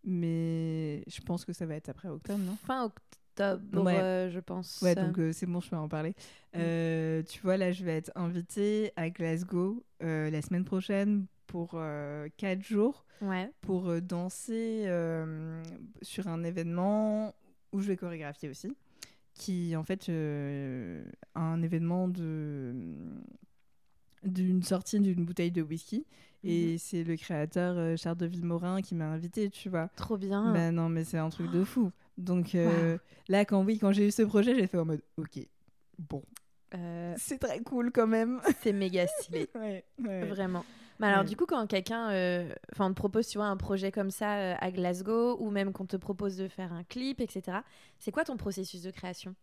mais 0.04 1.04
je 1.08 1.22
pense 1.22 1.46
que 1.46 1.54
ça 1.54 1.66
va 1.66 1.76
être 1.76 1.90
après 1.90 2.10
octobre, 2.10 2.40
non? 2.40 2.56
Fin 2.66 2.86
octobre, 2.86 3.84
ouais. 3.84 4.30
je 4.32 4.40
pense. 4.40 4.82
Ouais, 4.82 4.96
donc 4.96 5.20
c'est 5.34 5.46
bon, 5.46 5.60
je 5.62 5.70
peux 5.70 5.76
en 5.76 5.90
parler. 5.90 6.14
Mm. 6.54 7.24
tu 7.24 7.42
vois, 7.42 7.58
là, 7.58 7.72
je 7.72 7.84
vais 7.84 7.98
être 7.98 8.12
invitée 8.16 8.92
à 8.96 9.10
Glasgow 9.10 9.84
la 10.02 10.42
semaine 10.42 10.66
prochaine 10.66 11.26
pour 11.50 11.72
euh, 11.74 12.30
quatre 12.38 12.62
jours 12.62 13.06
pour 13.62 13.90
euh, 13.90 14.00
danser 14.00 14.84
euh, 14.86 15.62
sur 16.04 16.28
un 16.28 16.44
événement 16.44 17.34
où 17.74 17.82
je 17.82 17.88
vais 17.88 17.98
chorégraphier 17.98 18.50
aussi, 18.50 18.72
qui 19.34 19.76
en 19.76 19.84
fait 19.84 20.10
un 21.36 21.62
événement 21.62 22.08
de 22.08 22.74
d'une 24.24 24.64
sortie 24.64 25.00
d'une 25.00 25.26
bouteille 25.26 25.52
de 25.52 25.62
whisky. 25.62 26.06
Et 26.44 26.74
mhm. 26.74 26.78
c'est 26.78 27.04
le 27.04 27.18
créateur 27.18 27.98
Charles 27.98 28.18
de 28.18 28.26
Villemorin 28.26 28.82
qui 28.82 28.96
m'a 28.96 29.08
invité, 29.08 29.50
tu 29.50 29.70
vois. 29.70 29.90
Trop 29.96 30.18
bien. 30.18 30.54
Ben 30.54 30.74
non, 30.74 30.88
mais 30.88 31.04
c'est 31.04 31.18
un 31.18 31.30
truc 31.30 31.52
de 31.52 31.64
fou. 31.64 31.92
Donc 32.18 32.56
là, 33.28 33.46
quand 33.46 33.64
oui, 33.64 33.80
quand 33.80 33.92
j'ai 33.92 34.08
eu 34.08 34.12
ce 34.12 34.22
projet, 34.22 34.56
j'ai 34.56 34.68
fait 34.68 34.78
en 34.78 34.86
mode, 34.86 35.02
ok, 35.18 35.40
bon, 35.98 36.24
c'est 37.18 37.40
très 37.40 37.60
cool 37.60 37.92
quand 37.92 38.08
même. 38.08 38.40
C'est 38.62 38.74
méga 38.74 39.08
stylé. 39.08 39.50
ouais, 39.56 39.84
Vraiment. 39.98 40.64
Mais 41.00 41.08
alors, 41.08 41.24
du 41.24 41.38
coup, 41.38 41.46
quand 41.46 41.66
quelqu'un 41.66 42.12
euh, 42.12 42.50
enfin 42.74 42.90
te 42.90 42.96
propose 42.96 43.28
tu 43.28 43.38
vois, 43.38 43.48
un 43.48 43.58
projet 43.58 43.92
comme 43.92 44.12
ça 44.12 44.36
euh, 44.36 44.56
à 44.60 44.70
Glasgow, 44.70 45.38
ou 45.40 45.50
même 45.50 45.72
qu'on 45.72 45.86
te 45.86 45.96
propose 45.96 46.36
de 46.38 46.48
faire 46.48 46.74
un 46.74 46.84
clip, 46.84 47.22
etc., 47.22 47.60
c'est 48.00 48.12
quoi 48.12 48.26
ton 48.26 48.36
processus 48.36 48.82
de 48.82 48.92
création? 48.92 49.34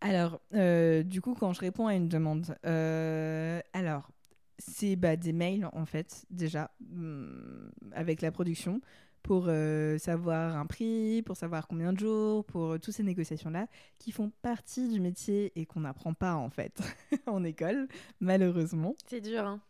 Alors, 0.00 0.40
euh, 0.54 1.02
du 1.02 1.20
coup, 1.20 1.34
quand 1.34 1.52
je 1.52 1.60
réponds 1.60 1.86
à 1.86 1.94
une 1.94 2.08
demande, 2.08 2.56
alors, 2.64 4.10
c'est 4.58 4.96
bah, 4.96 5.16
des 5.16 5.34
mails, 5.34 5.68
en 5.72 5.84
fait, 5.84 6.24
déjà, 6.30 6.70
mm, 6.80 7.68
avec 7.92 8.22
la 8.22 8.32
production, 8.32 8.80
pour 9.22 9.50
savoir 9.98 10.56
un 10.56 10.66
prix, 10.66 11.20
pour 11.26 11.36
savoir 11.36 11.66
combien 11.66 11.92
de 11.92 11.98
jours, 11.98 12.44
pour 12.44 12.78
toutes 12.78 12.94
ces 12.94 13.02
négociations-là, 13.02 13.66
qui 13.98 14.12
font 14.12 14.30
partie 14.40 14.88
du 14.88 15.00
métier 15.00 15.52
et 15.56 15.66
qu'on 15.66 15.80
n'apprend 15.80 16.14
pas, 16.14 16.36
en 16.36 16.48
fait, 16.48 16.80
en 17.26 17.42
école, 17.42 17.88
malheureusement. 18.20 18.94
C'est 19.08 19.20
dur, 19.20 19.44
hein 19.44 19.60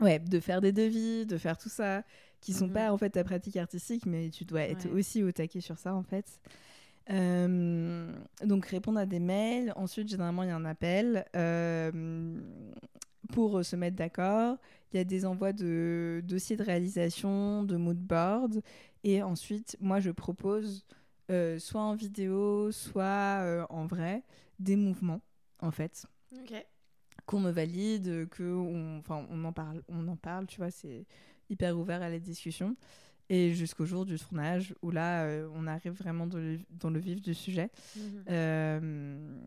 Ouais, 0.00 0.18
de 0.18 0.40
faire 0.40 0.60
des 0.60 0.72
devis, 0.72 1.24
de 1.26 1.38
faire 1.38 1.56
tout 1.56 1.68
ça, 1.68 2.02
qui 2.40 2.52
sont 2.52 2.66
mhm. 2.66 2.72
pas 2.72 2.92
en 2.92 2.98
fait 2.98 3.10
ta 3.10 3.24
pratique 3.24 3.56
artistique, 3.56 4.06
mais 4.06 4.30
tu 4.30 4.44
dois 4.44 4.62
être 4.62 4.90
aussi 4.90 5.22
au 5.22 5.32
taquet 5.32 5.60
sur 5.60 5.78
ça 5.78 5.94
en 5.94 6.02
fait. 6.02 6.40
Euh, 7.10 8.12
donc 8.44 8.66
répondre 8.66 8.98
à 8.98 9.06
des 9.06 9.20
mails. 9.20 9.72
Ensuite, 9.76 10.08
généralement, 10.08 10.42
il 10.42 10.48
y 10.48 10.52
a 10.52 10.56
un 10.56 10.64
appel 10.64 11.24
euh, 11.36 12.40
pour 13.32 13.64
se 13.64 13.76
mettre 13.76 13.96
d'accord. 13.96 14.56
Il 14.92 14.96
y 14.96 15.00
a 15.00 15.04
des 15.04 15.26
envois 15.26 15.52
de 15.52 16.22
dossiers 16.24 16.56
de 16.56 16.62
réalisation, 16.62 17.62
de 17.62 17.76
mood 17.76 17.98
board. 17.98 18.62
Et 19.02 19.22
ensuite, 19.22 19.76
moi, 19.80 20.00
je 20.00 20.10
propose 20.10 20.86
euh, 21.30 21.58
soit 21.58 21.82
en 21.82 21.94
vidéo, 21.94 22.72
soit 22.72 23.66
en 23.70 23.86
vrai, 23.86 24.22
des 24.58 24.76
mouvements, 24.76 25.20
en 25.60 25.70
fait. 25.70 26.06
Ok 26.32 26.64
qu'on 27.26 27.40
me 27.40 27.50
valide, 27.50 28.28
que 28.28 28.42
on, 28.42 28.98
enfin, 28.98 29.26
on 29.30 29.44
en 29.44 29.52
parle, 29.52 29.82
on 29.88 30.06
en 30.08 30.16
parle, 30.16 30.46
tu 30.46 30.58
vois, 30.58 30.70
c'est 30.70 31.06
hyper 31.50 31.78
ouvert 31.78 32.02
à 32.02 32.08
la 32.08 32.18
discussion. 32.18 32.76
Et 33.30 33.54
jusqu'au 33.54 33.86
jour 33.86 34.04
du 34.04 34.18
tournage, 34.18 34.74
où 34.82 34.90
là, 34.90 35.24
euh, 35.24 35.48
on 35.54 35.66
arrive 35.66 35.92
vraiment 35.92 36.26
dans 36.26 36.38
le, 36.38 36.58
dans 36.70 36.90
le 36.90 36.98
vif 36.98 37.22
du 37.22 37.32
sujet. 37.32 37.70
Mhm. 37.96 38.24
Euh, 38.28 39.38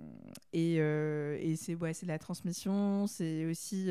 et, 0.52 0.78
euh, 0.80 1.38
et 1.40 1.56
c'est 1.56 1.76
ouais, 1.76 1.92
la 2.08 2.18
transmission, 2.18 3.06
c'est 3.06 3.46
aussi 3.46 3.90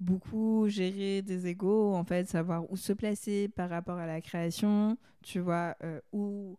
beaucoup 0.00 0.66
gérer 0.68 1.20
des 1.20 1.46
égaux, 1.46 1.94
en 1.94 2.04
fait, 2.04 2.26
savoir 2.28 2.70
où 2.70 2.76
se 2.76 2.94
placer 2.94 3.48
par 3.48 3.68
rapport 3.68 3.98
à 3.98 4.06
la 4.06 4.22
création, 4.22 4.96
tu 5.22 5.40
vois, 5.40 5.76
où 6.12 6.56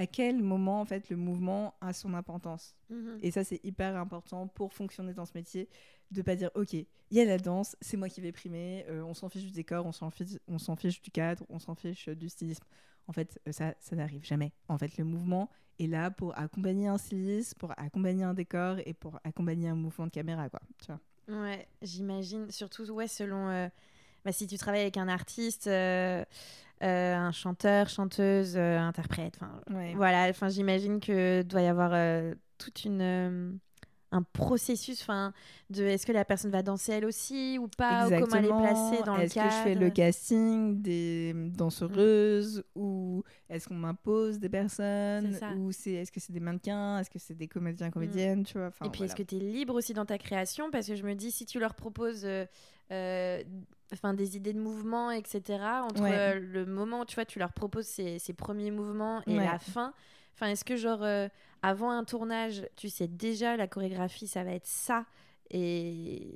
à 0.00 0.06
quel 0.06 0.42
moment 0.42 0.80
en 0.80 0.86
fait 0.86 1.10
le 1.10 1.16
mouvement 1.16 1.74
a 1.82 1.92
son 1.92 2.14
importance. 2.14 2.74
Mhm. 2.88 3.18
Et 3.20 3.30
ça 3.30 3.44
c'est 3.44 3.62
hyper 3.62 3.96
important 3.96 4.48
pour 4.48 4.72
fonctionner 4.72 5.12
dans 5.12 5.26
ce 5.26 5.32
métier, 5.34 5.68
de 6.10 6.22
pas 6.22 6.36
dire 6.36 6.50
ok, 6.54 6.72
il 6.72 6.86
y 7.10 7.20
a 7.20 7.26
la 7.26 7.36
danse, 7.36 7.76
c'est 7.82 7.98
moi 7.98 8.08
qui 8.08 8.22
vais 8.22 8.32
primer, 8.32 8.86
euh, 8.88 9.02
on 9.02 9.12
s'en 9.12 9.28
fiche 9.28 9.44
du 9.44 9.50
décor, 9.50 9.84
on 9.84 9.92
s'en 9.92 10.08
fiche, 10.08 10.38
on 10.48 10.56
s'en 10.56 10.74
fiche 10.74 11.02
du 11.02 11.10
cadre, 11.10 11.44
on 11.50 11.58
s'en 11.58 11.74
fiche 11.74 12.08
du 12.08 12.30
stylisme. 12.30 12.64
En 13.08 13.12
fait, 13.12 13.38
euh, 13.46 13.52
ça, 13.52 13.74
ça 13.78 13.94
n'arrive 13.94 14.24
jamais. 14.24 14.52
En 14.68 14.78
fait, 14.78 14.96
le 14.96 15.04
mouvement 15.04 15.50
est 15.78 15.86
là 15.86 16.10
pour 16.10 16.38
accompagner 16.38 16.86
un 16.88 16.96
stylisme, 16.96 17.58
pour 17.58 17.72
accompagner 17.76 18.24
un 18.24 18.32
décor 18.32 18.78
et 18.86 18.94
pour 18.94 19.20
accompagner 19.22 19.68
un 19.68 19.74
mouvement 19.74 20.06
de 20.06 20.12
caméra, 20.12 20.48
quoi. 20.48 20.60
Tu 20.78 20.86
vois. 20.86 21.42
Ouais, 21.42 21.68
j'imagine. 21.82 22.50
Surtout, 22.50 22.88
ouais, 22.90 23.08
selon. 23.08 23.50
Euh, 23.50 23.68
bah, 24.24 24.32
si 24.32 24.46
tu 24.46 24.56
travailles 24.58 24.82
avec 24.82 24.96
un 24.96 25.08
artiste, 25.08 25.66
euh, 25.66 26.24
un 26.82 27.32
chanteur, 27.32 27.88
chanteuse, 27.88 28.54
euh, 28.56 28.78
interprète. 28.78 29.38
Ouais. 29.70 29.94
voilà. 29.94 30.28
Enfin, 30.30 30.48
j'imagine 30.48 31.00
que 31.00 31.42
doit 31.42 31.62
y 31.62 31.66
avoir 31.66 31.90
euh, 31.92 32.34
toute 32.58 32.84
une 32.84 33.02
euh, 33.02 33.52
un 34.12 34.22
processus. 34.22 35.02
Enfin, 35.02 35.32
de 35.68 35.84
est-ce 35.84 36.06
que 36.06 36.12
la 36.12 36.24
personne 36.24 36.50
va 36.50 36.62
danser 36.62 36.92
elle 36.92 37.04
aussi 37.04 37.58
ou 37.60 37.68
pas 37.68 38.06
ou 38.06 38.10
comment 38.10 38.36
elle 38.36 38.46
est 38.46 38.48
placée 38.48 39.02
dans 39.04 39.16
le 39.16 39.22
Est-ce 39.22 39.34
cadre. 39.34 39.48
que 39.50 39.54
je 39.54 39.62
fais 39.62 39.74
le 39.74 39.90
casting 39.90 40.82
des 40.82 41.32
danseuses 41.34 42.64
ou 42.74 43.22
est-ce 43.48 43.68
qu'on 43.68 43.74
m'impose 43.74 44.38
des 44.38 44.48
personnes 44.48 45.38
ou 45.58 45.70
c'est 45.72 45.92
est-ce 45.92 46.10
que 46.12 46.18
c'est 46.20 46.32
des 46.32 46.40
mannequins, 46.40 46.98
est-ce 46.98 47.10
que 47.10 47.18
c'est 47.18 47.34
des 47.34 47.48
comédiens 47.48 47.90
comédiennes, 47.90 48.44
tu 48.44 48.58
vois 48.58 48.68
enfin, 48.68 48.86
Et 48.86 48.88
puis, 48.88 48.98
voilà. 48.98 49.12
est-ce 49.12 49.16
que 49.16 49.22
tu 49.22 49.36
es 49.36 49.38
libre 49.38 49.74
aussi 49.74 49.92
dans 49.92 50.06
ta 50.06 50.18
création? 50.18 50.70
Parce 50.70 50.86
que 50.86 50.94
je 50.94 51.04
me 51.04 51.14
dis, 51.14 51.30
si 51.30 51.46
tu 51.46 51.60
leur 51.60 51.74
proposes 51.74 52.24
euh, 52.24 52.44
euh, 52.44 52.46
enfin, 53.92 54.14
des 54.14 54.36
idées 54.36 54.52
de 54.52 54.60
mouvement, 54.60 55.10
etc., 55.10 55.82
entre 55.82 56.02
Ouais. 56.02 56.12
euh, 56.12 56.40
le 56.40 56.66
moment 56.66 57.00
où 57.00 57.04
tu, 57.04 57.14
vois, 57.14 57.24
tu 57.24 57.38
leur 57.38 57.52
proposes 57.52 57.86
ces, 57.86 58.18
ces 58.18 58.32
premiers 58.32 58.70
mouvements 58.70 59.22
et 59.26 59.36
Ouais. 59.36 59.44
la 59.44 59.58
fin, 59.58 59.92
enfin, 60.34 60.48
est-ce 60.48 60.64
que, 60.64 60.76
genre, 60.76 61.02
euh, 61.02 61.28
avant 61.62 61.90
un 61.90 62.04
tournage, 62.04 62.66
tu 62.76 62.88
sais 62.88 63.08
déjà 63.08 63.56
la 63.56 63.66
chorégraphie, 63.68 64.26
ça 64.26 64.44
va 64.44 64.52
être 64.52 64.66
ça 64.66 65.06
et... 65.50 66.28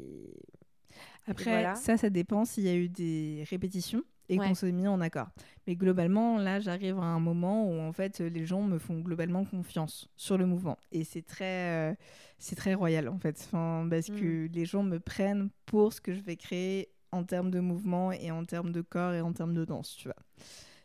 Après, 1.27 1.51
voilà. 1.51 1.75
ça, 1.75 1.97
ça 1.97 2.11
dépend 2.11 2.45
s'il 2.45 2.65
y 2.65 2.69
a 2.69 2.75
eu 2.75 2.89
des 2.89 3.45
répétitions 3.49 4.03
et 4.29 4.39
Ouais. 4.39 4.49
qu'on 4.49 4.55
s'est 4.55 4.73
mis 4.73 4.87
en 4.89 5.01
accord. 5.01 5.29
Mais 5.67 5.77
globalement, 5.77 6.39
là, 6.39 6.61
j'arrive 6.61 6.99
à 6.99 7.03
un 7.05 7.21
moment 7.21 7.69
où 7.69 7.81
en 7.81 7.93
fait, 7.93 8.21
les 8.21 8.45
gens 8.47 8.63
me 8.63 8.79
font 8.79 9.01
globalement 9.01 9.45
confiance 9.45 10.09
sur 10.17 10.39
le 10.39 10.47
mouvement. 10.47 10.79
Et 10.93 11.05
c'est 11.05 11.23
très, 11.23 11.93
euh, 11.93 11.95
c'est 12.39 12.57
très 12.57 12.75
royal 12.75 13.09
en 13.09 13.19
fait, 13.19 13.39
enfin, 13.47 13.87
parce 13.91 14.09
Mm. 14.11 14.21
que 14.21 14.49
les 14.53 14.65
gens 14.67 14.83
me 14.83 14.99
prennent 15.01 15.51
pour 15.67 15.93
ce 15.93 16.01
que 16.01 16.15
je 16.15 16.21
vais 16.21 16.37
créer 16.37 16.89
en 17.13 17.25
termes 17.25 17.51
de 17.51 17.61
mouvement 17.61 18.13
et 18.13 18.31
en 18.31 18.45
termes 18.45 18.73
de 18.73 18.81
corps 18.83 19.13
et 19.15 19.21
en 19.21 19.33
termes 19.33 19.55
de 19.55 19.65
danse, 19.65 19.95
tu 19.97 20.09
vois. 20.09 20.17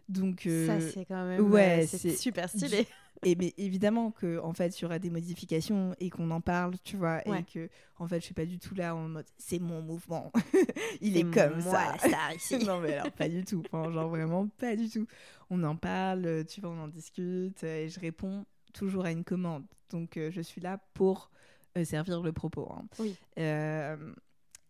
Donc, 0.10 0.46
euh, 0.48 0.66
Ça, 0.66 0.82
c'est 0.92 1.06
quand 1.06 1.24
même 1.26 1.50
ouais, 1.52 1.84
euh, 1.84 1.88
c'est 1.88 2.16
super 2.18 2.50
stylé. 2.50 2.88
et 3.24 3.36
mais 3.36 3.54
évidemment 3.58 4.10
que 4.12 4.40
en 4.40 4.54
fait 4.54 4.80
il 4.80 4.82
y 4.82 4.86
aura 4.86 4.98
des 4.98 5.10
modifications 5.12 5.94
et 6.00 6.10
qu'on 6.10 6.32
en 6.32 6.42
parle 6.42 6.74
tu 6.84 6.98
vois 6.98 7.22
Ouais. 7.28 7.42
et 7.42 7.44
que 7.44 7.70
en 8.00 8.08
fait 8.08 8.20
je 8.20 8.26
suis 8.26 8.34
pas 8.34 8.46
du 8.46 8.58
tout 8.58 8.74
là 8.76 8.96
en 8.96 9.08
mode 9.10 9.26
c'est 9.38 9.60
mon 9.60 9.82
mouvement 9.84 10.32
il 11.02 11.16
est 11.18 11.30
comme 11.32 11.62
moi, 11.62 11.96
ça 12.00 12.08
star 12.08 12.34
ici. 12.36 12.58
non 12.66 12.80
mais 12.80 12.94
alors 12.96 13.12
pas 13.12 13.30
du 13.30 13.44
tout 13.44 13.62
enfin, 13.72 13.92
genre 13.92 14.10
vraiment 14.10 14.48
pas 14.58 14.76
du 14.76 14.90
tout 14.90 15.06
on 15.52 15.62
en 15.64 15.76
parle 15.76 16.26
euh, 16.26 16.44
tu 16.44 16.60
vois 16.62 16.72
on 16.72 16.80
en 16.80 16.88
discute 16.88 17.64
euh, 17.64 17.84
et 17.86 17.90
je 17.90 18.00
réponds 18.00 18.46
toujours 18.74 19.06
à 19.06 19.12
une 19.12 19.24
commande 19.26 19.66
donc 19.92 20.18
euh, 20.18 20.32
je 20.32 20.42
suis 20.42 20.62
là 20.62 20.80
pour 20.94 21.30
euh, 21.78 21.84
servir 21.84 22.22
le 22.24 22.32
propos 22.32 22.72
hein. 22.72 22.86
Oui. 23.00 23.16
Euh, 23.38 23.98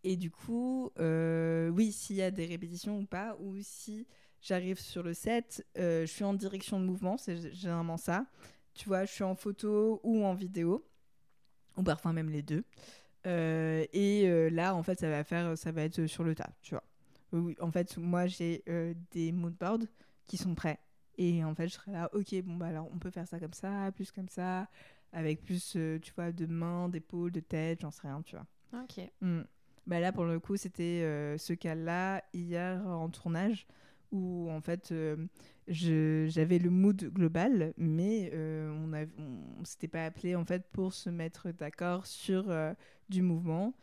et 0.03 0.15
du 0.17 0.31
coup 0.31 0.89
euh, 0.99 1.69
oui 1.69 1.91
s'il 1.91 2.15
y 2.15 2.21
a 2.23 2.31
des 2.31 2.45
répétitions 2.47 2.97
ou 2.99 3.05
pas 3.05 3.37
ou 3.39 3.55
si 3.61 4.07
j'arrive 4.41 4.79
sur 4.79 5.03
le 5.03 5.13
set, 5.13 5.65
euh, 5.77 6.01
je 6.01 6.11
suis 6.11 6.23
en 6.23 6.33
direction 6.33 6.79
de 6.79 6.85
mouvement, 6.85 7.17
c'est 7.17 7.53
généralement 7.53 7.97
ça. 7.97 8.25
Tu 8.73 8.87
vois, 8.87 9.05
je 9.05 9.11
suis 9.11 9.23
en 9.23 9.35
photo 9.35 9.99
ou 10.03 10.23
en 10.23 10.33
vidéo, 10.33 10.85
ou 11.77 11.83
parfois 11.83 12.13
même 12.13 12.29
les 12.29 12.41
deux. 12.41 12.63
Euh, 13.27 13.85
et 13.91 14.27
euh, 14.27 14.49
là, 14.49 14.75
en 14.75 14.83
fait, 14.83 14.99
ça 14.99 15.09
va 15.09 15.23
faire, 15.23 15.57
ça 15.57 15.71
va 15.71 15.83
être 15.83 16.05
sur 16.07 16.23
le 16.23 16.35
tas, 16.35 16.51
tu 16.61 16.75
vois. 16.75 16.83
Oui, 17.31 17.55
en 17.59 17.71
fait, 17.71 17.97
moi, 17.97 18.27
j'ai 18.27 18.63
des 19.11 19.31
moodboards 19.31 19.85
qui 20.25 20.37
sont 20.37 20.55
prêts. 20.55 20.79
Et 21.19 21.43
en 21.43 21.53
fait, 21.53 21.67
je 21.67 21.73
serai 21.73 21.91
là, 21.91 22.09
ok, 22.13 22.33
bon, 22.43 22.55
bah 22.55 22.67
alors, 22.67 22.89
on 22.93 22.97
peut 22.97 23.09
faire 23.09 23.27
ça 23.27 23.39
comme 23.39 23.53
ça, 23.53 23.91
plus 23.93 24.09
comme 24.09 24.29
ça, 24.29 24.69
avec 25.11 25.43
plus, 25.43 25.73
euh, 25.75 25.99
tu 25.99 26.13
vois, 26.15 26.31
de 26.31 26.45
mains, 26.45 26.87
d'épaules, 26.87 27.31
de 27.31 27.41
tête, 27.41 27.81
j'en 27.81 27.91
sais 27.91 28.07
rien, 28.07 28.21
tu 28.21 28.37
vois. 28.37 28.45
Ok. 28.81 29.01
Mm. 29.19 29.41
Bah 29.85 29.99
là, 29.99 30.13
pour 30.13 30.23
le 30.23 30.39
coup, 30.39 30.55
c'était 30.55 31.01
euh, 31.03 31.37
ce 31.37 31.51
cas-là 31.51 32.23
hier 32.31 32.85
en 32.87 33.09
tournage 33.09 33.67
où 34.11 34.49
en 34.49 34.61
fait 34.61 34.91
euh, 34.91 35.15
j'avais 35.67 36.59
le 36.59 36.69
mood 36.69 37.03
global, 37.13 37.73
mais 37.77 38.31
euh, 38.33 38.71
on 38.71 38.87
ne 38.87 39.05
on, 39.59 39.65
s'était 39.65 39.87
pas 39.87 40.05
appelé 40.05 40.35
en 40.35 40.45
fait 40.45 40.65
pour 40.71 40.93
se 40.93 41.09
mettre 41.09 41.51
d'accord 41.51 42.05
sur 42.05 42.49
euh, 42.49 42.73
du 43.09 43.21
mouvement. 43.21 43.73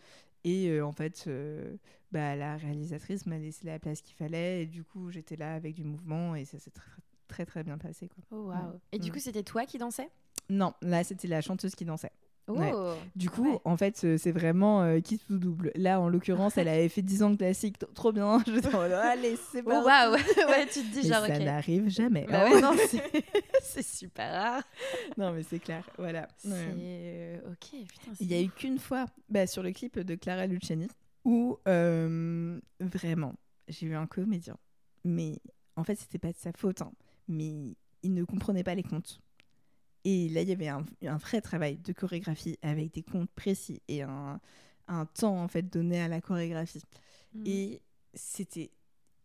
Et 0.44 0.68
euh, 0.68 0.86
en 0.86 0.92
fait, 0.92 1.24
euh, 1.26 1.76
bah, 2.12 2.36
la 2.36 2.56
réalisatrice 2.56 3.26
m'a 3.26 3.38
laissé 3.38 3.66
la 3.66 3.78
place 3.78 4.00
qu'il 4.00 4.14
fallait 4.14 4.62
et 4.62 4.66
du 4.66 4.84
coup 4.84 5.10
j'étais 5.10 5.36
là 5.36 5.54
avec 5.54 5.74
du 5.74 5.82
mouvement 5.84 6.36
et 6.36 6.44
ça 6.44 6.58
s'est 6.58 6.70
très, 6.70 6.90
très 7.26 7.46
très 7.46 7.64
bien 7.64 7.78
passé. 7.78 8.08
Quoi. 8.08 8.22
Oh, 8.30 8.46
waouh. 8.48 8.80
Et 8.92 8.98
du 8.98 9.10
Mm. 9.10 9.12
coup, 9.12 9.18
c'était 9.18 9.42
toi 9.42 9.66
qui 9.66 9.78
dansais? 9.78 10.08
Non, 10.48 10.72
là 10.82 11.02
c'était 11.02 11.26
la 11.26 11.40
chanteuse 11.40 11.74
qui 11.74 11.84
dansait. 11.84 12.12
Oh 12.48 12.52
Ouais. 12.52 12.72
Du 13.16 13.28
coup, 13.28 13.50
Ouais. 13.54 13.58
en 13.64 13.76
fait, 13.76 14.00
euh, 14.04 14.16
c'est 14.18 14.30
vraiment 14.30 14.82
euh, 14.82 15.00
qui 15.00 15.18
tout 15.18 15.36
double. 15.38 15.72
Là, 15.74 16.00
en 16.00 16.08
l'occurrence, 16.08 16.56
elle 16.56 16.68
avait 16.68 16.88
fait 16.88 17.02
10 17.02 17.22
ans 17.24 17.30
de 17.30 17.36
classique, 17.36 17.76
trop 17.94 18.12
bien. 18.12 18.38
Je 18.46 18.68
en 18.68 18.72
mode, 18.82 18.92
allez, 18.92 19.36
c'est 19.50 19.62
Oh, 19.66 19.70
parti. 19.82 19.86
waouh 19.86 20.12
Ouais, 20.48 20.66
tu 20.66 20.80
te 20.82 20.92
dis 21.00 21.08
genre, 21.08 21.26
ça 21.26 21.38
n'arrive 21.40 21.88
jamais. 21.88 22.24
Bah 22.30 22.44
ouais, 22.48 22.60
non, 22.60 22.72
c'est- 23.62 23.82
super 23.82 24.32
rare. 24.32 24.62
non, 25.18 25.32
mais 25.32 25.42
c'est 25.42 25.58
clair. 25.58 25.88
Voilà. 25.98 26.28
C'est 26.38 26.48
euh, 26.52 27.38
ok, 27.50 27.84
putain. 27.88 28.12
Il 28.20 28.30
y 28.30 28.34
a 28.34 28.40
eu 28.40 28.48
qu'une 28.48 28.78
fois, 28.78 29.06
bah, 29.28 29.46
sur 29.48 29.62
le 29.64 29.72
clip 29.72 29.98
de 29.98 30.14
Clara 30.14 30.46
Luciani, 30.46 30.86
où 31.24 31.58
euh, 31.66 32.60
vraiment, 32.80 33.34
j'ai 33.68 33.86
eu 33.86 33.94
un 33.96 34.06
comédien. 34.06 34.56
Mais 35.04 35.38
en 35.74 35.82
fait, 35.84 35.96
c'était 35.96 36.18
pas 36.18 36.32
de 36.32 36.38
sa 36.38 36.52
faute. 36.52 36.80
hein, 36.82 36.92
mais 37.28 37.74
il 38.02 38.14
ne 38.14 38.22
comprenait 38.24 38.62
pas 38.62 38.74
les 38.76 38.84
comptes. 38.84 39.20
Et 40.08 40.28
là, 40.28 40.42
il 40.42 40.48
y 40.48 40.52
avait 40.52 40.68
un, 40.68 40.86
un 41.02 41.16
vrai 41.16 41.40
travail 41.40 41.78
de 41.78 41.92
chorégraphie 41.92 42.56
avec 42.62 42.92
des 42.94 43.02
comptes 43.02 43.28
précis 43.34 43.82
et 43.88 44.02
un, 44.02 44.40
un 44.86 45.04
temps 45.04 45.42
en 45.42 45.48
fait 45.48 45.62
donné 45.62 46.00
à 46.00 46.06
la 46.06 46.20
chorégraphie. 46.20 46.80
Mhm. 47.34 47.42
Et 47.44 47.82
c'était 48.14 48.70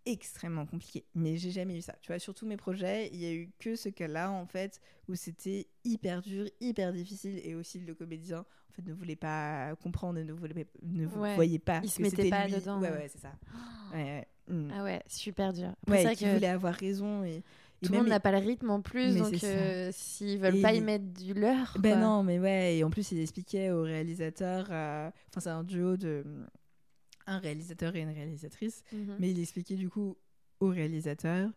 extrêmement 0.08 0.66
compliqué. 0.66 1.06
Mais 1.14 1.38
j'ai 1.38 1.52
jamais 1.52 1.78
eu 1.78 1.82
ça. 1.82 1.94
Tu 2.02 2.08
vois, 2.12 2.18
sur 2.18 2.34
tous 2.34 2.48
mes 2.48 2.58
projets, 2.58 3.10
il 3.14 3.20
y 3.22 3.28
a 3.28 3.32
eu 3.32 3.52
que 3.60 3.76
ce 3.76 3.90
cas-là, 3.90 4.32
en 4.32 4.48
fait, 4.48 4.82
où 5.08 5.14
c'était 5.14 5.68
hyper 5.84 6.24
dur, 6.24 6.48
hyper 6.60 6.92
difficile. 6.94 7.40
Et 7.44 7.54
aussi, 7.54 7.80
le 7.80 7.94
comédien, 7.94 8.40
en 8.40 8.74
fait, 8.74 8.82
ne 8.82 8.94
voulait 8.94 9.16
pas 9.16 9.76
comprendre 9.76 10.18
et 10.18 10.24
ne, 10.24 10.34
voulait, 10.34 10.66
ne 10.82 11.06
Ouais. 11.06 11.36
voyait 11.36 11.60
pas. 11.60 11.82
Il 11.84 11.92
se 11.92 11.98
que 11.98 12.02
mettait 12.02 12.28
pas 12.32 12.48
lui. 12.48 12.56
dedans, 12.56 12.82
Ouais, 12.82 12.90
ouais. 12.90 13.08
c'est 13.08 13.22
ça. 13.22 13.34
Ouais, 13.94 14.04
ouais. 14.04 14.28
Mm. 14.48 14.72
Ah 14.74 14.84
ouais, 14.84 15.04
super 15.08 15.54
dur. 15.54 15.68
Après, 15.84 15.92
Ouais, 15.92 15.98
c'est 16.00 16.04
vrai 16.06 16.16
qui 16.16 16.24
que 16.26 16.34
voulait 16.34 16.48
avoir 16.48 16.74
raison. 16.74 17.24
Et, 17.24 17.44
et 17.82 17.86
tout 17.88 17.94
le 17.94 18.00
monde 18.00 18.08
n'a 18.08 18.20
pas 18.20 18.32
le 18.32 18.38
rythme 18.38 18.70
en 18.70 18.82
plus, 18.82 19.14
Mais 19.14 19.20
donc 19.20 19.44
euh, 19.44 19.90
s'ils 19.94 20.40
veulent 20.40 20.58
Et 20.58 20.62
pas 20.62 20.72
y 20.72 20.76
les- 20.76 20.82
mettre 20.82 21.06
du 21.06 21.34
leur. 21.34 21.76
Ben 21.80 21.94
quoi. 21.94 22.02
non, 22.02 22.24
mais 22.24 22.40
ouais, 22.40 22.78
et 22.78 22.84
en 22.84 22.90
plus 22.90 23.12
il 23.12 23.20
expliquait 23.20 23.72
au 23.72 23.82
réalisateur, 23.84 24.68
euh, 24.72 25.10
enfin 25.30 25.40
c'est 25.40 25.50
un 25.50 25.64
duo 25.64 25.98
de 25.98 26.24
un 27.28 27.38
réalisateur 27.40 27.96
et 27.96 28.02
une 28.02 28.10
réalisatrice, 28.10 28.84
Mhm. 28.92 29.16
mais 29.20 29.32
il 29.32 29.40
expliquait 29.40 29.76
du 29.76 29.90
coup 29.90 30.18
au 30.60 30.68
réalisateur 30.68 31.50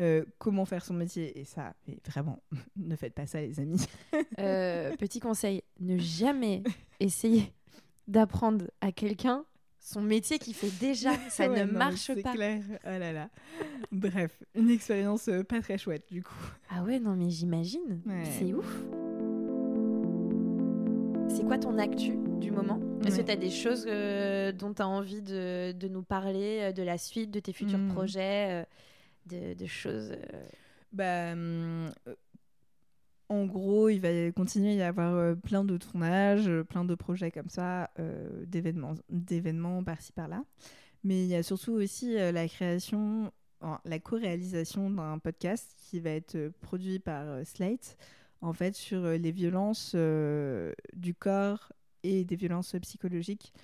euh, 0.00 0.24
comment 0.38 0.64
faire 0.64 0.82
son 0.84 0.94
métier 0.94 1.38
et 1.38 1.44
ça, 1.44 1.74
mais 1.86 1.98
vraiment, 2.06 2.42
ne 2.76 2.96
faites 2.96 3.14
pas 3.14 3.26
ça 3.26 3.40
les 3.40 3.60
amis. 3.60 3.84
Euh, 4.38 4.96
petit 4.98 5.20
conseil, 5.20 5.62
ne 5.78 5.98
jamais 5.98 6.62
essayer 7.00 7.52
d'apprendre 8.08 8.64
à 8.80 8.92
quelqu'un 8.92 9.44
son 9.80 10.02
métier 10.02 10.38
qu'il 10.38 10.54
fait 10.54 10.70
déjà. 10.78 11.12
Ça 11.30 11.48
Ouais, 11.50 11.64
ne 11.64 11.72
non, 11.72 11.78
marche 11.78 12.06
c'est 12.06 12.22
pas. 12.22 12.32
clair. 12.32 12.62
Oh 12.84 12.88
là 12.98 13.12
là. 13.12 13.28
Bref, 13.90 14.42
une 14.54 14.70
expérience 14.70 15.28
euh, 15.28 15.42
pas 15.42 15.60
très 15.60 15.78
chouette 15.78 16.04
du 16.10 16.22
coup. 16.22 16.34
Ah 16.70 16.82
ouais, 16.84 16.98
non, 17.00 17.16
mais 17.16 17.30
j'imagine. 17.30 18.00
Ouais. 18.06 18.24
C'est 18.38 18.52
ouf. 18.54 18.82
C'est 21.28 21.44
quoi 21.46 21.58
ton 21.58 21.78
actu 21.78 22.16
du 22.40 22.50
moment? 22.50 22.80
Est-ce 23.06 23.16
Ouais. 23.16 23.22
que 23.22 23.26
tu 23.26 23.32
as 23.32 23.36
des 23.36 23.50
choses 23.50 23.86
euh, 23.88 24.52
dont 24.52 24.74
tu 24.74 24.82
as 24.82 24.88
envie 24.88 25.22
de, 25.22 25.72
de 25.72 25.88
nous 25.88 26.02
parler, 26.02 26.58
euh, 26.60 26.72
de 26.72 26.82
la 26.82 26.98
suite, 26.98 27.30
de 27.30 27.40
tes 27.40 27.52
futurs 27.52 27.78
Mm. 27.78 27.88
projets, 27.94 28.62
euh, 28.62 28.64
de, 29.26 29.54
de 29.54 29.66
choses 29.66 30.12
euh, 30.12 30.42
Bah, 30.92 31.32
hum, 31.32 31.90
en 33.30 33.46
gros, 33.46 33.88
il 33.88 34.00
va 34.00 34.30
continuer 34.32 34.72
à 34.72 34.74
y 34.74 34.82
avoir 34.82 35.14
euh, 35.14 35.34
plein 35.34 35.64
de 35.64 35.76
tournages, 35.76 36.48
euh, 36.48 36.64
plein 36.64 36.84
de 36.84 36.94
projets 36.94 37.30
comme 37.30 37.48
ça, 37.48 37.88
euh, 37.98 38.44
d'événements, 38.44 38.94
d'événements 39.08 39.82
par-ci 39.84 40.12
par-là. 40.12 40.44
Mais 41.04 41.22
il 41.22 41.28
y 41.28 41.36
a 41.36 41.42
surtout 41.42 41.72
aussi 41.72 42.14
la 42.14 42.46
création, 42.46 43.32
la 43.86 43.98
co-réalisation 43.98 44.90
d'un 44.90 45.18
podcast 45.18 45.74
qui 45.78 45.98
va 45.98 46.10
être 46.10 46.52
produit 46.60 46.98
par 46.98 47.24
Slate, 47.46 47.96
en 48.42 48.52
fait, 48.52 48.74
sur 48.74 49.02
les 49.06 49.32
violences 49.32 49.92
euh, 49.94 50.74
du 50.94 51.14
corps 51.14 51.72
et 52.02 52.24
des 52.24 52.36
violences 52.36 52.76
psychologiques 52.82 53.54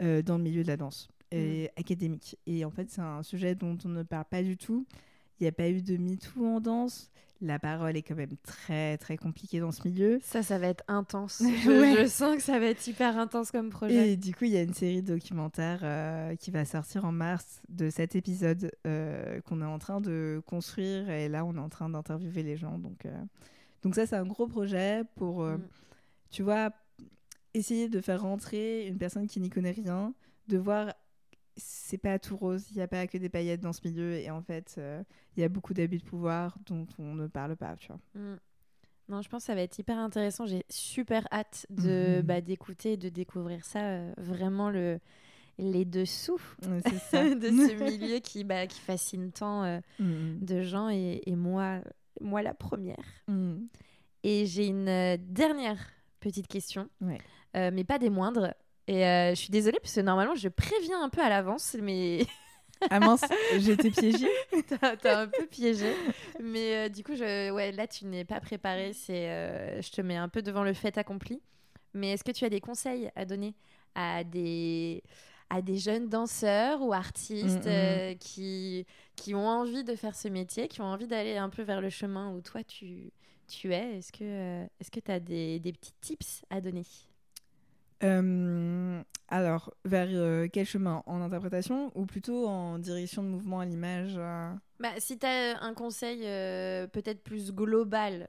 euh, 0.00 0.22
dans 0.22 0.38
le 0.38 0.44
milieu 0.44 0.62
de 0.62 0.68
la 0.68 0.76
danse 0.76 1.08
et 1.32 1.68
académique. 1.76 2.36
Et 2.46 2.64
en 2.64 2.70
fait, 2.70 2.90
c'est 2.90 3.00
un 3.00 3.24
sujet 3.24 3.56
dont 3.56 3.76
on 3.84 3.88
ne 3.88 4.04
parle 4.04 4.26
pas 4.26 4.42
du 4.44 4.56
tout. 4.56 4.86
Il 5.40 5.42
n'y 5.42 5.48
a 5.48 5.52
pas 5.52 5.68
eu 5.68 5.82
de 5.82 5.96
MeToo 5.96 6.46
en 6.46 6.60
danse. 6.60 7.10
La 7.40 7.58
parole 7.58 7.96
est 7.96 8.02
quand 8.02 8.14
même 8.14 8.36
très 8.42 8.96
très 8.98 9.16
compliquée 9.16 9.60
dans 9.60 9.72
ce 9.72 9.86
milieu. 9.86 10.18
Ça, 10.22 10.42
ça 10.42 10.58
va 10.58 10.68
être 10.68 10.84
intense. 10.88 11.42
Je, 11.64 11.70
Ouais. 11.70 12.02
je 12.04 12.08
sens 12.08 12.36
que 12.36 12.42
ça 12.42 12.58
va 12.58 12.66
être 12.66 12.86
hyper 12.86 13.18
intense 13.18 13.50
comme 13.50 13.70
projet. 13.70 14.12
Et 14.12 14.16
du 14.16 14.34
coup, 14.34 14.44
il 14.44 14.52
y 14.52 14.56
a 14.56 14.62
une 14.62 14.72
série 14.74 15.02
documentaire 15.02 15.80
euh, 15.82 16.36
qui 16.36 16.50
va 16.50 16.64
sortir 16.64 17.04
en 17.04 17.12
mars 17.12 17.60
de 17.68 17.90
cet 17.90 18.14
épisode 18.16 18.70
euh, 18.86 19.40
qu'on 19.42 19.60
est 19.60 19.66
en 19.66 19.78
train 19.78 20.00
de 20.00 20.40
construire. 20.46 21.10
Et 21.10 21.28
là, 21.28 21.44
on 21.44 21.54
est 21.56 21.60
en 21.60 21.68
train 21.68 21.88
d'interviewer 21.90 22.42
les 22.42 22.56
gens. 22.56 22.78
Donc, 22.78 23.04
euh, 23.04 23.10
donc 23.82 23.94
ça, 23.96 24.06
c'est 24.06 24.16
un 24.16 24.24
gros 24.26 24.46
projet 24.46 25.02
pour, 25.16 25.42
euh, 25.42 25.56
Mm. 25.56 25.62
tu 26.30 26.42
vois, 26.42 26.70
essayer 27.52 27.88
de 27.88 28.00
faire 28.00 28.22
rentrer 28.22 28.86
une 28.86 28.96
personne 28.98 29.26
qui 29.26 29.38
n'y 29.40 29.50
connaît 29.50 29.70
rien, 29.72 30.14
de 30.48 30.56
voir 30.58 30.92
c'est 31.94 31.98
pas 31.98 32.18
tout 32.18 32.36
rose, 32.36 32.66
il 32.72 32.76
n'y 32.76 32.82
a 32.82 32.88
pas 32.88 33.06
que 33.06 33.16
des 33.18 33.28
paillettes 33.28 33.60
dans 33.60 33.72
ce 33.72 33.80
milieu 33.86 34.14
et 34.14 34.30
en 34.30 34.42
fait, 34.42 34.80
il 35.36 35.40
y 35.40 35.44
a 35.44 35.48
beaucoup 35.48 35.74
d'abus 35.74 35.98
de 35.98 36.04
pouvoir 36.04 36.56
dont 36.66 36.86
on 36.98 37.14
ne 37.14 37.26
parle 37.28 37.54
pas, 37.56 37.76
tu 37.76 37.86
vois. 37.88 38.00
Mm. 38.20 38.36
Non, 39.10 39.22
je 39.22 39.28
pense 39.28 39.42
que 39.42 39.46
ça 39.46 39.54
va 39.54 39.60
être 39.60 39.78
hyper 39.78 39.98
intéressant. 39.98 40.46
J'ai 40.46 40.64
super 40.70 41.28
hâte 41.30 41.66
de 41.70 42.16
Mhm. 42.20 42.26
bah, 42.26 42.40
d'écouter 42.40 42.94
et 42.94 42.96
de 42.96 43.10
découvrir 43.10 43.64
ça, 43.64 43.80
euh, 43.82 44.12
vraiment 44.16 44.70
le 44.70 44.98
les 45.58 45.84
dessous 45.84 46.40
ça. 47.10 47.22
de 47.34 47.46
ce 47.48 47.74
milieu 47.84 48.18
qui, 48.18 48.42
bah, 48.44 48.66
qui 48.66 48.80
fascine 48.80 49.30
tant 49.30 49.62
euh, 49.62 49.78
Mm, 50.00 50.38
de 50.44 50.62
gens 50.62 50.88
et, 50.90 51.20
et 51.26 51.36
moi, 51.36 51.80
moi 52.20 52.42
la 52.42 52.54
première. 52.54 53.04
mm. 53.28 53.56
Et 54.24 54.46
j'ai 54.46 54.66
une 54.66 54.88
euh, 54.88 55.16
dernière 55.20 55.78
petite 56.18 56.48
question, 56.48 56.88
Ouais. 57.02 57.20
euh, 57.56 57.70
mais 57.72 57.84
pas 57.84 57.98
des 57.98 58.08
moindres. 58.10 58.54
Et 58.86 59.06
euh, 59.06 59.30
je 59.30 59.34
suis 59.36 59.50
désolée 59.50 59.78
parce 59.80 59.94
que 59.94 60.00
normalement 60.00 60.34
je 60.34 60.48
préviens 60.48 61.02
un 61.02 61.08
peu 61.08 61.22
à 61.22 61.28
l'avance, 61.28 61.76
mais 61.80 62.26
Ah 62.90 63.00
mince, 63.00 63.24
j'étais 63.58 63.90
piégée. 63.90 64.28
t'as 65.02 65.22
un 65.22 65.26
peu 65.26 65.46
piégé. 65.46 65.94
Mais 66.40 66.86
euh, 66.86 66.88
du 66.88 67.02
coup, 67.02 67.14
je... 67.14 67.50
ouais, 67.50 67.72
là 67.72 67.86
tu 67.86 68.04
n'es 68.06 68.24
pas 68.24 68.40
préparé. 68.40 68.92
C'est, 68.92 69.28
euh, 69.30 69.80
je 69.80 69.90
te 69.90 70.00
mets 70.00 70.16
un 70.16 70.28
peu 70.28 70.42
devant 70.42 70.62
le 70.64 70.74
fait 70.74 70.98
accompli. 70.98 71.40
Mais 71.94 72.12
est-ce 72.12 72.24
que 72.24 72.32
tu 72.32 72.44
as 72.44 72.50
des 72.50 72.60
conseils 72.60 73.10
à 73.16 73.24
donner 73.24 73.54
à 73.94 74.24
des 74.24 75.02
à 75.50 75.62
des 75.62 75.76
jeunes 75.78 76.08
danseurs 76.08 76.82
ou 76.82 76.92
artistes 76.92 77.66
Mm, 77.66 77.68
mm. 77.68 77.72
euh, 77.72 78.14
qui 78.16 78.86
qui 79.16 79.34
ont 79.34 79.46
envie 79.46 79.84
de 79.84 79.94
faire 79.94 80.14
ce 80.16 80.28
métier, 80.28 80.68
qui 80.68 80.80
ont 80.80 80.86
envie 80.86 81.06
d'aller 81.06 81.36
un 81.36 81.48
peu 81.50 81.62
vers 81.62 81.80
le 81.80 81.90
chemin 81.90 82.32
où 82.32 82.40
toi 82.40 82.64
tu 82.64 83.12
tu 83.48 83.72
es? 83.72 83.98
Est-ce 83.98 84.12
que 84.12 84.64
est-ce 84.80 84.90
que 84.90 85.00
tu 85.00 85.10
as 85.12 85.20
des, 85.20 85.60
des 85.60 85.72
petits 85.72 85.94
tips 86.00 86.42
à 86.50 86.60
donner? 86.60 86.84
Euh, 88.04 89.02
alors, 89.28 89.74
vers 89.84 90.08
euh, 90.10 90.46
quel 90.52 90.66
chemin? 90.66 91.02
En 91.06 91.20
interprétation 91.22 91.90
ou 91.94 92.06
plutôt 92.06 92.46
en 92.46 92.78
direction 92.78 93.22
de 93.22 93.28
mouvement 93.28 93.60
à 93.60 93.64
l'image 93.64 94.14
euh? 94.16 94.52
Bah, 94.78 94.90
si 94.98 95.18
tu 95.18 95.26
as 95.26 95.60
un 95.62 95.74
conseil 95.74 96.20
peut-être 96.92 97.22
plus 97.22 97.52
global, 97.52 98.28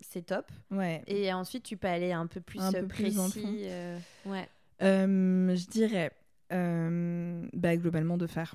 c'est 0.00 0.26
top. 0.26 0.50
Ouais. 0.70 1.02
Et 1.06 1.32
ensuite, 1.32 1.62
tu 1.64 1.76
peux 1.76 1.88
aller 1.88 2.12
un 2.12 2.26
peu 2.26 2.40
plus 2.40 2.60
Un 2.60 2.72
peu 2.72 2.86
plus 2.86 3.14
précis. 3.14 3.16
fond. 3.40 3.54
euh, 3.64 3.98
ouais. 4.26 4.48
Je 4.80 5.66
dirais 5.68 6.10
bah, 6.50 7.76
globalement 7.76 8.16
de 8.16 8.26
faire. 8.26 8.54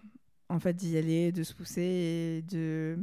En 0.49 0.59
fait, 0.59 0.73
d'y 0.73 0.97
aller, 0.97 1.31
de 1.31 1.43
se 1.43 1.53
pousser 1.53 1.81
et 1.81 2.41
de 2.43 2.99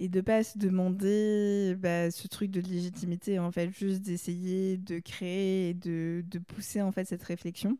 et 0.00 0.08
de 0.08 0.20
pas 0.20 0.42
se 0.44 0.58
demander 0.58 1.76
bah, 1.78 2.10
ce 2.10 2.26
truc 2.28 2.50
de 2.50 2.60
légitimité 2.60 3.38
en 3.38 3.50
fait 3.52 3.70
juste 3.70 4.02
d'essayer 4.02 4.76
de 4.78 4.98
créer 4.98 5.70
et 5.70 5.74
de, 5.74 6.24
de 6.28 6.38
pousser 6.38 6.82
en 6.82 6.92
fait 6.92 7.04
cette 7.06 7.22
réflexion. 7.22 7.78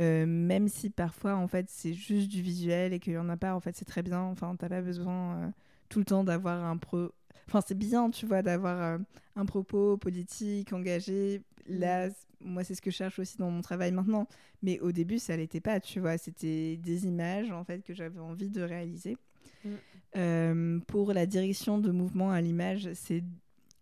Euh, 0.00 0.26
même 0.26 0.68
si 0.68 0.90
parfois 0.90 1.36
en 1.36 1.46
fait 1.48 1.66
c'est 1.68 1.92
juste 1.94 2.28
du 2.30 2.42
visuel 2.42 2.92
et 2.94 3.00
qu'il 3.00 3.12
y 3.14 3.18
en 3.18 3.28
a 3.28 3.36
pas 3.36 3.54
en 3.54 3.60
fait 3.60 3.76
c'est 3.76 3.84
très 3.84 4.02
bien. 4.02 4.20
Enfin 4.22 4.56
t'as 4.58 4.68
pas 4.68 4.82
besoin 4.82 5.36
euh, 5.48 5.50
tout 5.88 5.98
le 6.00 6.04
temps 6.06 6.24
d'avoir 6.24 6.64
un 6.64 6.76
pro 6.78 7.10
enfin 7.48 7.60
c'est 7.66 7.76
bien 7.78 8.10
tu 8.10 8.26
vois 8.26 8.42
d'avoir 8.42 8.80
euh, 8.82 8.98
un 9.36 9.44
propos 9.46 9.96
politique 9.98 10.72
engagé. 10.72 11.42
Là 11.66 12.08
c- 12.10 12.16
moi 12.40 12.64
c'est 12.64 12.74
ce 12.74 12.80
que 12.82 12.90
je 12.90 12.96
cherche 12.96 13.18
aussi 13.18 13.36
dans 13.38 13.50
mon 13.50 13.60
travail 13.62 13.92
maintenant. 13.92 14.26
Mais 14.62 14.80
au 14.80 14.92
début 14.92 15.18
ça 15.18 15.36
l'était 15.36 15.60
pas 15.60 15.80
tu 15.80 16.00
vois. 16.00 16.16
C'était 16.18 16.76
des 16.78 17.06
images 17.06 17.50
en 17.52 17.64
fait 17.64 17.82
que 17.82 17.92
j'avais 17.94 18.20
envie 18.20 18.48
de 18.50 18.62
réaliser 18.62 19.16
Mm. 19.64 19.68
Euh, 20.16 20.78
pour 20.86 21.12
la 21.12 21.26
direction 21.26 21.78
de 21.78 21.90
mouvement 21.90 22.32
à 22.32 22.40
l'image 22.40 22.88
c'est 22.94 23.22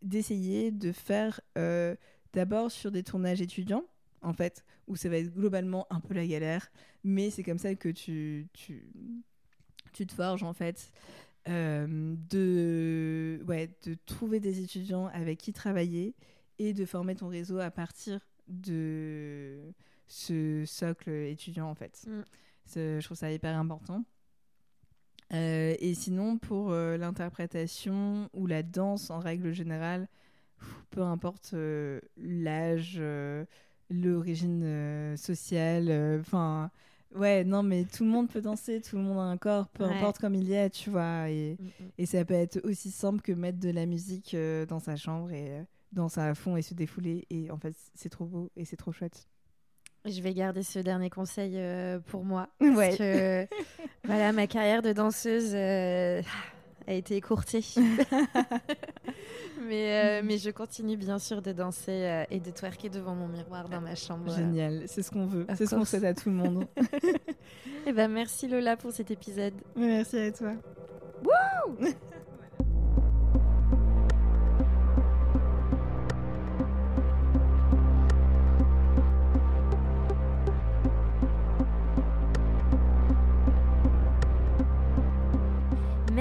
d'essayer 0.03 0.71
de 0.71 0.93
faire 0.93 1.41
euh, 1.57 1.97
d'abord 2.35 2.71
sur 2.71 2.91
des 2.91 3.03
tournages 3.03 3.41
étudiants 3.41 3.85
en 4.21 4.35
fait 4.35 4.63
où 4.89 4.97
ça 4.97 5.09
va 5.09 5.17
être 5.17 5.33
globalement 5.33 5.87
un 5.89 6.01
peu 6.01 6.13
la 6.13 6.27
galère 6.27 6.71
mais 7.03 7.31
c'est 7.31 7.43
comme 7.43 7.59
ça 7.59 7.75
que 7.75 7.89
tu 7.89 8.47
tu, 8.53 8.91
tu 9.93 10.07
te 10.07 10.13
forges 10.13 10.43
en 10.43 10.53
fait 10.53 10.93
euh, 11.49 12.15
de 12.29 13.43
ouais 13.47 13.71
de 13.87 13.97
trouver 14.05 14.39
des 14.39 14.61
étudiants 14.61 15.07
avec 15.07 15.39
qui 15.39 15.55
travailler 15.55 16.15
et 16.59 16.75
de 16.75 16.85
former 16.85 17.15
ton 17.15 17.29
réseau 17.29 17.59
à 17.59 17.71
partir 17.71 18.21
de 18.49 19.73
ce 20.07 20.65
socle 20.67 21.11
étudiant 21.11 21.71
en 21.71 21.75
fait 21.75 22.07
Mm. 22.07 22.23
Je 22.77 23.05
trouve 23.05 23.17
ça 23.17 23.33
hyper 23.33 23.57
important 23.57 24.05
Euh, 25.35 25.75
et 25.79 25.93
sinon 25.95 26.39
pour 26.39 26.71
euh, 26.73 26.97
l'interprétation 26.97 28.31
ou 28.33 28.47
la 28.47 28.63
danse 28.63 29.11
en 29.11 29.19
règle 29.19 29.53
générale 29.53 30.09
peu 30.91 31.03
importe 31.03 31.51
euh, 31.55 32.01
l'âge 32.17 33.01
l'origine 33.91 35.17
sociale 35.17 36.19
enfin 36.21 36.71
ouais 37.15 37.45
non 37.45 37.63
mais 37.63 37.85
tout 37.85 38.05
le 38.05 38.11
monde 38.11 38.29
peut 38.29 38.41
danser 38.43 38.81
tout 38.81 38.97
le 38.97 39.03
monde 39.03 39.19
a 39.19 39.23
un 39.23 39.37
corps 39.39 39.69
peu 39.69 39.85
Ouais. 39.85 39.91
importe 39.99 40.19
comme 40.19 40.35
il 40.35 40.53
est 40.53 40.71
tu 40.71 40.91
vois 40.91 41.31
et 41.31 41.59
Mm, 41.59 41.65
mm. 41.67 41.91
et 41.99 42.07
ça 42.07 42.25
peut 42.25 42.35
être 42.35 42.61
aussi 42.65 42.91
simple 42.91 43.21
que 43.23 43.33
mettre 43.33 43.59
de 43.59 43.71
la 43.71 43.87
musique 43.87 44.37
dans 44.69 44.79
sa 44.79 44.97
chambre 44.97 45.31
et 45.33 45.65
danser 45.93 46.21
à 46.21 46.35
fond 46.35 46.57
et 46.57 46.63
se 46.63 46.75
défouler. 46.75 47.27
Et 47.31 47.51
en 47.51 47.59
fait, 47.59 47.75
c'est 47.95 48.11
trop 48.11 48.27
beau 48.27 48.51
et 48.57 48.65
c'est 48.65 48.77
trop 48.77 48.93
chouette. 48.93 49.27
Je 50.05 50.23
vais 50.23 50.33
garder 50.33 50.63
ce 50.63 50.79
dernier 50.79 51.11
conseil 51.11 51.55
euh, 51.57 51.99
pour 51.99 52.25
moi. 52.25 52.49
Ouais. 52.61 52.89
Parce 52.89 52.97
que 52.99 53.47
voilà, 54.05 54.33
ma 54.33 54.47
carrière 54.47 54.83
de 54.83 54.93
danseuse 54.93 55.53
euh, 55.55 56.23
a 56.87 56.93
été 56.93 57.17
écourtée. 57.17 57.65
mais, 59.69 60.21
euh, 60.21 60.23
mais 60.25 60.39
je 60.39 60.51
continue 60.51 60.97
bien 60.97 61.19
sûr 61.19 61.43
de 61.43 61.53
danser 61.53 62.25
et 62.31 62.41
de 62.41 62.51
twerker 62.51 62.89
devant 62.89 63.15
mon 63.15 63.29
miroir 63.29 63.69
dans 63.69 63.81
ma 63.81 63.95
chambre. 63.95 64.35
Génial, 64.35 64.85
c'est 64.87 65.03
ce 65.03 65.11
qu'on 65.11 65.27
veut. 65.27 65.47
C'est 65.55 65.67
ce 65.67 65.75
qu'on 65.75 65.85
souhaite 65.85 66.05
à 66.05 66.15
tout 66.15 66.29
le 66.31 66.37
monde. 66.37 66.67
Et 67.87 67.93
ben 67.93 68.09
merci 68.09 68.49
Lola 68.49 68.77
pour 68.77 68.93
cet 68.93 69.11
épisode. 69.11 69.55
Merci 69.77 70.19
à 70.19 70.33
toi. 70.33 70.53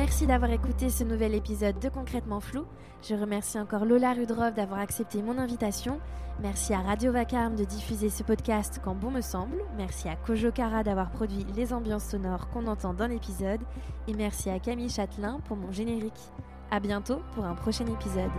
Merci 0.07 0.25
d'avoir 0.25 0.51
écouté 0.51 0.89
ce 0.89 1.03
nouvel 1.03 1.35
épisode 1.35 1.79
de 1.79 1.89
Concrètement 1.89 2.39
Flou. 2.39 2.63
Je 3.03 3.13
remercie 3.13 3.59
encore 3.59 3.83
Lola 3.83 4.13
Rudrov 4.13 4.53
d'avoir 4.53 4.79
accepté 4.79 5.21
mon 5.21 5.37
invitation. 5.37 5.99
Merci 6.41 6.73
à 6.73 6.79
Radio 6.79 7.11
Vacarme 7.11 7.57
de 7.57 7.65
diffuser 7.65 8.09
ce 8.09 8.23
podcast 8.23 8.79
quand 8.81 8.95
bon 8.95 9.11
me 9.11 9.19
semble. 9.19 9.57
Merci 9.75 10.07
à 10.07 10.15
Kojo 10.15 10.49
Kara 10.53 10.81
d'avoir 10.81 11.11
produit 11.11 11.45
les 11.57 11.73
ambiances 11.73 12.05
sonores 12.05 12.47
qu'on 12.51 12.67
entend 12.67 12.93
dans 12.93 13.07
l'épisode. 13.07 13.59
Et 14.07 14.13
merci 14.13 14.49
à 14.49 14.59
Camille 14.59 14.89
Châtelain 14.89 15.41
pour 15.43 15.57
mon 15.57 15.73
générique. 15.73 16.31
À 16.71 16.79
bientôt 16.79 17.19
pour 17.35 17.43
un 17.43 17.55
prochain 17.55 17.85
épisode. 17.87 18.31